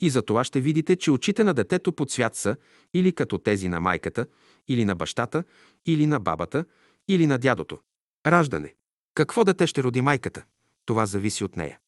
[0.00, 2.56] и за това ще видите, че очите на детето под свят са
[2.94, 4.26] или като тези на майката,
[4.68, 5.44] или на бащата,
[5.86, 6.64] или на бабата,
[7.08, 7.78] или на дядото.
[8.26, 8.74] Раждане.
[9.14, 10.44] Какво дете ще роди майката?
[10.86, 11.78] Това зависи от нея.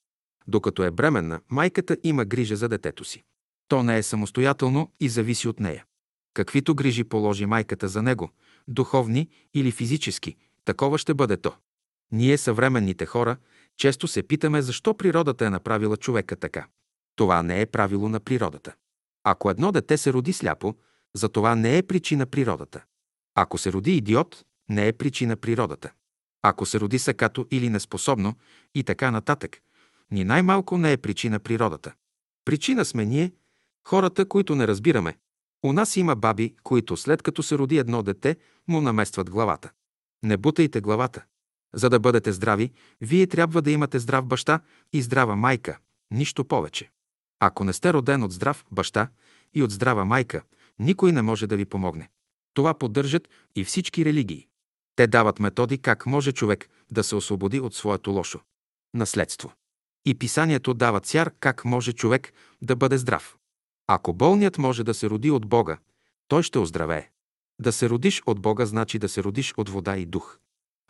[0.47, 3.25] Докато е бременна, майката има грижа за детето си.
[3.69, 5.85] То не е самостоятелно и зависи от нея.
[6.35, 8.31] Каквито грижи положи майката за него,
[8.69, 11.55] духовни или физически, такова ще бъде то.
[12.13, 13.37] Ние, съвременните хора,
[13.77, 16.67] често се питаме защо природата е направила човека така.
[17.17, 18.75] Това не е правило на природата.
[19.25, 20.75] Ако едно дете се роди сляпо,
[21.15, 22.85] за това не е причина природата.
[23.35, 25.93] Ако се роди идиот, не е причина природата.
[26.43, 28.35] Ако се роди сакато или неспособно
[28.75, 29.61] и така нататък,
[30.11, 31.95] ни най-малко не е причина природата.
[32.45, 33.33] Причина сме ние,
[33.89, 35.19] хората, които не разбираме.
[35.65, 38.37] У нас има баби, които след като се роди едно дете,
[38.69, 39.71] му наместват главата.
[40.23, 41.25] Не бутайте главата.
[41.75, 44.61] За да бъдете здрави, вие трябва да имате здрав баща
[44.93, 45.79] и здрава майка,
[46.11, 46.91] нищо повече.
[47.45, 49.09] Ако не сте роден от здрав баща
[49.55, 50.43] и от здрава майка,
[50.79, 52.11] никой не може да ви помогне.
[52.55, 54.47] Това поддържат и всички религии.
[54.97, 58.41] Те дават методи как може човек да се освободи от своето лошо
[58.95, 59.53] наследство.
[60.05, 62.33] И писанието дава цяр как може човек
[62.63, 63.37] да бъде здрав.
[63.87, 65.79] Ако болният може да се роди от Бога,
[66.29, 67.11] той ще оздравее.
[67.61, 70.39] Да се родиш от Бога значи да се родиш от вода и дух.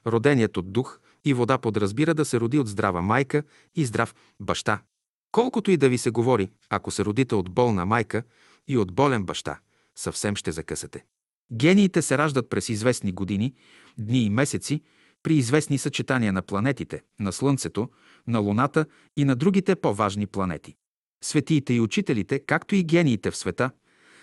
[0.07, 3.43] Роденият от дух и вода подразбира да се роди от здрава майка
[3.75, 4.83] и здрав баща.
[5.33, 8.23] Колкото и да ви се говори, ако се родите от болна майка
[8.69, 9.59] и от болен баща,
[9.97, 11.05] съвсем ще закъсате.
[11.53, 13.55] Гениите се раждат през известни години,
[13.99, 14.83] дни и месеци,
[15.23, 17.91] при известни съчетания на планетите, на Слънцето,
[18.27, 18.87] на Луната
[19.17, 20.77] и на другите по-важни планети.
[21.25, 23.71] Светиите и учителите, както и гениите в света,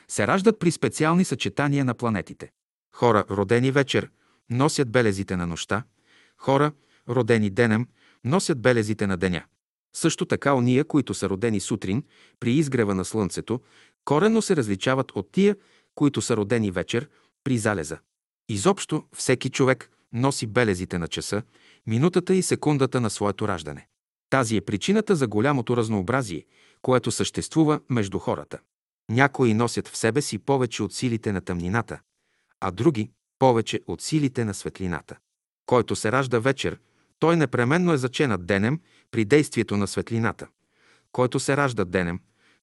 [0.07, 2.51] се раждат при специални съчетания на планетите.
[2.95, 4.09] Хора, родени вечер,
[4.49, 5.83] носят белезите на нощта,
[6.37, 6.71] хора,
[7.09, 7.87] родени денем,
[8.23, 9.43] носят белезите на деня.
[9.95, 12.03] Също така ония, които са родени сутрин,
[12.39, 13.61] при изгрева на слънцето,
[14.05, 15.55] коренно се различават от тия,
[15.95, 17.09] които са родени вечер,
[17.43, 17.97] при залеза.
[18.49, 21.43] Изобщо всеки човек носи белезите на часа,
[21.87, 23.87] минутата и секундата на своето раждане.
[24.29, 26.45] Тази е причината за голямото разнообразие,
[26.81, 28.59] което съществува между хората.
[29.09, 31.99] Някои носят в себе си повече от силите на тъмнината,
[32.59, 35.17] а други повече от силите на светлината.
[35.65, 36.79] Който се ражда вечер,
[37.19, 38.79] той непременно е заченат денем
[39.11, 40.47] при действието на светлината.
[41.11, 42.19] Който се ражда денем,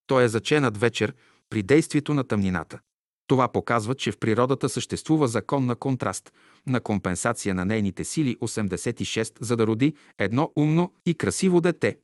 [0.07, 1.15] той е заченат вечер
[1.51, 2.79] при действието на тъмнината.
[3.27, 6.33] Това показва, че в природата съществува закон на контраст,
[6.67, 11.99] на компенсация на нейните сили 86, за да роди едно умно и красиво дете.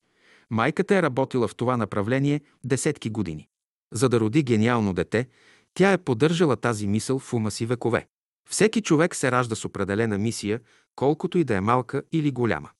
[0.51, 3.49] Майката е работила в това направление десетки години.
[3.93, 5.29] За да роди гениално дете,
[5.75, 8.07] тя е поддържала тази мисъл в ума си векове.
[8.51, 10.61] Всеки човек се ражда с определена мисия,
[10.97, 12.71] колкото и да е малка или голяма.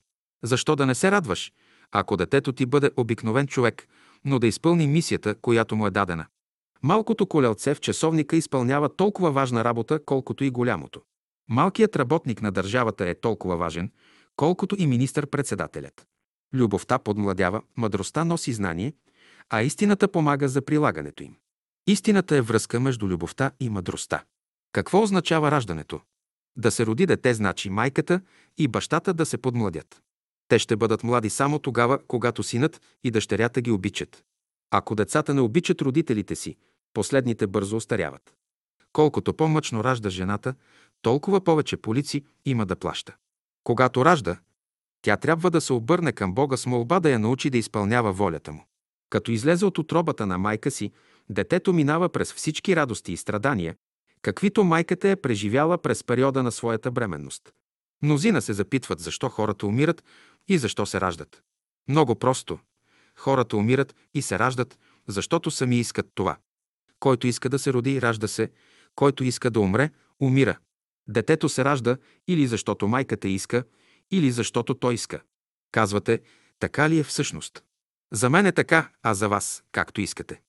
[0.43, 1.51] Защо да не се радваш,
[1.91, 3.87] ако детето ти бъде обикновен човек,
[4.25, 6.25] но да изпълни мисията, която му е дадена?
[6.83, 11.01] Малкото колелце в часовника изпълнява толкова важна работа, колкото и голямото.
[11.49, 13.91] Малкият работник на държавата е толкова важен,
[14.35, 16.05] колкото и министър-председателят.
[16.53, 18.93] Любовта подмладява, мъдростта носи знание,
[19.49, 21.35] а истината помага за прилагането им.
[21.87, 24.23] Истината е връзка между любовта и мъдростта.
[24.71, 26.01] Какво означава раждането?
[26.57, 28.21] Да се роди дете значи майката
[28.57, 30.01] и бащата да се подмладят.
[30.47, 34.23] Те ще бъдат млади само тогава, когато синът и дъщерята ги обичат.
[34.71, 36.55] Ако децата не обичат родителите си,
[36.93, 38.33] последните бързо остаряват.
[38.93, 40.53] Колкото по-мъчно ражда жената,
[41.01, 43.15] толкова повече полици има да плаща.
[43.63, 44.37] Когато ражда,
[45.01, 48.51] тя трябва да се обърне към Бога с молба да я научи да изпълнява волята
[48.51, 48.65] му.
[49.09, 50.91] Като излезе от отробата на майка си,
[51.29, 53.75] детето минава през всички радости и страдания,
[54.21, 57.53] каквито майката е преживяла през периода на своята бременност.
[58.01, 60.03] Мнозина се запитват защо хората умират
[60.47, 61.43] и защо се раждат.
[61.87, 62.59] Много просто.
[63.15, 66.37] Хората умират и се раждат, защото сами искат това.
[66.99, 68.51] Който иска да се роди, ражда се.
[68.95, 69.89] Който иска да умре,
[70.19, 70.57] умира.
[71.07, 71.97] Детето се ражда
[72.27, 73.63] или защото майката иска,
[74.11, 75.21] или защото той иска.
[75.71, 76.21] Казвате,
[76.59, 77.63] така ли е всъщност?
[78.11, 80.41] За мен е така, а за вас, както искате.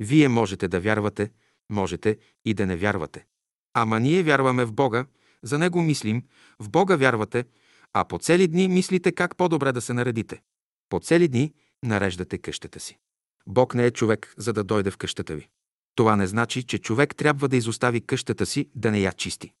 [0.00, 1.30] Вие можете да вярвате,
[1.70, 3.26] можете и да не вярвате.
[3.74, 5.06] Ама ние вярваме в Бога,
[5.42, 6.22] за Него мислим,
[6.58, 7.44] в Бога вярвате,
[7.92, 10.42] а по цели дни мислите как по-добре да се наредите.
[10.88, 11.52] По цели дни
[11.82, 12.98] нареждате къщата си.
[13.46, 15.48] Бог не е човек, за да дойде в къщата ви.
[15.94, 19.52] Това не значи, че човек трябва да изостави къщата си да не я чисти.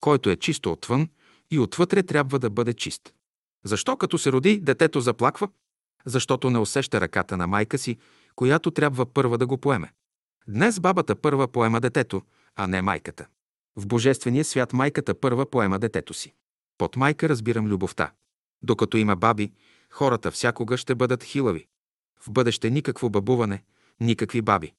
[0.00, 1.08] Който е чисто отвън
[1.50, 3.14] и отвътре трябва да бъде чист.
[3.64, 5.48] Защо като се роди, детето заплаква?
[6.04, 7.96] Защото не усеща ръката на майка си,
[8.34, 9.92] която трябва първа да го поеме.
[10.48, 12.22] Днес бабата първа поема детето,
[12.56, 13.26] а не майката.
[13.76, 16.34] В Божествения свят майката първа поема детето си.
[16.80, 18.12] Под майка разбирам любовта.
[18.62, 19.52] Докато има баби,
[19.90, 21.66] хората всякога ще бъдат хилави.
[22.20, 23.62] В бъдеще никакво бабуване,
[24.00, 24.72] никакви баби.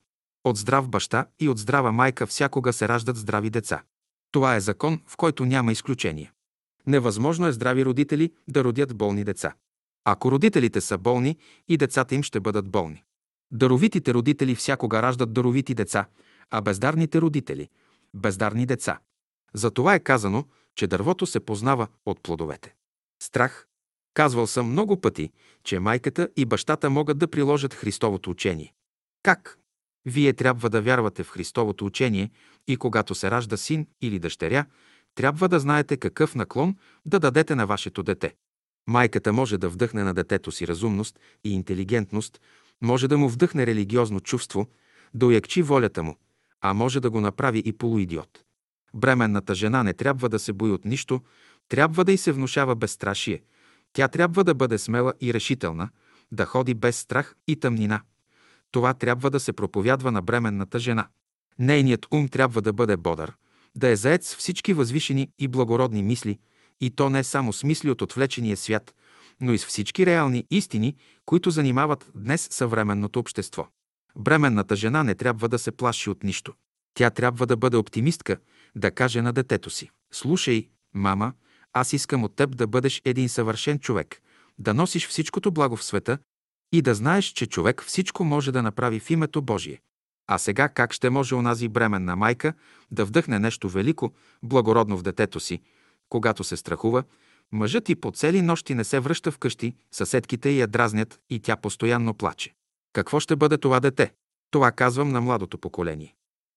[0.44, 3.84] От здрав баща и от здрава майка всякога се раждат здрави деца.
[4.32, 6.32] Това е закон, в който няма изключение.
[6.88, 9.53] Невъзможно е здрави родители да родят болни деца.
[10.06, 11.38] Ако родителите са болни,
[11.68, 13.03] и децата им ще бъдат болни.
[13.52, 16.06] Даровитите родители всякога раждат даровити деца,
[16.49, 17.69] а бездарните родители–
[18.14, 18.99] бездарни деца.
[19.53, 20.45] Затова е казано,
[20.76, 22.76] че дървото се познава от плодовете.
[23.23, 23.68] Страх.
[24.14, 25.31] Казвал съм много пъти,
[25.64, 28.73] че майката и бащата могат да приложат Христовото учение.
[29.23, 29.57] Как?
[30.06, 32.31] Вие трябва да вярвате в Христовото учение
[32.68, 34.65] и когато се ражда син или дъщеря,
[35.15, 36.76] трябва да знаете какъв наклон
[37.06, 38.35] да дадете на вашето дете.
[38.88, 42.41] Майката може да вдъхне на детето си разумност и интелигентност,
[42.81, 44.68] може да му вдъхне религиозно чувство,
[45.14, 46.18] да уякчи волята му,
[46.61, 48.43] а може да го направи и полуидиот.
[48.93, 51.22] Бременната жена не трябва да се бои от нищо,
[51.69, 53.41] трябва да й се внушава безстрашие.
[53.93, 55.89] Тя трябва да бъде смела и решителна,
[56.31, 58.01] да ходи без страх и тъмнина.
[58.72, 61.07] Това трябва да се проповядва на бременната жена.
[61.59, 63.34] Нейният ум трябва да бъде бодър,
[63.76, 66.39] да е заед с всички възвишени и благородни мисли,
[66.81, 68.95] и то не само с мисли от отвлечения свят,
[69.41, 70.95] но и с всички реални истини,
[71.26, 73.68] които занимават днес съвременното общество.
[74.18, 76.53] Бременната жена не трябва да се плаши от нищо.
[76.93, 78.38] Тя трябва да бъде оптимистка,
[78.76, 79.89] да каже на детето си.
[80.14, 81.34] Слушай, мама,
[81.73, 84.22] Аз искам от теб да бъдеш един съвършен човек,
[84.60, 86.18] да носиш всичкото благо в света
[86.72, 89.81] и да знаеш, че човек всичко може да направи в името Божие.
[90.27, 92.53] А сега как ще може онази бременна майка
[92.91, 95.61] да вдъхне нещо велико, благородно в детето си,
[96.10, 97.03] когато се страхува,
[97.52, 102.14] мъжът и по цели нощи не се връща вкъщи, съседките я дразнят и тя постоянно
[102.14, 102.53] плаче.
[102.93, 104.14] Какво ще бъде това дете?
[104.52, 106.15] Това казвам на младото поколение.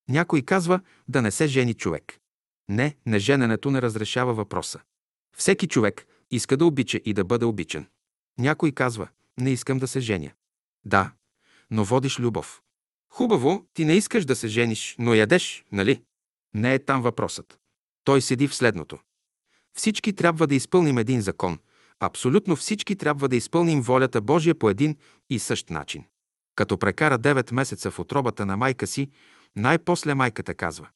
[0.09, 2.19] Някой казва да не се жени човек.
[2.69, 4.81] Не, нежененето не разрешава въпроса.
[5.37, 7.87] Всеки човек иска да обича и да бъде обичан.
[8.39, 9.09] Някой казва,
[9.41, 10.31] не искам да се женя.
[10.85, 11.13] Да,
[11.71, 12.63] но водиш любов.
[13.13, 16.03] Хубаво, ти не искаш да се жениш, но ядеш, нали?
[16.55, 17.59] Не е там въпросът.
[18.05, 18.99] Той седи в следното.
[19.77, 21.59] Всички трябва да изпълним един закон.
[22.01, 24.97] Абсолютно всички трябва да изпълним волята Божия по един
[25.31, 26.05] и същ начин.
[26.55, 29.11] Като прекара 9 месеца в отробата на майка си,
[29.57, 30.89] най-после майката казва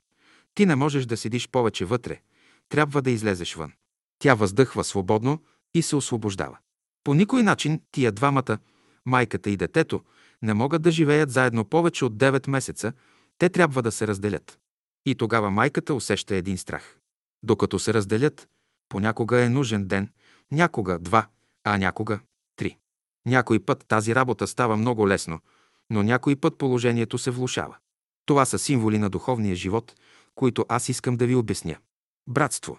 [0.55, 2.21] «Ти не можеш да седиш повече вътре,
[2.69, 3.73] трябва да излезеш вън».
[4.19, 5.43] Тя въздъхва свободно
[5.75, 6.59] и се освобождава.
[7.05, 8.59] По никой начин тия двамата,
[9.07, 10.05] майката и детето,
[10.43, 12.93] не могат да живеят заедно повече от 9 месеца,
[13.39, 14.59] те трябва да се разделят.
[15.07, 16.99] И тогава майката усеща един страх.
[17.43, 18.49] Докато се разделят,
[18.89, 20.11] понякога е нужен ден,
[20.53, 21.27] някога два,
[21.65, 22.21] а някога
[22.57, 22.77] три.
[23.27, 25.41] Някой път тази работа става много лесно,
[25.91, 27.77] но някой път положението се влушава.
[28.29, 29.95] Това са символи на духовния живот,
[30.35, 31.77] които аз искам да ви обясня.
[32.27, 32.79] Братство.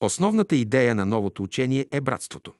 [0.00, 2.52] Основната идея на новото учение е братството.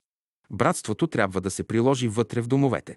[0.50, 2.96] Братството трябва да се приложи вътре в домовете.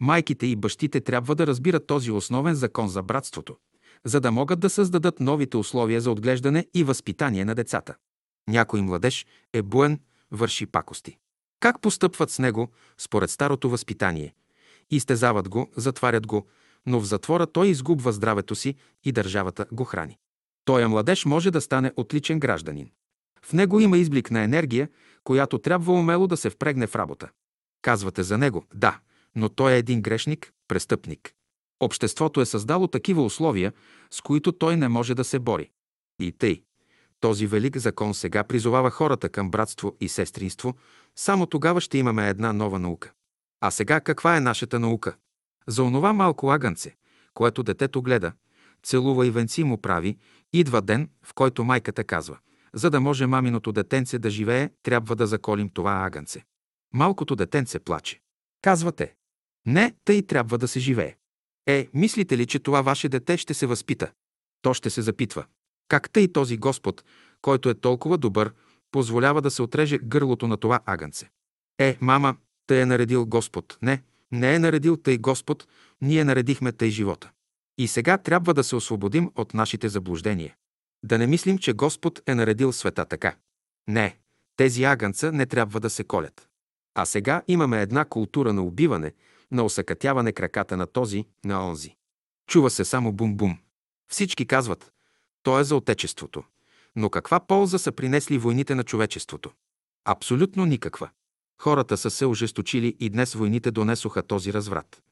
[0.00, 3.56] Майките и бащите трябва да разбират този основен закон за братството,
[4.04, 7.94] за да могат да създадат новите условия за отглеждане и възпитание на децата.
[8.48, 10.00] Някой младеж е буен,
[10.30, 11.18] върши пакости.
[11.60, 12.68] Как постъпват с него
[12.98, 14.34] според старото възпитание?
[14.90, 16.46] Изтезават го, затварят го,
[16.86, 20.18] но в затвора той изгубва здравето си и държавата го храни.
[20.64, 22.90] Той младеж може да стане отличен гражданин.
[23.42, 24.88] В него има изблик на енергия,
[25.24, 27.28] която трябва умело да се впрегне в работа.
[27.82, 28.98] Казвате за него, да,
[29.36, 31.32] но той е един грешник, престъпник.
[31.80, 33.72] Обществото е създало такива условия,
[34.10, 35.70] с които той не може да се бори.
[36.20, 36.62] И тъй.
[37.20, 40.74] Този велик закон сега призовава хората към братство и сестринство.
[41.16, 43.12] Само тогава ще имаме една нова наука.
[43.60, 45.16] А сега каква е нашата наука?
[45.68, 46.96] За онова малко агънце,
[47.34, 48.32] което детето гледа,
[48.82, 50.18] целува и венци му прави,
[50.52, 52.38] идва ден, в който майката казва–
[52.76, 56.44] за да може маминото детенце да живее, трябва да заколим това агънце.
[56.94, 58.20] Малкото детенце плаче.
[58.62, 59.14] Казвате,
[59.66, 61.16] не, тъй трябва да се живее.
[61.66, 64.12] Е, мислите ли, че това ваше дете ще се възпита?
[64.62, 65.44] То ще се запитва.
[65.88, 67.04] Как тъй този Господ,
[67.42, 68.52] който е толкова добър,
[68.90, 71.30] позволява да се отреже гърлото на това агънце?
[71.78, 72.36] Е, мама,
[72.66, 73.78] тъй е наредил Господ.
[73.82, 75.68] Не, не е наредил тъй Господ,
[76.00, 77.30] ние наредихме тъй живота.
[77.78, 80.54] И сега трябва да се освободим от нашите заблуждения.
[81.02, 83.36] Да не мислим, че Господ е наредил света така.
[83.88, 84.18] Не,
[84.56, 86.48] тези агънца не трябва да се колят.
[86.94, 89.12] А сега имаме една култура на убиване,
[89.50, 91.96] на осъкатяване краката на този, на онзи.
[92.48, 93.58] Чува се само бум-бум.
[94.08, 94.92] Всички казват,
[95.42, 96.44] то е за отечеството.
[96.96, 99.50] Но каква полза са принесли войните на човечеството?
[100.04, 101.10] Абсолютно никаква.
[101.60, 105.02] Хората са се ожесточили и днес войните донесоха този разврат.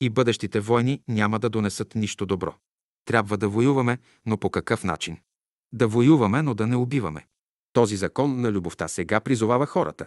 [0.00, 2.54] И бъдещите войни няма да донесат нищо добро.
[3.04, 5.18] Трябва да воюваме, но по какъв начин?
[5.72, 7.26] Да воюваме, но да не убиваме.
[7.72, 10.06] Този закон на любовта сега призовава хората.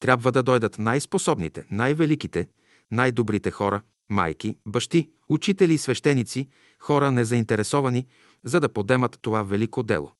[0.00, 2.48] Трябва да дойдат най-способните, най-великите,
[2.90, 6.48] най-добрите хора, майки, бащи, учители и свещеници,
[6.78, 8.06] хора незаинтересовани,
[8.44, 10.12] за да подемат това велико дело.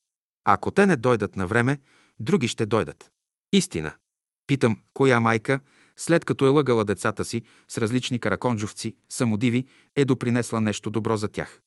[0.45, 1.79] Ако те не дойдат на време,
[2.21, 3.11] други ще дойдат.
[3.53, 3.93] Истина.
[4.47, 5.61] Питам, коя майка,
[5.97, 9.65] след като е лъгала децата си с различни караконжовци, самодиви,
[9.97, 11.61] е допринесла нещо добро за тях.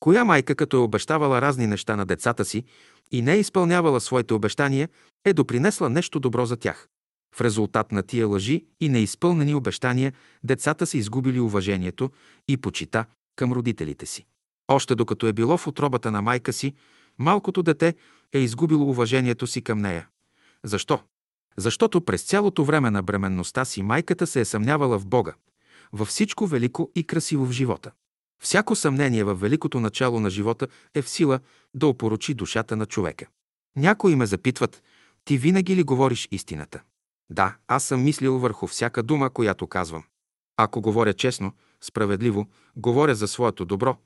[0.00, 2.64] Коя майка, като е обещавала разни неща на децата си
[3.10, 4.88] и не е изпълнявала своите обещания,
[5.24, 6.88] е допринесла нещо добро за тях?
[7.34, 10.12] В резултат на тия лъжи и неизпълнени обещания,
[10.44, 12.10] децата са изгубили уважението
[12.48, 13.04] и почита
[13.36, 14.26] към родителите си.
[14.68, 16.74] Още докато е било в отробата на майка си,
[17.18, 17.94] малкото дете
[18.32, 20.08] е изгубило уважението си към нея.
[20.64, 21.00] Защо?
[21.56, 25.34] Защото през цялото време на бременността си майката се е съмнявала в Бога,
[25.92, 27.90] във всичко велико и красиво в живота.
[28.42, 31.40] Всяко съмнение във великото начало на живота е в сила
[31.74, 33.26] да опорочи душата на човека.
[33.76, 34.82] Някои ме запитват,
[35.24, 36.82] ти винаги ли говориш истината?
[37.30, 40.04] Да, аз съм мислил върху всяка дума, която казвам.
[40.56, 43.96] Ако говоря честно, справедливо, говоря за своето добро,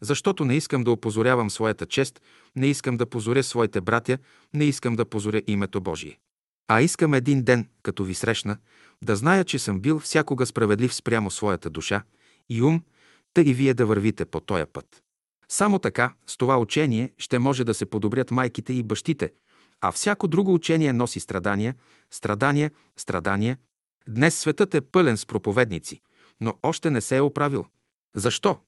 [0.00, 2.22] защото не искам да опозорявам своята чест,
[2.56, 4.18] не искам да позоря своите братя,
[4.54, 6.18] не искам да позоря името Божие.
[6.68, 8.56] А искам един ден, като ви срещна,
[9.02, 12.02] да зная, че съм бил всякога справедлив спрямо своята душа
[12.48, 12.82] и ум
[13.34, 15.02] та и вие да вървите по този път.
[15.48, 19.32] Само така, с това учение, ще може да се подобрят майките и бащите,
[19.80, 21.74] а всяко друго учение носи страдания,
[22.10, 23.58] страдания, страдания.
[24.08, 26.00] Днес светът е пълен с проповедници,
[26.40, 27.66] но още не се е оправил.
[28.16, 28.58] Защо?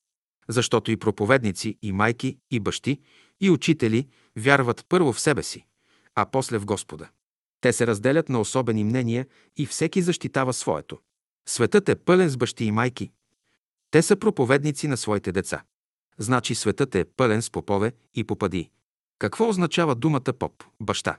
[0.49, 3.01] Защото и проповедници, и майки, и бащи,
[3.41, 5.67] и учители вярват първо в себе си,
[6.15, 7.09] а после в Господа.
[7.65, 9.27] Те се разделят на особени мнения
[9.57, 10.99] и всеки защитава своето.
[11.49, 13.11] Светът е пълен с бащи и майки.
[13.91, 15.63] Те са проповедници на своите деца.
[16.19, 18.71] Значи светът е пълен с попове и попади.
[19.19, 21.17] Какво означава думата поп, баща?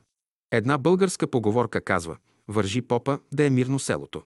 [0.51, 2.17] Една българска поговорка казва
[2.47, 4.23] «Вържи попа да е мирно селото».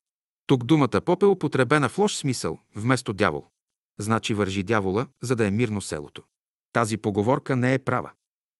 [0.47, 3.45] Тук думата поп е употребена в лош смисъл, вместо дявол.
[3.99, 6.23] Значи вържи дявола, за да е мирно селото.
[6.73, 8.11] Тази поговорка не е права.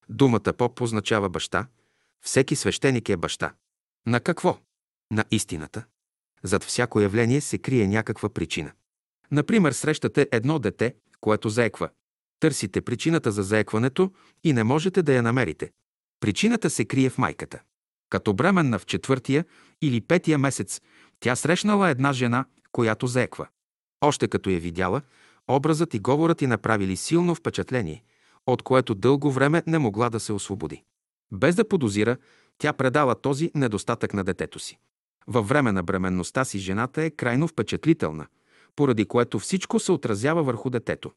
[0.10, 1.68] Думата поп означава баща.
[2.22, 3.54] Всеки свещеник е баща.
[4.08, 4.58] На какво?
[5.12, 5.86] На истината.
[6.44, 8.72] Зад всяко явление се крие някаква причина.
[9.32, 11.90] Например, срещате едно дете, което заеква.
[12.40, 14.12] Търсите причината за заекването
[14.44, 15.72] и не можете да я намерите.
[16.20, 17.60] Причината се крие в майката.
[18.10, 19.46] Като бременна в четвъртия
[19.82, 20.82] или петия месец,
[21.20, 23.48] тя срещнала една жена, която заеква.
[24.02, 25.02] Още като я видяла,
[25.48, 28.04] образът и говорът й направили силно впечатление,
[28.46, 30.84] от което дълго време не могла да се освободи.
[31.32, 32.18] Без да подозира,
[32.58, 34.80] тя предала този недостатък на детето си.
[35.28, 38.28] Във време на бременността си жената е крайно впечатлителна,
[38.76, 41.12] поради което всичко се отразява върху детето.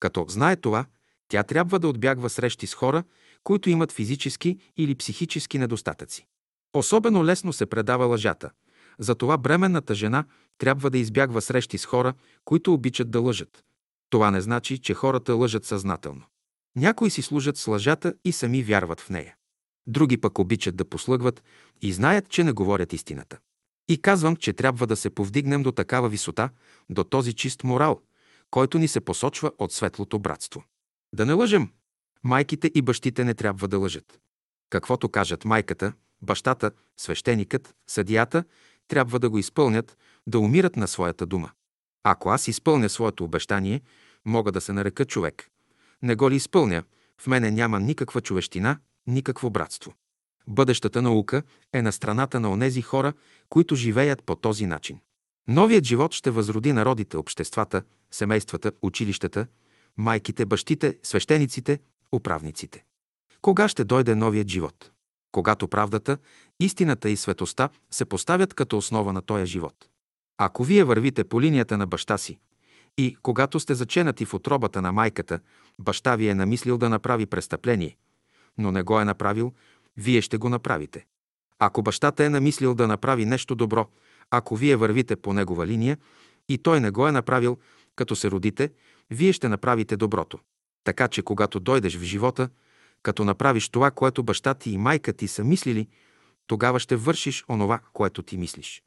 [0.00, 0.86] Като знае това,
[1.28, 3.04] тя трябва да отбягва срещи с хора,
[3.44, 6.26] които имат физически или психически недостатъци.
[6.74, 8.50] Особено лесно се предава лъжата.
[8.98, 10.24] Затова бременната жена
[10.58, 12.14] трябва да избягва срещи с хора,
[12.44, 13.64] които обичат да лъжат.
[14.10, 16.22] Това не значи, че хората лъжат съзнателно.
[16.76, 19.34] Някои си служат с лъжата и сами вярват в нея.
[19.88, 21.42] Други пък обичат да послъгват
[21.82, 23.38] и знаят, че не говорят истината.
[23.88, 26.50] И казвам, че трябва да се повдигнем до такава висота,
[26.90, 28.00] до този чист морал,
[28.50, 30.64] който ни се посочва от светлото братство.
[31.14, 31.70] Да не лъжем.
[32.24, 34.20] Майките и бащите не трябва да лъжат.
[34.70, 35.92] Каквото кажат майката,
[36.22, 38.44] бащата, свещеникът, съдията,
[38.88, 41.50] трябва да го изпълнят, да умират на своята дума.
[42.02, 43.80] Ако аз изпълня своето обещание,
[44.24, 45.48] мога да се нарека човек.
[46.02, 46.82] Не го ли изпълня,
[47.20, 48.78] в мене няма никаква човещина,
[49.08, 49.94] никакво братство.
[50.46, 53.12] Бъдещата наука е на страната на онези хора,
[53.48, 54.98] които живеят по този начин.
[55.48, 59.46] Новият живот ще възроди народите, обществата, семействата, училищата,
[59.96, 61.78] майките, бащите, свещениците,
[62.12, 62.84] управниците.
[63.42, 64.90] Кога ще дойде новият живот?
[65.32, 66.18] Когато правдата,
[66.60, 69.88] истината и светоста се поставят като основа на този живот.
[70.38, 72.38] Ако вие вървите по линията на баща си
[72.98, 75.40] и когато сте заченати в отробата на майката,
[75.78, 77.96] баща ви е намислил да направи престъпление,
[78.58, 79.52] но не го е направил,
[79.96, 81.06] вие ще го направите.
[81.58, 83.88] Ако бащата е намислил да направи нещо добро,
[84.30, 85.98] ако вие вървите по негова линия
[86.48, 87.58] и той не го е направил,
[87.96, 88.70] като се родите,
[89.10, 90.38] вие ще направите доброто.
[90.84, 92.48] Така че, когато дойдеш в живота,
[93.02, 95.88] като направиш това, което баща ти и майка ти са мислили,
[96.46, 98.82] тогава ще вършиш онова, което ти мислиш.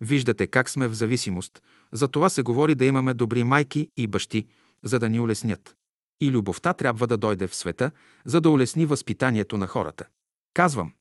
[0.00, 1.62] Виждате как сме в зависимост.
[1.92, 4.46] За това се говори да имаме добри майки и бащи,
[4.82, 5.75] за да ни улеснят.
[6.20, 7.90] И любовта трябва да дойде в света,
[8.24, 10.04] за да улесни възпитанието на хората.
[10.54, 10.92] Казвам,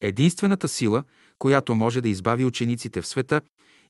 [0.00, 1.04] единствената сила,
[1.38, 3.40] която може да избави учениците в света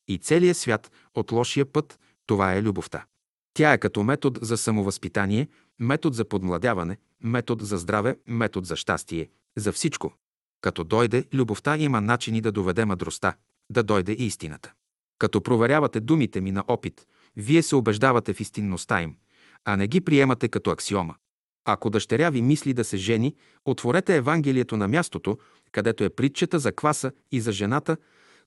[0.07, 3.05] и целия свят от лошия път, това е любовта.
[3.53, 5.47] Тя е като метод за самовъзпитание,
[5.79, 10.13] метод за подмладяване, метод за здраве, метод за щастие, за всичко.
[10.61, 13.35] Като дойде любовта, има начини да доведе мъдростта,
[13.69, 14.73] да дойде истината.
[15.19, 19.15] Като проверявате думите ми на опит, вие се убеждавате в истинността им,
[19.65, 21.15] а не ги приемате като аксиома.
[21.65, 23.35] Ако дъщеря ви мисли да се жени,
[23.65, 25.37] отворете Евангелието на мястото,
[25.71, 27.97] където е притчата за кваса и за жената,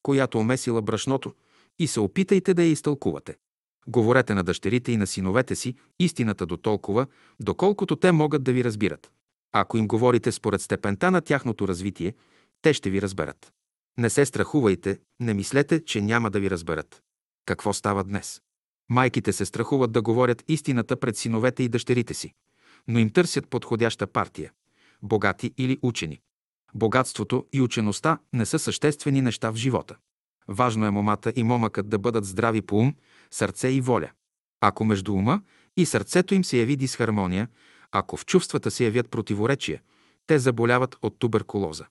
[0.02, 1.34] която омесила брашното,
[1.78, 3.36] и се опитайте да я изтълкувате.
[3.88, 7.06] Говорете на дъщерите и на синовете си истината до толкова,
[7.40, 9.10] доколкото те могат да ви разбират.
[9.52, 12.14] Ако им говорите според степента на тяхното развитие,
[12.62, 13.52] те ще ви разберат.
[13.98, 17.02] Не се страхувайте, не мислете, че няма да ви разберат.
[17.46, 18.40] Какво става днес?
[18.88, 22.34] Майките се страхуват да говорят истината пред синовете и дъщерите си,
[22.88, 24.52] но им търсят подходяща партия–
[25.02, 26.20] богати или учени.
[26.74, 29.96] Богатството и учеността не са съществени неща в живота.
[30.48, 32.94] Важно е момата и момъкът да бъдат здрави по ум,
[33.30, 34.10] сърце и воля.
[34.60, 35.42] Ако между ума
[35.76, 37.48] и сърцето им се яви дисхармония,
[37.92, 39.82] ако в чувствата се явят противоречия,
[40.26, 41.86] те заболяват от туберкулоза.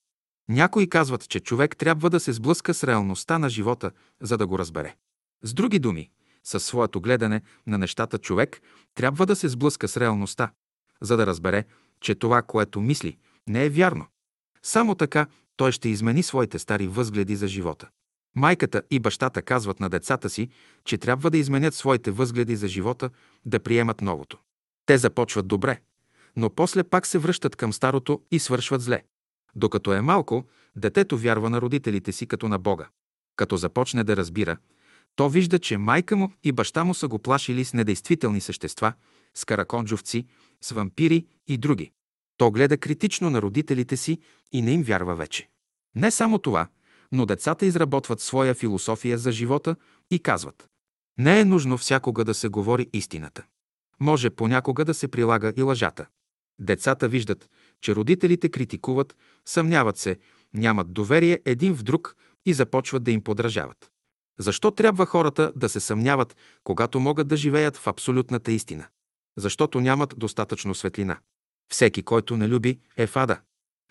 [0.49, 3.91] Някои казват, че човек трябва да се сблъска с реалността на живота,
[4.21, 4.95] за да го разбере.
[5.43, 6.09] С други думи,
[6.43, 8.61] със своето гледане на нещата човек
[8.95, 10.51] трябва да се сблъска с реалността,
[11.01, 11.65] за да разбере,
[12.01, 13.17] че това, което мисли,
[13.47, 14.05] не е вярно.
[14.63, 17.89] Само така той ще измени своите стари възгледи за живота.
[18.35, 20.49] Майката и бащата казват на децата си,
[20.85, 23.09] че трябва да изменят своите възгледи за живота,
[23.45, 24.37] да приемат новото.
[24.85, 25.79] Те започват добре,
[26.35, 29.03] но после пак се връщат към старото и свършват зле.
[29.55, 30.45] Докато е малко,
[30.75, 32.87] детето вярва на родителите си като на Бога.
[33.35, 34.57] Като започне да разбира,
[35.15, 38.93] то вижда, че майка му и баща му са го плашили с недействителни същества,
[39.35, 40.25] с караконджовци,
[40.61, 41.91] с вампири и други.
[42.37, 44.19] То гледа критично на родителите си
[44.51, 45.49] и не им вярва вече.
[45.95, 46.67] Не само това,
[47.11, 49.75] но децата изработват своя философия за живота
[50.11, 50.67] и казват
[51.17, 53.43] Не е нужно всякога да се говори истината.
[53.99, 56.05] Може понякога да се прилага и лъжата.
[56.59, 57.49] Децата виждат,
[57.81, 59.15] че родителите критикуват,
[59.45, 60.19] съмняват се,
[60.53, 62.15] нямат доверие един в друг
[62.45, 63.92] и започват да им подражават.
[64.39, 68.87] Защо трябва хората да се съмняват, когато могат да живеят в абсолютната истина?
[69.37, 71.19] Защото нямат достатъчно светлина.
[71.71, 73.41] Всеки, който не люби, е в ада.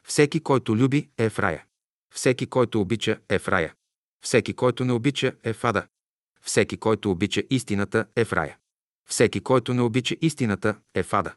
[0.05, 1.65] Всеки, който люби, е в рая.
[2.15, 3.75] Всеки, който обича, е в рая.
[4.25, 5.87] Всеки, който не обича, е в ада.
[6.43, 8.59] Всеки, който обича истината, е в рая.
[9.09, 11.35] Всеки, който не обича истината, е в ада.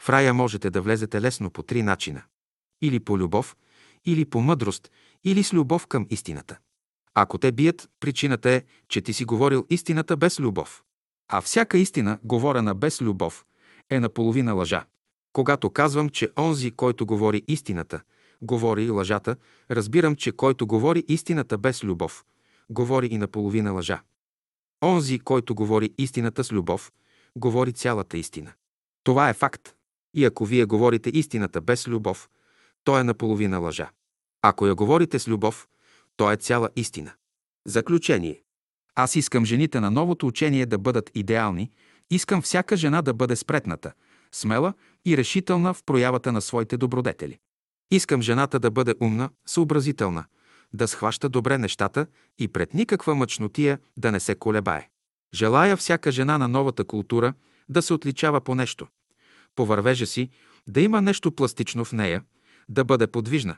[0.00, 2.22] В рая можете да влезете лесно по три начина.
[2.82, 3.56] Или по любов,
[4.04, 4.90] или по мъдрост,
[5.24, 6.58] или с любов към истината.
[7.14, 10.82] Ако те бият, причината е, че ти си говорил истината без любов.
[11.28, 13.44] А всяка истина, говорена без любов,
[13.90, 14.84] е наполовина лъжа.
[15.32, 18.00] Когато казвам, че онзи, който говори истината,
[18.42, 19.36] говори лъжата,
[19.70, 22.24] разбирам, че който говори истината без любов,
[22.70, 24.02] говори и наполовина лъжа.
[24.84, 26.92] Онзи, който говори истината с любов,
[27.36, 28.52] говори цялата истина.
[29.04, 29.74] Това е факт.
[30.14, 32.28] И ако вие говорите истината без любов,
[32.84, 33.90] то е наполовина лъжа.
[34.42, 35.68] Ако я говорите с любов,
[36.20, 37.12] то е цяла истина.
[37.66, 38.42] Заключение.
[38.94, 41.70] Аз искам жените на новото учение да бъдат идеални,
[42.10, 43.92] искам всяка жена да бъде спретната,
[44.32, 44.74] смела
[45.06, 47.38] и решителна в проявата на своите добродетели.
[47.90, 50.24] Искам жената да бъде умна, съобразителна,
[50.72, 52.06] да схваща добре нещата
[52.38, 54.88] и пред никаква мъчнотия да не се колебае.
[55.34, 57.34] Желая всяка жена на новата култура
[57.68, 58.86] да се отличава по нещо.
[59.56, 60.30] По вървежа си
[60.68, 62.24] да има нещо пластично в нея,
[62.68, 63.56] да бъде подвижна.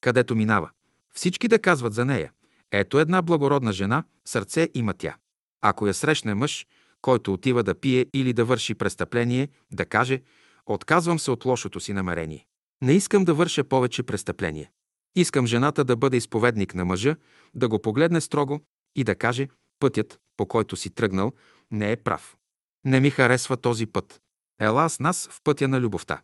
[0.00, 0.70] Където минава,
[1.14, 2.32] всички да казват за нея.
[2.72, 5.16] Ето една благородна жена, сърце има тя.
[5.60, 6.66] Ако я срещне мъж,
[7.02, 10.22] който отива да пие или да върши престъпление, да каже
[10.66, 12.46] «Отказвам се от лошото си намерение».
[12.82, 14.70] Не искам да върша повече престъпление.
[15.16, 17.16] Искам жената да бъде изповедник на мъжа,
[17.54, 18.60] да го погледне строго
[18.96, 19.48] и да каже
[19.80, 21.32] «Пътят, по който си тръгнал,
[21.70, 22.36] не е прав.
[22.84, 24.20] Не ми харесва този път.
[24.60, 26.22] Ела с нас в пътя на любовта».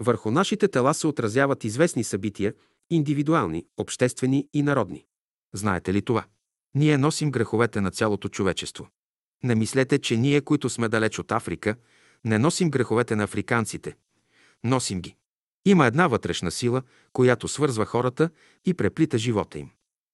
[0.00, 2.54] Върху нашите тела се отразяват известни събития,
[2.90, 5.04] индивидуални, обществени и народни.
[5.54, 6.24] Знаете ли това?
[6.74, 8.88] Ние носим греховете на цялото човечество.
[9.42, 11.76] Не мислете, че ние, които сме далеч от Африка,
[12.24, 13.96] не носим греховете на африканците.
[14.64, 15.16] Носим ги.
[15.66, 16.82] Има една вътрешна сила,
[17.12, 18.30] която свързва хората
[18.64, 19.70] и преплита живота им.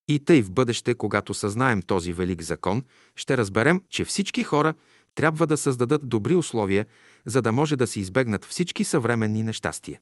[0.07, 2.83] И тъй в бъдеще, когато съзнаем този велик закон,
[3.15, 4.73] ще разберем, че всички хора
[5.15, 6.85] трябва да създадат добри условия,
[7.25, 9.99] за да може да се избегнат всички съвременни нещастия.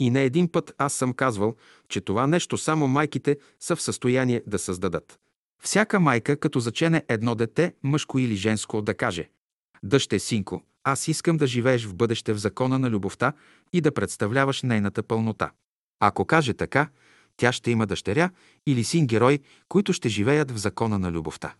[0.00, 1.56] И не един път аз съм казвал,
[1.88, 5.18] че това нещо само майките са в състояние да създадат.
[5.62, 9.28] Всяка майка, като зачене едно дете, мъжко или женско, да каже
[9.82, 13.32] «Дъще, синко, аз искам да живееш в бъдеще в закона на любовта
[13.72, 15.50] и да представляваш нейната пълнота».
[16.00, 16.88] Ако каже така,
[17.36, 18.30] тя ще има дъщеря
[18.66, 21.54] или син герой, които ще живеят в закона на любовта.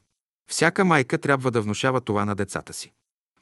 [0.51, 2.93] Всяка майка трябва да внушава това на децата си.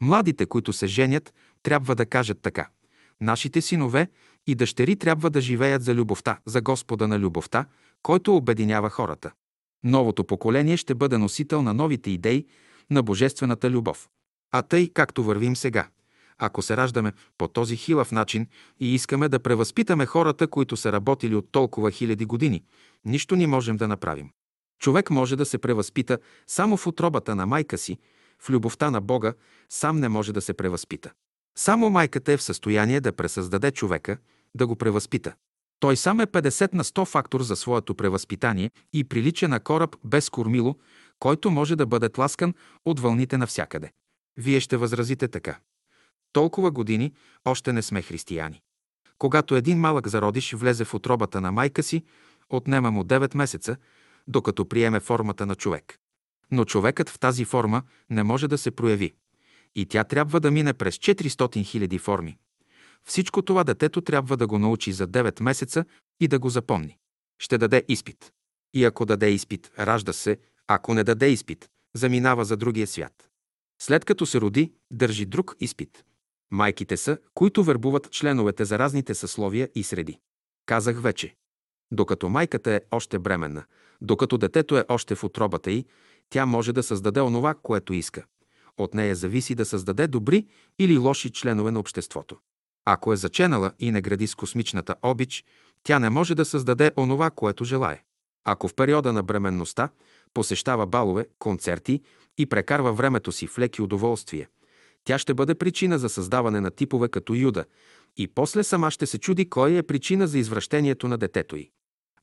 [0.01, 2.69] Младите, които се женят, трябва да кажат така.
[3.21, 4.09] Нашите синове
[4.49, 7.67] и дъщери трябва да живеят за любовта, за Господа на любовта,
[8.03, 9.33] който обединява хората.
[9.85, 12.47] Новото поколение ще бъде носител на новите идеи
[12.91, 14.09] на божествената любов.
[14.53, 15.89] А тъй, както вървим сега,
[16.39, 18.47] ако се раждаме по този хилав начин
[18.81, 22.65] и искаме да превъзпитаме хората, които са работили от толкова хиляди години,
[23.05, 24.31] нищо не можем да направим.
[24.81, 27.99] Човек може да се превъзпита само в отробата на майка си,
[28.39, 29.33] в любовта на Бога
[29.69, 31.13] сам не може да се превъзпита.
[31.59, 34.19] Само майката е в състояние да пресъздаде човека,
[34.59, 35.35] да го превъзпита.
[35.81, 40.31] Той сам е 50 на 100 фактор за своето превъзпитание и прилича на кораб без
[40.31, 40.77] кормило,
[41.19, 42.55] който може да бъде тласкан
[42.85, 43.93] от вълните навсякъде.
[44.37, 45.59] Вие ще възразите така.
[46.33, 47.13] Толкова години
[47.45, 48.61] още не сме християни.
[49.19, 52.05] Когато един малък зародиш влезе в отробата на майка си,
[52.51, 53.77] отнема му 9 месеца,
[54.29, 55.99] докато приеме формата на човек.
[56.51, 59.15] Но човекът в тази форма не може да се прояви.
[59.75, 62.39] И тя трябва да мине през 400 000 форми.
[63.05, 65.85] Всичко това детето трябва да го научи за 9 месеца
[66.21, 66.99] и да го запомни.
[67.39, 68.33] Ще даде изпит.
[68.75, 73.29] И ако даде изпит, ражда се, ако не даде изпит, заминава за другия свят.
[73.83, 76.05] След като се роди, държи друг изпит.
[76.51, 80.19] Майките са, които вербуват членовете за разните съсловия и среди.
[80.67, 81.35] Казах вече.
[81.91, 83.65] Докато майката е още бременна,
[84.01, 85.85] докато детето е още в отробата й,
[86.31, 88.25] тя може да създаде онова, което иска.
[88.79, 90.47] От нея зависи да създаде добри
[90.79, 92.39] или лоши членове на обществото.
[92.91, 95.45] Ако е заченала и не гради с космичната обич,
[95.83, 98.03] тя не може да създаде онова, което желае.
[98.45, 99.89] Ако в периода на бременността
[100.35, 102.01] посещава балове, концерти
[102.39, 104.49] и прекарва времето си в леки удоволствия,
[105.05, 107.65] тя ще бъде причина за създаване на типове като Юда
[108.17, 111.71] и после сама ще се чуди кой е причина за извращението на детето й.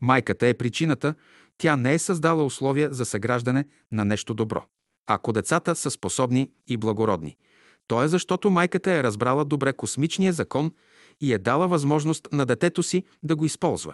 [0.02, 1.16] Майката е причината,
[1.58, 4.66] тя не е създала условия за съграждане на нещо добро.
[5.08, 7.38] Ако децата са способни и благородни,
[7.88, 10.72] то е защото майката е разбрала добре космичния закон
[11.22, 13.94] и е дала възможност на детето си да го използва.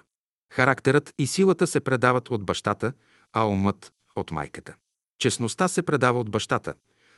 [0.54, 2.94] Характерът и силата се предават от бащата,
[3.34, 4.76] а умът– от майката.
[5.20, 6.74] Честността се предава от бащата,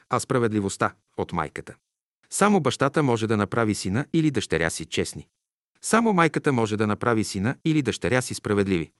[0.10, 1.76] а справедливостта– от майката.
[2.30, 5.28] Само бащата може да направи сина или дъщеря си честни.
[5.82, 8.91] Само майката може да направи сина или дъщеря си справедливи.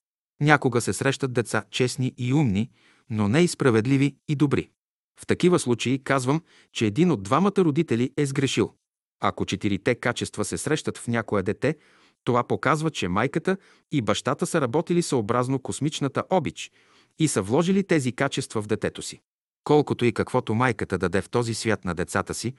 [0.41, 2.70] Някога се срещат деца честни и умни,
[3.10, 4.70] но не и справедливи и добри.
[5.19, 6.41] В такива случаи казвам,
[6.72, 8.73] че един от двамата родители е сгрешил.
[9.22, 11.76] Ако четирите качества се срещат в някое дете,
[12.23, 13.57] това показва, че майката
[13.91, 16.72] и бащата са работили съобразно космичната обич
[17.19, 19.22] и са вложили тези качества в детето си.
[19.64, 22.53] Колкото и каквото майката даде в този свят на децата си,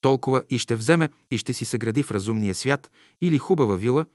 [0.00, 4.06] толкова и ще вземе и ще си съгради в разумния свят или хубава вила,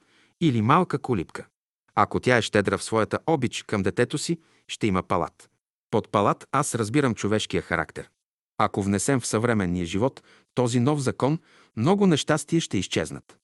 [0.42, 1.48] или малка колипка.
[1.96, 5.50] Ако тя е щедра в своята обич към детето си, ще има палат.
[5.96, 8.10] Под палат аз разбирам човешкия характер.
[8.58, 10.24] Ако внесем в съвременния живот
[10.54, 11.40] този нов закон,
[11.78, 13.38] много нещастия ще изчезнат.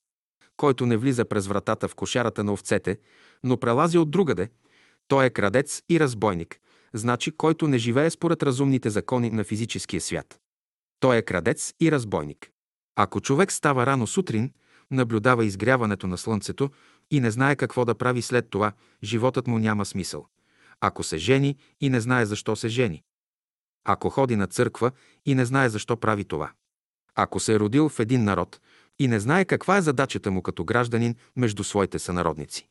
[0.57, 2.97] Който не влиза през вратата в кошарата на овцете,
[3.43, 4.49] но прелази от другаде,
[5.07, 6.59] той е крадец и разбойник,
[6.93, 10.39] значи който не живее според разумните закони на физическия свят.
[10.99, 12.51] Той е крадец и разбойник.
[12.95, 14.51] Ако човек става рано сутрин,
[14.91, 16.69] наблюдава изгряването на слънцето
[17.11, 18.71] и не знае какво да прави след това,
[19.03, 20.25] животът му няма смисъл.
[20.81, 23.03] Ако се жени и не знае защо се жени.
[23.85, 24.91] Ако ходи на църква
[25.25, 26.51] и не знае защо прави това.
[27.15, 28.61] Ако се е родил в един народ
[28.99, 32.67] и не знае каква е задачата му като гражданин между своите сънародници.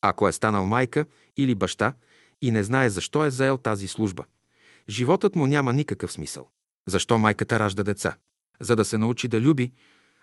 [0.00, 1.94] Ако е станал майка или баща
[2.42, 4.24] и не знае защо е заел тази служба,
[4.88, 6.48] животът му няма никакъв смисъл.
[6.86, 8.16] Защо майката ражда деца?
[8.60, 9.72] За да се научи да люби,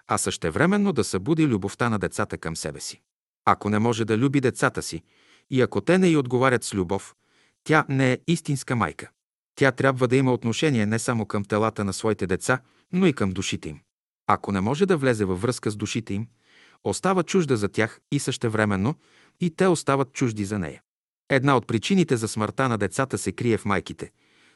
[0.08, 3.02] а същевременно да събуди любовта на децата към себе си.
[3.46, 5.04] Ако не може да люби децата си
[5.50, 7.16] и ако те не й отговарят с любов,
[7.64, 9.10] тя не е истинска майка.
[9.56, 12.60] Тя трябва да има отношение не само към телата на своите деца,
[12.94, 13.80] но и към душите им.
[14.28, 16.28] Ако не може да влезе във връзка с душите им,
[16.84, 18.96] остава чужда за тях и същевременно
[19.40, 20.82] и те остават чужди за нея.
[21.30, 24.12] Една от причините за смъртта на децата се крие в майките,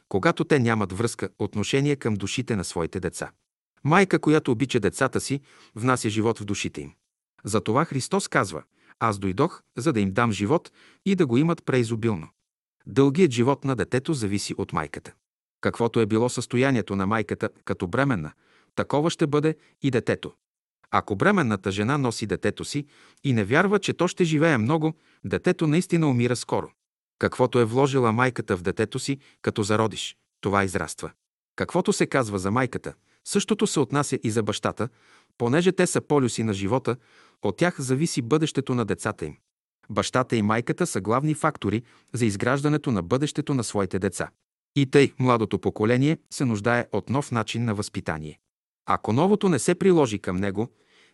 [0.08, 3.30] когато те нямат връзка, отношение към душите на своите деца.
[3.84, 5.40] Майка, която обича децата си,
[5.74, 6.92] внася живот в душите им.
[7.44, 8.62] Затова Христос казва–
[9.02, 10.72] аз дойдох, за да им дам живот
[11.06, 12.28] и да го имат преизобилно.
[12.86, 15.12] Дългият живот на детето зависи от майката.
[15.60, 18.32] Каквото е било състоянието на майката като бременна,
[18.74, 20.32] такова ще бъде и детето.
[20.90, 22.86] Ако бременната жена носи детето си
[23.24, 26.70] и не вярва, че то ще живее много, детето наистина умира скоро.
[27.18, 31.10] Каквото е вложила майката в детето си, като зародиш, това израства.
[31.56, 34.88] Каквото се казва за майката, същото се отнася и за бащата,
[35.38, 36.96] понеже те са полюси на живота,
[37.42, 39.36] от тях зависи бъдещето на децата им.
[39.90, 41.82] Бащата и майката са главни фактори
[42.12, 44.28] за изграждането на бъдещето на своите деца.
[44.76, 48.38] И тъй младото поколение се нуждае от нов начин на възпитание.
[48.86, 50.68] Ако новото не се приложи към него,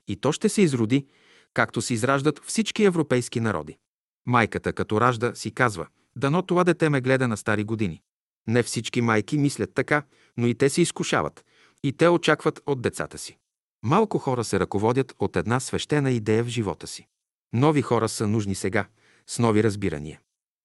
[0.08, 1.06] и то ще се изроди,
[1.54, 3.78] както се израждат всички европейски народи.
[4.26, 5.86] Майката, като ражда, си казва,
[6.16, 8.02] дано това дете ме гледа на стари години.
[8.46, 10.02] Не всички майки мислят така,
[10.36, 11.44] но и те се изкушават,
[11.82, 13.38] и те очакват от децата си.
[13.82, 17.06] Малко хора се ръководят от една свещена идея в живота си.
[17.52, 18.88] Нови хора са нужни сега,
[19.26, 20.20] с нови разбирания.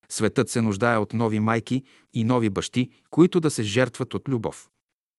[0.08, 4.68] Светът се нуждае от нови майки и нови бащи, които да се жертват от любов.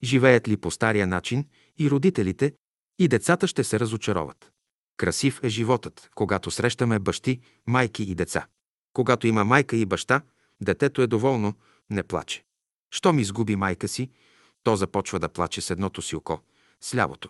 [0.04, 1.46] Живеят ли по стария начин
[1.78, 2.54] и родителите,
[3.00, 4.52] и децата ще се разочароват.
[4.98, 8.48] Красив е животът, когато срещаме бащи, майки и деца.
[8.94, 10.22] Когато има майка и баща,
[10.62, 11.54] детето е доволно,
[11.90, 12.44] не плаче.
[12.92, 14.10] Щом изгуби майка си,
[14.64, 16.40] то започва да плаче с едното си око,
[16.82, 17.30] с лявото.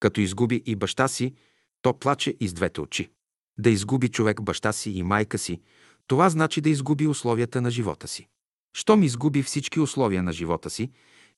[0.00, 1.34] Като изгуби и баща си,
[1.82, 3.10] то плаче и с двете очи.
[3.58, 5.60] Да изгуби човек баща си и майка си,
[6.06, 8.28] това значи да изгуби условията на живота си.
[8.76, 10.90] Щом изгуби всички условия на живота си,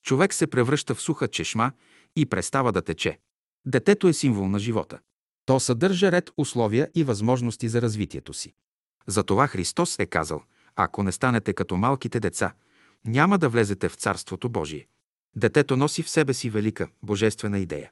[0.03, 1.73] човек се превръща в суха чешма
[2.17, 3.19] и престава да тече.
[3.67, 4.99] Детето е символ на живота.
[5.47, 8.53] То съдържа ред условия и възможности за развитието си.
[9.07, 10.43] Затова Христос е казал,
[10.77, 12.53] ако не станете като малките деца,
[13.05, 14.87] няма да влезете в Царството Божие.
[15.37, 17.91] Детето носи в себе си велика божествена идея.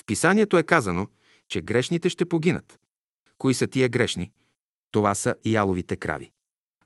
[0.00, 1.06] В писанието е казано,
[1.48, 2.78] че грешните ще погинат.
[3.38, 4.32] Кои са тия грешни?
[4.90, 6.30] Това са яловите крави.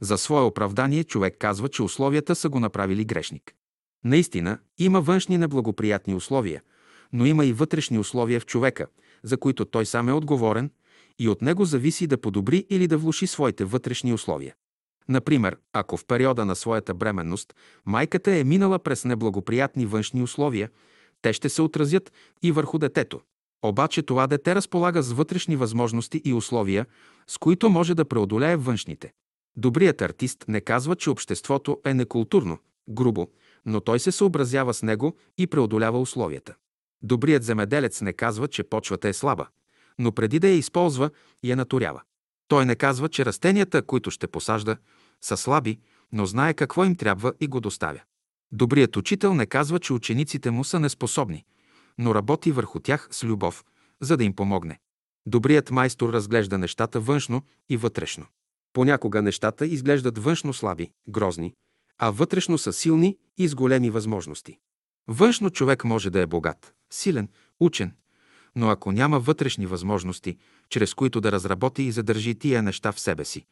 [0.01, 3.55] За свое оправдание човек казва, че условията са го направили грешник.
[4.05, 6.62] Наистина, има външни неблагоприятни условия,
[7.12, 8.87] но има и вътрешни условия в човека,
[9.23, 10.70] за които той сам е отговорен
[11.19, 14.55] и от него зависи да подобри или да влуши своите вътрешни условия.
[15.09, 17.55] Например, ако в периода на своята бременност
[17.87, 20.70] майката е минала през неблагоприятни външни условия,
[21.22, 23.20] те ще се отразят и върху детето.
[23.62, 26.86] Обаче това дете разполага с вътрешни възможности и условия,
[27.26, 29.12] с които може да преодолее външните.
[29.56, 32.59] Добрият артист не казва, че обществото е некултурно,
[32.90, 33.28] грубо,
[33.66, 36.55] но той се съобразява с него и преодолява условията.
[37.02, 39.47] Добрият земеделец не казва, че почвата е слаба,
[39.98, 41.10] но преди да я използва,
[41.44, 42.02] я наторява.
[42.48, 44.76] Той не казва, че растенията, които ще посажда,
[45.20, 45.78] са слаби,
[46.12, 48.01] но знае какво им трябва и го доставя.
[48.52, 51.44] Добрият учител не казва, че учениците му са неспособни,
[51.98, 53.64] но работи върху тях с любов,
[54.01, 54.78] за да им помогне.
[55.27, 58.27] Добрият майстор разглежда нещата външно и вътрешно.
[58.72, 61.55] Понякога нещата изглеждат външно слаби, грозни,
[61.98, 64.59] а вътрешно са силни и с големи възможности.
[65.09, 67.28] Външно човек може да е богат, силен,
[67.60, 67.93] учен,
[68.56, 73.24] но ако няма вътрешни възможности, чрез които да разработи и задържи тия неща в себе
[73.24, 73.47] си,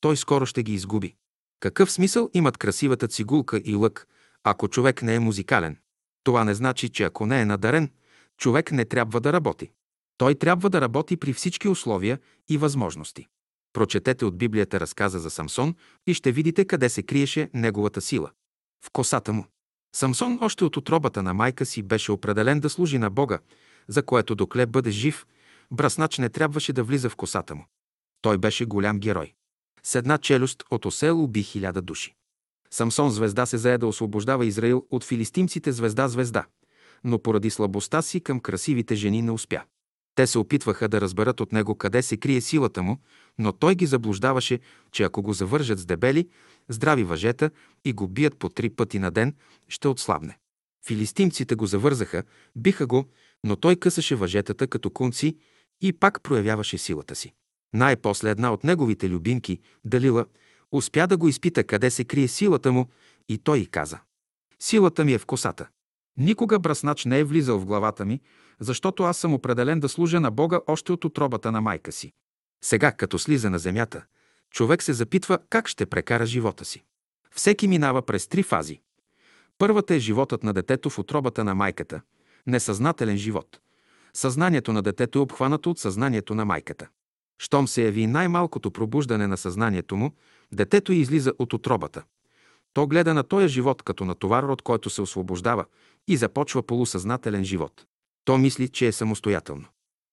[0.00, 1.14] той скоро ще ги изгуби.
[1.60, 4.08] Какъв смисъл имат красивата цигулка и лък,
[4.44, 5.78] ако човек не е музикален?
[6.24, 7.90] Това не значи, че ако не е надарен,
[8.38, 9.70] човек не трябва да работи.
[10.18, 13.26] Той трябва да работи при всички условия и възможности.
[13.72, 15.74] Прочетете от Библията разказа за Самсон
[16.06, 18.30] и ще видите къде се криеше неговата сила.
[18.84, 19.46] В косата му.
[19.94, 23.38] Самсон още от отробата на майка си беше определен да служи на Бога,
[23.88, 25.26] за което докле бъде жив,
[25.70, 27.66] браснач не трябваше да влиза в косата му.
[28.22, 29.34] Той беше голям герой.
[29.82, 32.14] С една челюст от осел уби хиляда души.
[32.72, 36.46] Самсон звезда се зае да освобождава Израил от филистимците звезда-звезда,
[37.04, 39.62] но поради слабостта си към красивите жени не успя.
[40.14, 42.98] Те се опитваха да разберат от него къде се крие силата му,
[43.38, 44.60] но той ги заблуждаваше,
[44.92, 46.28] че ако го завържат с дебели,
[46.68, 47.50] здрави въжета
[47.84, 49.34] и го бият по три пъти на ден,
[49.68, 50.38] ще отслабне.
[50.86, 52.22] Филистимците го завързаха,
[52.56, 53.04] биха го,
[53.44, 55.36] но той късаше въжетата като кунци
[55.80, 57.32] и пак проявяваше силата си.
[57.74, 60.26] Най-после една от неговите любимки, Далила,
[60.72, 62.86] успя да го изпита къде се крие силата му
[63.28, 63.98] и той й каза.
[64.60, 65.68] Силата ми е в косата.
[66.16, 68.20] Никога браснач не е влизал в главата ми,
[68.60, 72.12] защото аз съм определен да служа на Бога още от отробата на майка си.
[72.64, 74.04] Сега, като слиза на земята,
[74.50, 76.84] човек се запитва как ще прекара живота си.
[77.34, 78.80] Всеки минава през три фази.
[79.58, 82.00] Първата е животът на детето в отробата на майката,
[82.46, 83.60] несъзнателен живот.
[84.14, 86.88] Съзнанието на детето е обхванато от съзнанието на майката.
[87.42, 90.12] Щом се яви най-малкото пробуждане на съзнанието му,
[90.52, 92.02] детето излиза от отробата.
[92.72, 95.64] То гледа на този живот като на товар, от който се освобождава
[96.08, 97.86] и започва полусъзнателен живот.
[98.24, 99.64] То мисли, че е самостоятелно.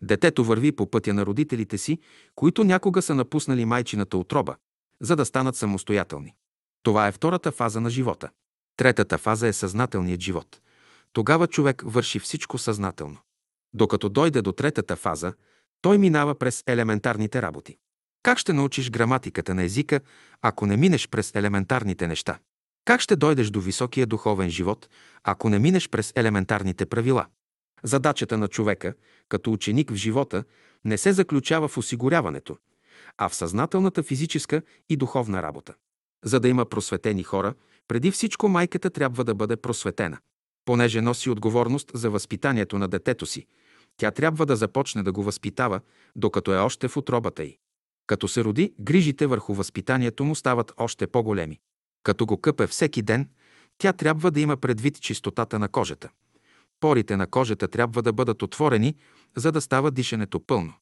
[0.02, 2.00] Детето върви по пътя на родителите си,
[2.36, 4.56] които някога са напуснали майчината отроба,
[5.02, 6.34] за да станат самостоятелни.
[6.84, 8.30] Това е втората фаза на живота.
[8.78, 10.62] Третата фаза е съзнателният живот.
[11.14, 13.18] Тогава човек върши всичко съзнателно.
[13.74, 15.34] Докато дойде до третата фаза,
[15.82, 17.78] той минава през елементарните работи.
[18.24, 20.00] Как ще научиш граматиката на езика,
[20.42, 22.40] ако не минеш през елементарните неща?
[22.86, 24.90] Как ще дойдеш до високия духовен живот,
[25.24, 27.26] ако не минеш през елементарните правила?
[27.84, 28.94] Задачата на човека,
[29.30, 30.44] като ученик в живота,
[30.86, 32.58] не се заключава в осигуряването,
[33.18, 35.74] а в съзнателната физическа и духовна работа.
[36.26, 37.54] За да има просветени хора,
[37.88, 40.18] преди всичко майката трябва да бъде просветена.
[40.66, 43.46] Понеже носи отговорност за възпитанието на детето си,
[44.00, 45.80] тя трябва да започне да го възпитава,
[46.16, 47.58] докато е още в отробата й.
[48.08, 51.60] Като се роди, грижите върху възпитанието му стават още по-големи.
[52.04, 53.30] Като го къпе всеки ден,
[53.78, 56.10] тя трябва да има предвид чистотата на кожата.
[56.80, 58.96] Порите на кожата трябва да бъдат отворени,
[59.38, 60.74] за да става дишането пълно.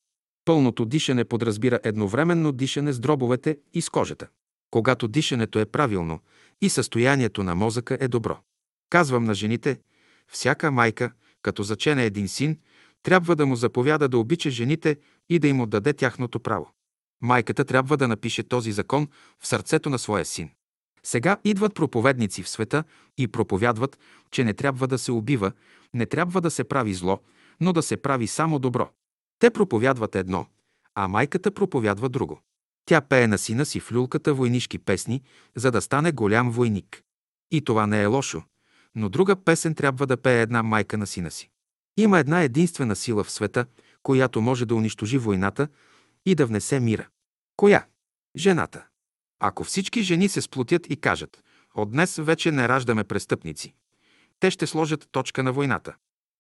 [0.46, 4.28] Пълното дишане подразбира едновременно дишане с дробовете и с кожата.
[4.72, 6.20] Когато дишането е правилно
[6.62, 8.38] и състоянието на мозъка е добро.
[8.90, 9.80] Казвам на жените,
[10.28, 11.12] всяка майка,
[11.42, 12.58] като зачене един син,
[13.08, 14.98] трябва да му заповяда да обича жените
[15.30, 16.72] и да им отдаде тяхното право.
[17.22, 19.08] Майката трябва да напише този закон
[19.40, 20.50] в сърцето на своя син.
[21.04, 22.84] Сега идват проповедници в света
[23.18, 24.00] и проповядват,
[24.32, 25.52] че не трябва да се убива,
[25.94, 27.20] не трябва да се прави зло,
[27.60, 28.90] но да се прави само добро.
[29.40, 30.46] Те проповядват едно,
[30.96, 32.42] а майката проповядва друго.
[32.86, 35.22] Тя пее на сина си в люлката войнишки песни,
[35.56, 37.02] за да стане голям войник.
[37.52, 38.44] И това не е лошо,
[38.96, 41.50] но друга песен трябва да пее една майка на сина си.
[41.98, 43.66] Има една единствена сила в света,
[44.04, 45.68] която може да унищожи войната
[46.26, 47.08] и да внесе мира.
[47.56, 47.86] Коя?
[48.38, 48.86] Жената.
[49.40, 51.44] Ако всички жени се сплотят и кажат,
[51.76, 53.74] от днес вече не раждаме престъпници,
[54.40, 55.96] те ще сложат точка на войната.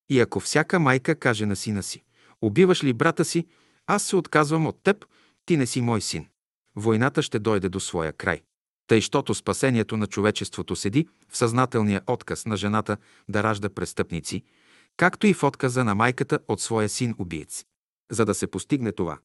[0.10, 2.04] И ако всяка майка каже на сина си,
[2.42, 3.48] убиваш ли брата си,
[3.88, 5.06] аз се отказвам от теб,
[5.46, 6.28] ти не си мой син.
[6.76, 8.42] Войната ще дойде до своя край.
[8.88, 12.98] Тъй, щото спасението на човечеството седи в съзнателния отказ на жената
[13.30, 14.44] да ражда престъпници,
[14.98, 17.65] както и в отказа на майката от своя син убиец.
[18.11, 19.18] За да се постигне това,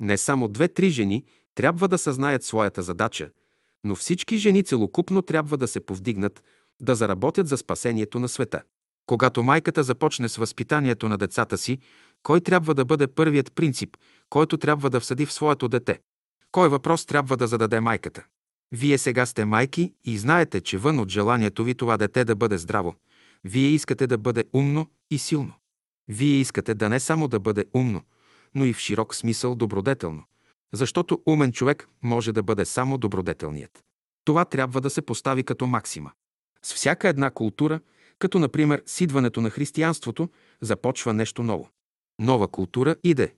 [0.00, 1.24] не само две-три жени
[1.54, 3.30] трябва да съзнаят своята задача,
[3.84, 6.44] но всички жени целокупно трябва да се повдигнат,
[6.80, 8.62] да заработят за спасението на света.
[9.06, 11.78] Когато майката започне с възпитанието на децата си,
[12.22, 13.96] кой трябва да бъде първият принцип,
[14.30, 16.00] който трябва да всъди в своето дете?
[16.52, 18.24] Кой въпрос трябва да зададе майката?
[18.72, 22.58] Вие сега сте майки и знаете, че вън от желанието ви това дете да бъде
[22.58, 22.94] здраво,
[23.44, 25.52] вие искате да бъде умно и силно.
[26.08, 28.02] Вие искате да не само да бъде умно,
[28.54, 30.24] но и в широк смисъл добродетелно.
[30.72, 33.84] Защото умен човек може да бъде само добродетелният.
[34.24, 36.12] Това трябва да се постави като максима.
[36.62, 37.80] С всяка една култура,
[38.18, 40.28] като например с идването на християнството,
[40.60, 41.70] започва нещо ново.
[42.18, 43.34] Нова култура иде.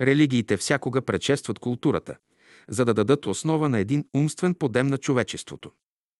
[0.00, 2.16] Религиите всякога предшестват културата,
[2.68, 5.70] за да дадат основа на един умствен подем на човечеството.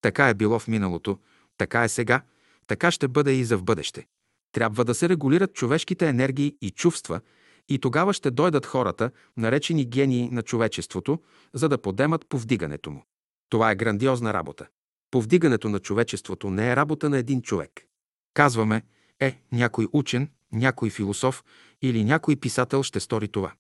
[0.00, 1.18] Така е било в миналото,
[1.58, 2.22] така е сега,
[2.66, 4.06] така ще бъде и за в бъдеще.
[4.52, 7.20] Трябва да се регулират човешките енергии и чувства,
[7.68, 11.22] и тогава ще дойдат хората, наречени гении на човечеството,
[11.54, 13.04] за да подемат повдигането му.
[13.48, 14.66] Това е грандиозна работа.
[15.10, 17.86] Повдигането на човечеството не е работа на един човек.
[18.34, 18.82] Казваме,
[19.20, 21.44] е, някой учен, някой философ
[21.82, 23.52] или някой писател ще стори това.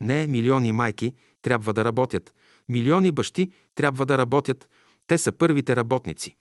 [0.00, 2.34] Не, милиони майки трябва да работят,
[2.68, 4.68] милиони бащи трябва да работят,
[5.06, 6.36] те са първите работници.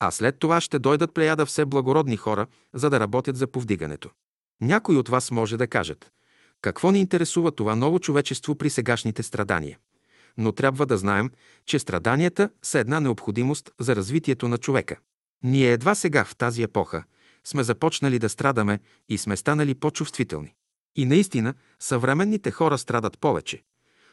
[0.00, 4.10] А след това ще дойдат плеяда все благородни хора, за да работят за повдигането.
[4.60, 6.10] Някои от вас може да кажат,
[6.62, 9.78] какво ни интересува това ново човечество при сегашните страдания?
[10.38, 11.30] Но трябва да знаем,
[11.66, 14.96] че страданията са една необходимост за развитието на човека.
[15.44, 17.04] Ние едва сега, в тази епоха,
[17.44, 20.54] сме започнали да страдаме и сме станали по-чувствителни.
[20.96, 23.62] И наистина, съвременните хора страдат повече.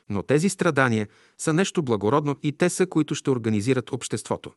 [0.09, 1.07] Но тези страдания
[1.37, 4.53] са нещо благородно и те са, които ще организират обществото.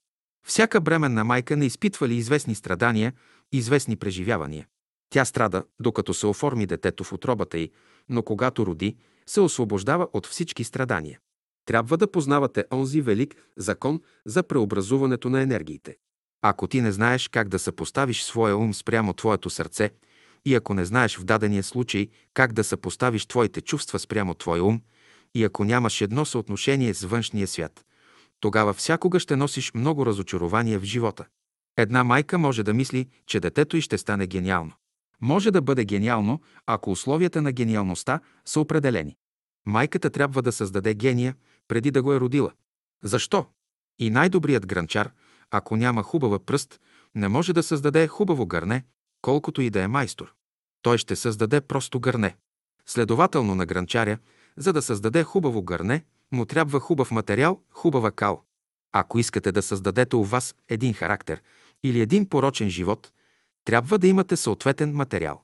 [0.47, 3.13] Всяка бременна майка не изпитва ли известни страдания,
[3.53, 4.67] известни преживявания.
[5.11, 7.71] Тя страда, докато се оформи детето в отробата й,
[8.09, 8.97] но когато роди,
[9.27, 11.19] се освобождава от всички страдания.
[11.65, 15.97] Трябва да познавате онзи велик закон за преобразуването на енергиите.
[16.43, 19.91] Ако ти не знаеш как да съпоставиш своя ум спрямо твоето сърце
[20.45, 24.83] и ако не знаеш в дадения случай как да съпоставиш твоите чувства спрямо твоя ум
[25.35, 27.85] и ако нямаш едно съотношение с външния свят,
[28.41, 31.25] тогава всякога ще носиш много разочарование в живота.
[31.77, 34.73] Една майка може да мисли, че детето й ще стане гениално.
[35.21, 39.17] Може да бъде гениално, ако условията на гениалността са определени.
[39.67, 41.35] Майката трябва да създаде гения,
[41.69, 42.53] преди да го е родила.
[43.05, 43.47] Защо?
[43.99, 45.11] И най-добрият гранчар,
[45.51, 46.81] ако няма хубава пръст,
[47.15, 48.85] не може да създаде хубаво гърне,
[49.23, 50.35] колкото и да е майстор.
[50.83, 52.37] Той ще създаде просто гърне.
[52.87, 54.19] Следователно на гранчаря,
[54.57, 58.43] за да създаде хубаво гърне, му трябва хубав материал, хубава кал.
[58.93, 61.43] Ако искате да създадете у вас един характер
[61.83, 63.13] или един порочен живот,
[63.65, 65.43] трябва да имате съответен материал.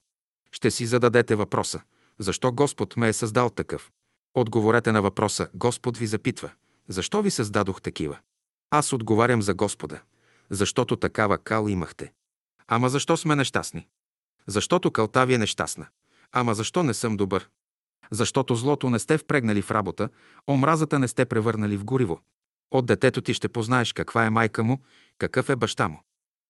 [0.52, 1.80] Ще си зададете въпроса–
[2.18, 3.90] защо Господ ме е създал такъв?
[4.34, 6.50] Отговорете на въпроса– Господ ви запитва–
[6.88, 8.18] защо ви създадох такива?
[8.70, 10.00] Аз отговарям за Господа,
[10.50, 12.12] защото такава кал имахте.
[12.68, 13.88] Ама защо сме нещастни?
[14.46, 15.86] Защото калта ви е нещастна.
[16.32, 17.48] Ама защо не съм добър?
[18.12, 20.08] Защото злото не сте впрегнали в работа,
[20.50, 22.20] омразата не сте превърнали в гориво.
[22.70, 24.82] От детето ти ще познаеш каква е майка му,
[25.18, 26.02] какъв е баща му.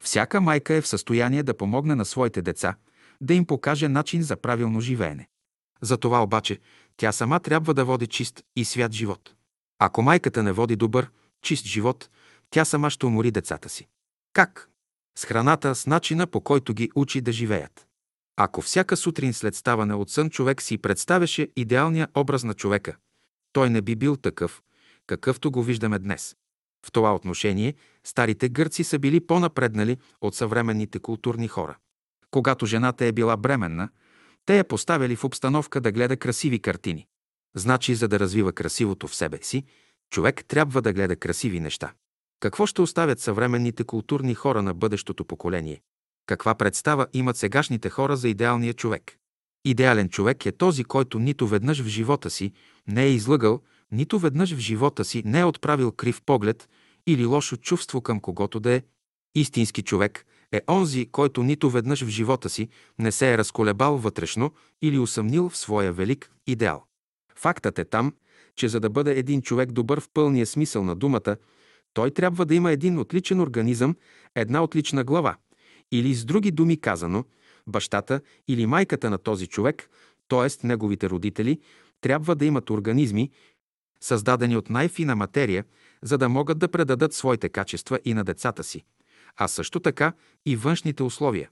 [0.04, 2.74] Всяка майка е в състояние да помогне на своите деца,
[3.20, 5.28] да им покаже начин за правилно живеене.
[5.82, 6.58] За това обаче
[6.96, 9.34] тя сама трябва да води чист и свят живот.
[9.78, 11.10] Ако майката не води добър,
[11.42, 12.10] чист живот,
[12.50, 13.88] тя сама ще умори децата си.
[14.32, 14.68] Как?
[15.18, 17.86] С храната, с начина по който ги учи да живеят.
[18.36, 22.96] Ако всяка сутрин след ставане от сън човек си представяше идеалния образ на човека,
[23.52, 24.62] той не би бил такъв,
[25.06, 26.36] какъвто го виждаме днес.
[26.86, 31.76] В това отношение старите гърци са били по-напреднали от съвременните културни хора.
[32.30, 33.88] Когато жената е била бременна,
[34.46, 37.06] те я поставяли в обстановка да гледа красиви картини.
[37.56, 39.64] Значи, за да развива красивото в себе си,
[40.10, 41.92] човек трябва да гледа красиви неща.
[42.40, 45.80] Какво ще оставят съвременните културни хора на бъдещото поколение?
[46.26, 49.16] Каква представа имат сегашните хора за идеалния човек?
[49.64, 52.52] Идеален човек е този, който нито веднъж в живота си
[52.88, 53.60] не е излъгал,
[53.92, 56.68] нито веднъж в живота си не е отправил крив поглед
[57.06, 58.82] или лошо чувство към когото да е.
[59.34, 62.68] Истински човек е онзи, който нито веднъж в живота си
[62.98, 66.84] не се е разколебал вътрешно или усъмнил в своя велик идеал.
[67.36, 68.14] Фактът е там,
[68.56, 71.36] че за да бъде един човек добър в пълния смисъл на думата,
[71.94, 73.96] той трябва да има един отличен организъм,
[74.34, 75.36] една отлична глава.
[75.92, 77.24] Или с други думи казано,
[77.66, 79.90] бащата или майката на този човек,
[80.28, 80.66] т.е.
[80.66, 81.60] неговите родители,
[82.00, 83.30] трябва да имат организми,
[84.00, 85.64] създадени от най-фина материя,
[86.02, 88.84] за да могат да предадат своите качества и на децата си,
[89.36, 90.12] а също така
[90.46, 91.50] и външните условия.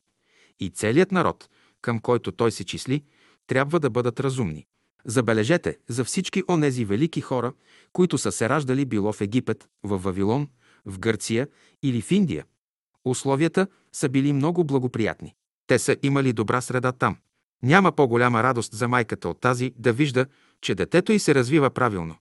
[0.61, 1.49] И целият народ,
[1.81, 3.05] към който той се числи,
[3.47, 4.67] трябва да бъдат разумни.
[5.05, 7.53] Забележете, за всички онези велики хора,
[7.93, 10.49] които са се раждали било в Египет, в Вавилон,
[10.87, 11.49] в Гърция
[11.83, 12.45] или в Индия,
[13.05, 15.35] условията са били много благоприятни.
[15.67, 17.17] Те са имали добра среда там.
[17.63, 20.27] Няма по-голяма радост за майката от тази да вижда,
[20.61, 22.17] че детето й се развива правилно.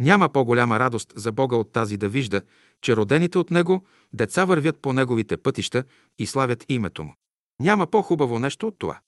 [0.00, 2.42] Няма по-голяма радост за Бога от тази да вижда,
[2.82, 5.84] че родените от Него деца вървят по Неговите пътища
[6.18, 7.14] и славят името Му.
[7.60, 9.00] Няма по-хубаво нещо от това.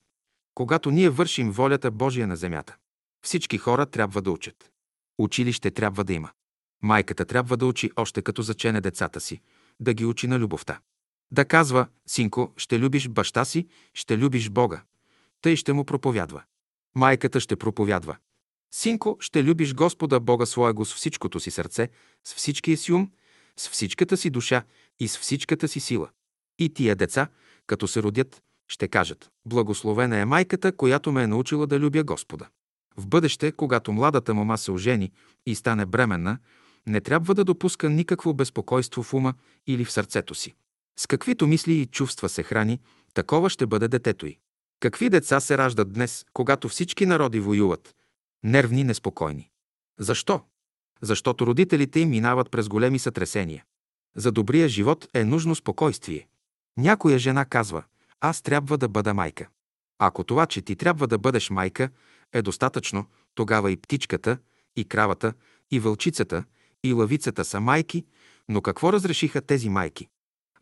[0.55, 2.77] Когато ние вършим волята Божия на земята,
[3.25, 4.71] всички хора трябва да учат.
[5.19, 6.31] Училище трябва да има.
[6.83, 9.41] Майката трябва да учи още като зачене децата си,
[9.81, 10.81] да ги учи на любовта.
[11.33, 14.83] Да казва, синко, ще любиш баща си, ще любиш Бога.
[15.43, 16.43] Тъй ще му проповядва.
[16.95, 18.17] Майката ще проповядва.
[18.75, 21.89] Синко, ще любиш Господа Бога своего с всичкото си сърце,
[22.25, 23.11] с всичкия си ум,
[23.57, 24.63] с всичката си душа
[24.99, 26.09] и с всичката си сила.
[26.59, 27.29] И тия деца,
[27.67, 32.49] като се родят, ще кажат «Благословена е майката, която ме е научила да любя Господа».
[32.97, 35.13] В бъдеще, когато младата мома се ожени
[35.47, 36.39] и стане бременна,
[36.87, 39.35] не трябва да допуска никакво безпокойство в ума
[39.67, 40.55] или в сърцето си.
[40.99, 42.81] С каквито мисли и чувства се храни,
[43.15, 44.39] такова ще бъде детето й.
[44.81, 47.95] Какви деца се раждат днес, когато всички народи воюват?
[48.45, 49.51] Нервни, неспокойни.
[49.99, 50.41] Защо?
[51.03, 53.65] Защото родителите им минават през големи сътресения.
[54.17, 56.29] За добрия живот е нужно спокойствие.
[56.77, 57.85] Някоя жена казва,
[58.21, 59.49] аз трябва да бъда майка.
[59.99, 61.91] Ако това, че ти трябва да бъдеш майка,
[62.33, 64.39] е достатъчно, тогава и птичката,
[64.77, 65.33] и кравата,
[65.71, 66.45] и вълчицата,
[66.85, 68.07] и лавицата са майки,
[68.49, 70.09] но какво разрешиха тези майки?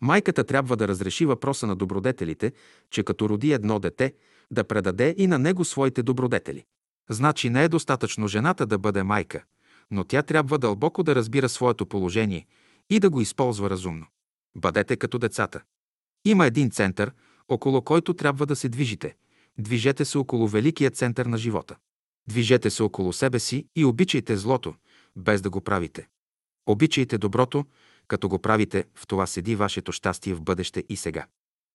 [0.01, 2.53] Майката трябва да разреши въпроса на добродетелите,
[2.91, 4.15] че като роди едно дете,
[4.51, 6.65] да предаде и на него своите добродетели.
[7.11, 9.45] Значи не е достатъчно жената да бъде майка,
[9.91, 12.47] но тя трябва дълбоко да разбира своето положение
[12.91, 14.07] и да го използва разумно.
[14.57, 15.63] Бъдете като децата.
[16.25, 17.13] Има един център,
[17.49, 19.17] около който трябва да се движите.
[19.59, 21.77] Движете се около великия център на живота.
[22.29, 24.75] Движете се около себе си и обичайте злото,
[25.17, 26.09] без да го правите.
[26.67, 27.65] Обичайте доброто,
[28.09, 31.27] като го правите, в това седи вашето щастие в бъдеще и сега.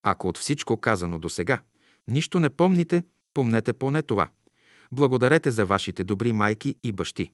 [0.03, 1.61] Ако от всичко казано до сега,
[2.07, 3.03] нищо не помните,
[3.33, 4.29] помнете поне това.
[4.91, 7.31] Благодарете за вашите добри майки и бащи.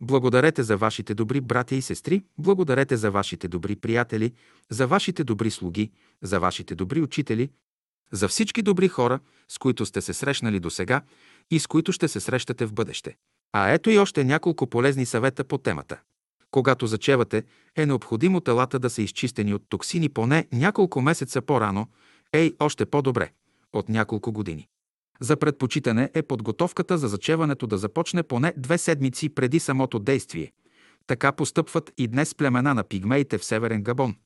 [0.00, 4.32] Благодарете за вашите добри братя и сестри, благодарете за вашите добри приятели,
[4.70, 5.90] за вашите добри слуги,
[6.22, 7.50] за вашите добри учители,
[8.12, 11.02] за всички добри хора, с които сте се срещнали до сега
[11.50, 13.16] и с които ще се срещате в бъдеще.
[13.52, 16.00] А ето и още няколко полезни съвета по темата.
[16.54, 17.44] Когато зачевате,
[17.76, 21.86] е необходимо телата да са изчистени от токсини поне няколко месеца по-рано,
[22.32, 23.30] ей, още по-добре,
[23.72, 24.68] от няколко години.
[25.20, 30.52] За предпочитане е подготовката за зачеването да започне поне две седмици преди самото действие.
[31.06, 34.16] Така постъпват и днес племена на пигмеите в Северен Габон,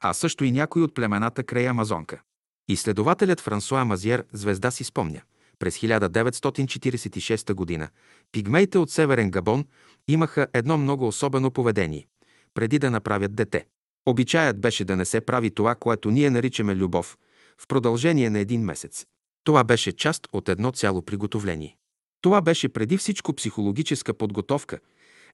[0.00, 2.22] а също и някои от племената край Амазонка.
[2.68, 5.20] Изследователят Франсуа Мазиер звезда си спомня.
[5.58, 7.88] През 1946 г.
[8.32, 9.64] пигмеите от Северен Габон
[10.08, 12.06] имаха едно много особено поведение.
[12.54, 13.66] Преди да направят дете.
[14.06, 17.18] Обичаят беше да не се прави това, което ние наричаме любов,
[17.58, 19.06] в продължение на един месец.
[19.44, 21.76] Това беше част от едно цяло приготовление.
[22.20, 24.78] Това беше преди всичко психологическа подготовка,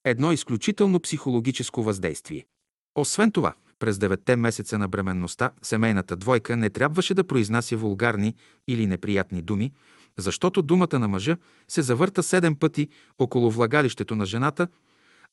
[0.05, 2.47] едно изключително психологическо въздействие.
[2.95, 8.35] Освен това, през деветте месеца на бременността семейната двойка не трябваше да произнася вулгарни
[8.69, 9.73] или неприятни думи,
[10.21, 11.37] защото думата на мъжа
[11.69, 12.89] се завърта седем пъти
[13.19, 14.69] около влагалището на жената,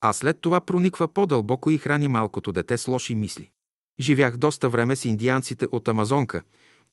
[0.02, 3.50] а след това прониква по-дълбоко и храни малкото дете с лоши мисли.
[4.00, 6.42] Живях доста време с индианците от Амазонка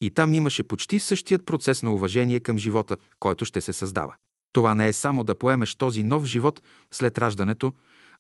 [0.01, 4.15] и там имаше почти същият процес на уважение към живота, който ще се създава.
[4.53, 7.73] Това не е само да поемеш този нов живот след раждането,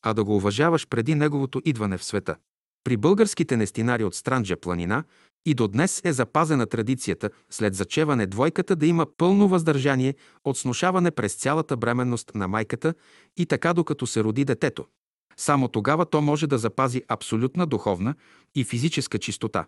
[0.02, 2.36] а да го уважаваш преди неговото идване в света.
[2.84, 5.04] При българските нестинари от Странджа планина
[5.46, 10.14] и до днес е запазена традицията след зачеване двойката да има пълно въздържание
[10.44, 12.94] от снушаване през цялата бременност на майката
[13.36, 14.86] и така докато се роди детето.
[15.36, 18.14] Само тогава то може да запази абсолютна духовна
[18.54, 19.66] и физическа чистота,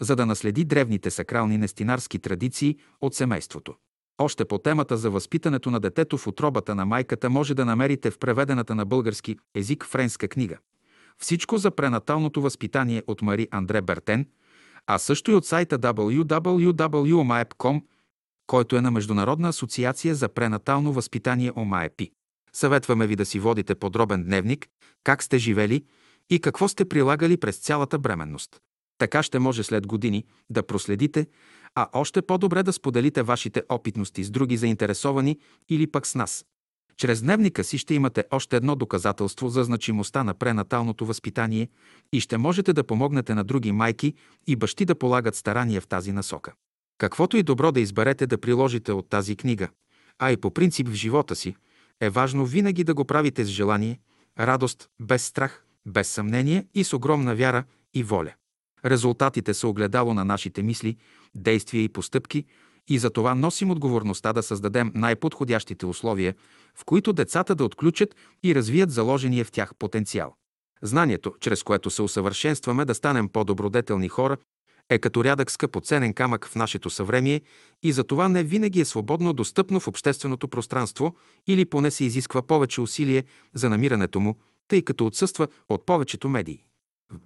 [0.00, 3.74] за да наследи древните сакрални нестинарски традиции от семейството.
[4.18, 8.18] Още по темата за възпитането на детето в отробата на майката може да намерите в
[8.18, 10.58] преведената на български език френска книга.
[11.18, 14.26] Всичко за пренаталното възпитание от Мари Андре Бертен,
[14.90, 17.82] а също и от сайта www.omaep.com,
[18.46, 22.10] който е на Международна асоциация за пренатално възпитание ОМАЕПИ.
[22.52, 24.66] Съветваме ви да си водите подробен дневник,
[25.04, 25.84] как сте живели
[26.30, 28.60] и какво сте прилагали през цялата бременност.
[28.98, 31.26] Така ще може след години да проследите,
[31.74, 35.38] а още по-добре да споделите вашите опитности с други заинтересовани
[35.68, 36.44] или пък с нас.
[36.98, 41.68] Чрез дневника си ще имате още едно доказателство за значимостта на пренаталното възпитание
[42.12, 44.14] и ще можете да помогнете на други майки
[44.46, 46.52] и бащи да полагат старания в тази насока.
[46.98, 49.68] Каквото и добро да изберете да приложите от тази книга,
[50.18, 51.56] а и по принцип в живота си,
[52.00, 54.00] е важно винаги да го правите с желание,
[54.38, 57.64] радост, без страх, без съмнение и с огромна вяра
[57.94, 58.32] и воля.
[58.84, 60.96] Резултатите са огледало на нашите мисли,
[61.34, 62.44] действия и постъпки
[62.88, 66.34] и за това носим отговорността да създадем най-подходящите условия,
[66.74, 70.34] в които децата да отключат и развият заложения в тях потенциал.
[70.82, 74.36] Знанието, чрез което се усъвършенстваме да станем по-добродетелни хора,
[74.90, 77.40] е като рядък скъпоценен камък в нашето съвремие
[77.82, 81.16] и за това не винаги е свободно достъпно в общественото пространство
[81.46, 83.24] или поне се изисква повече усилие
[83.54, 84.36] за намирането му,
[84.68, 86.64] тъй като отсъства от повечето медии.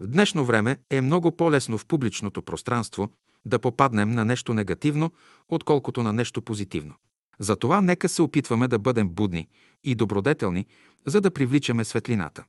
[0.01, 3.09] В днешно време е много по-лесно в публичното пространство
[3.45, 5.13] да попаднем на нещо негативно,
[5.49, 6.95] отколкото на нещо позитивно.
[7.39, 9.49] Затова нека се опитваме да бъдем будни
[9.85, 10.67] и добродетелни,
[11.07, 12.45] за да привличаме светлината.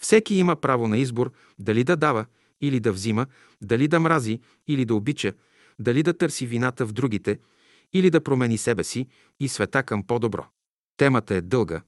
[0.00, 2.26] Всеки има право на избор дали да дава
[2.60, 3.26] или да взима,
[3.62, 5.32] дали да мрази или да обича,
[5.78, 7.38] дали да търси вината в другите
[7.92, 9.06] или да промени себе си
[9.40, 10.46] и света към по-добро.
[10.96, 11.82] Темата е дълга,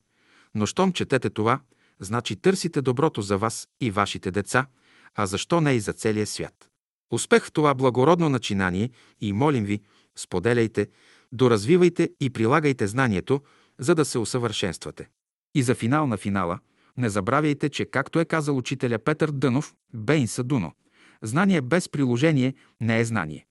[0.54, 1.60] но щом четете това,
[2.00, 4.66] значи търсите доброто за вас и вашите деца,
[5.14, 6.71] а защо не и за целия свят.
[7.12, 8.90] Успех в това благородно начинание
[9.20, 9.80] и молим ви,
[10.16, 10.88] споделяйте,
[11.32, 13.40] доразвивайте и прилагайте знанието,
[13.78, 15.08] за да се усъвършенствате.
[15.54, 16.58] И за финал на финала,
[16.96, 20.72] не забравяйте, че както е казал учителя Петър Дънов, Бейн Садуно,
[21.22, 23.46] знание без приложение не е знание.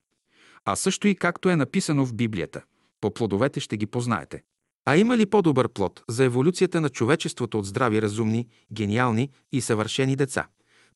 [0.64, 2.62] А също и както е написано в Библията,
[3.00, 4.42] по плодовете ще ги познаете.
[4.84, 10.16] А има ли по-добър плод за еволюцията на човечеството от здрави, разумни, гениални и съвършени
[10.16, 10.46] деца,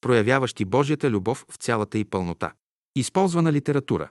[0.00, 2.52] проявяващи Божията любов в цялата и пълнота?
[2.96, 4.08] Използвана литература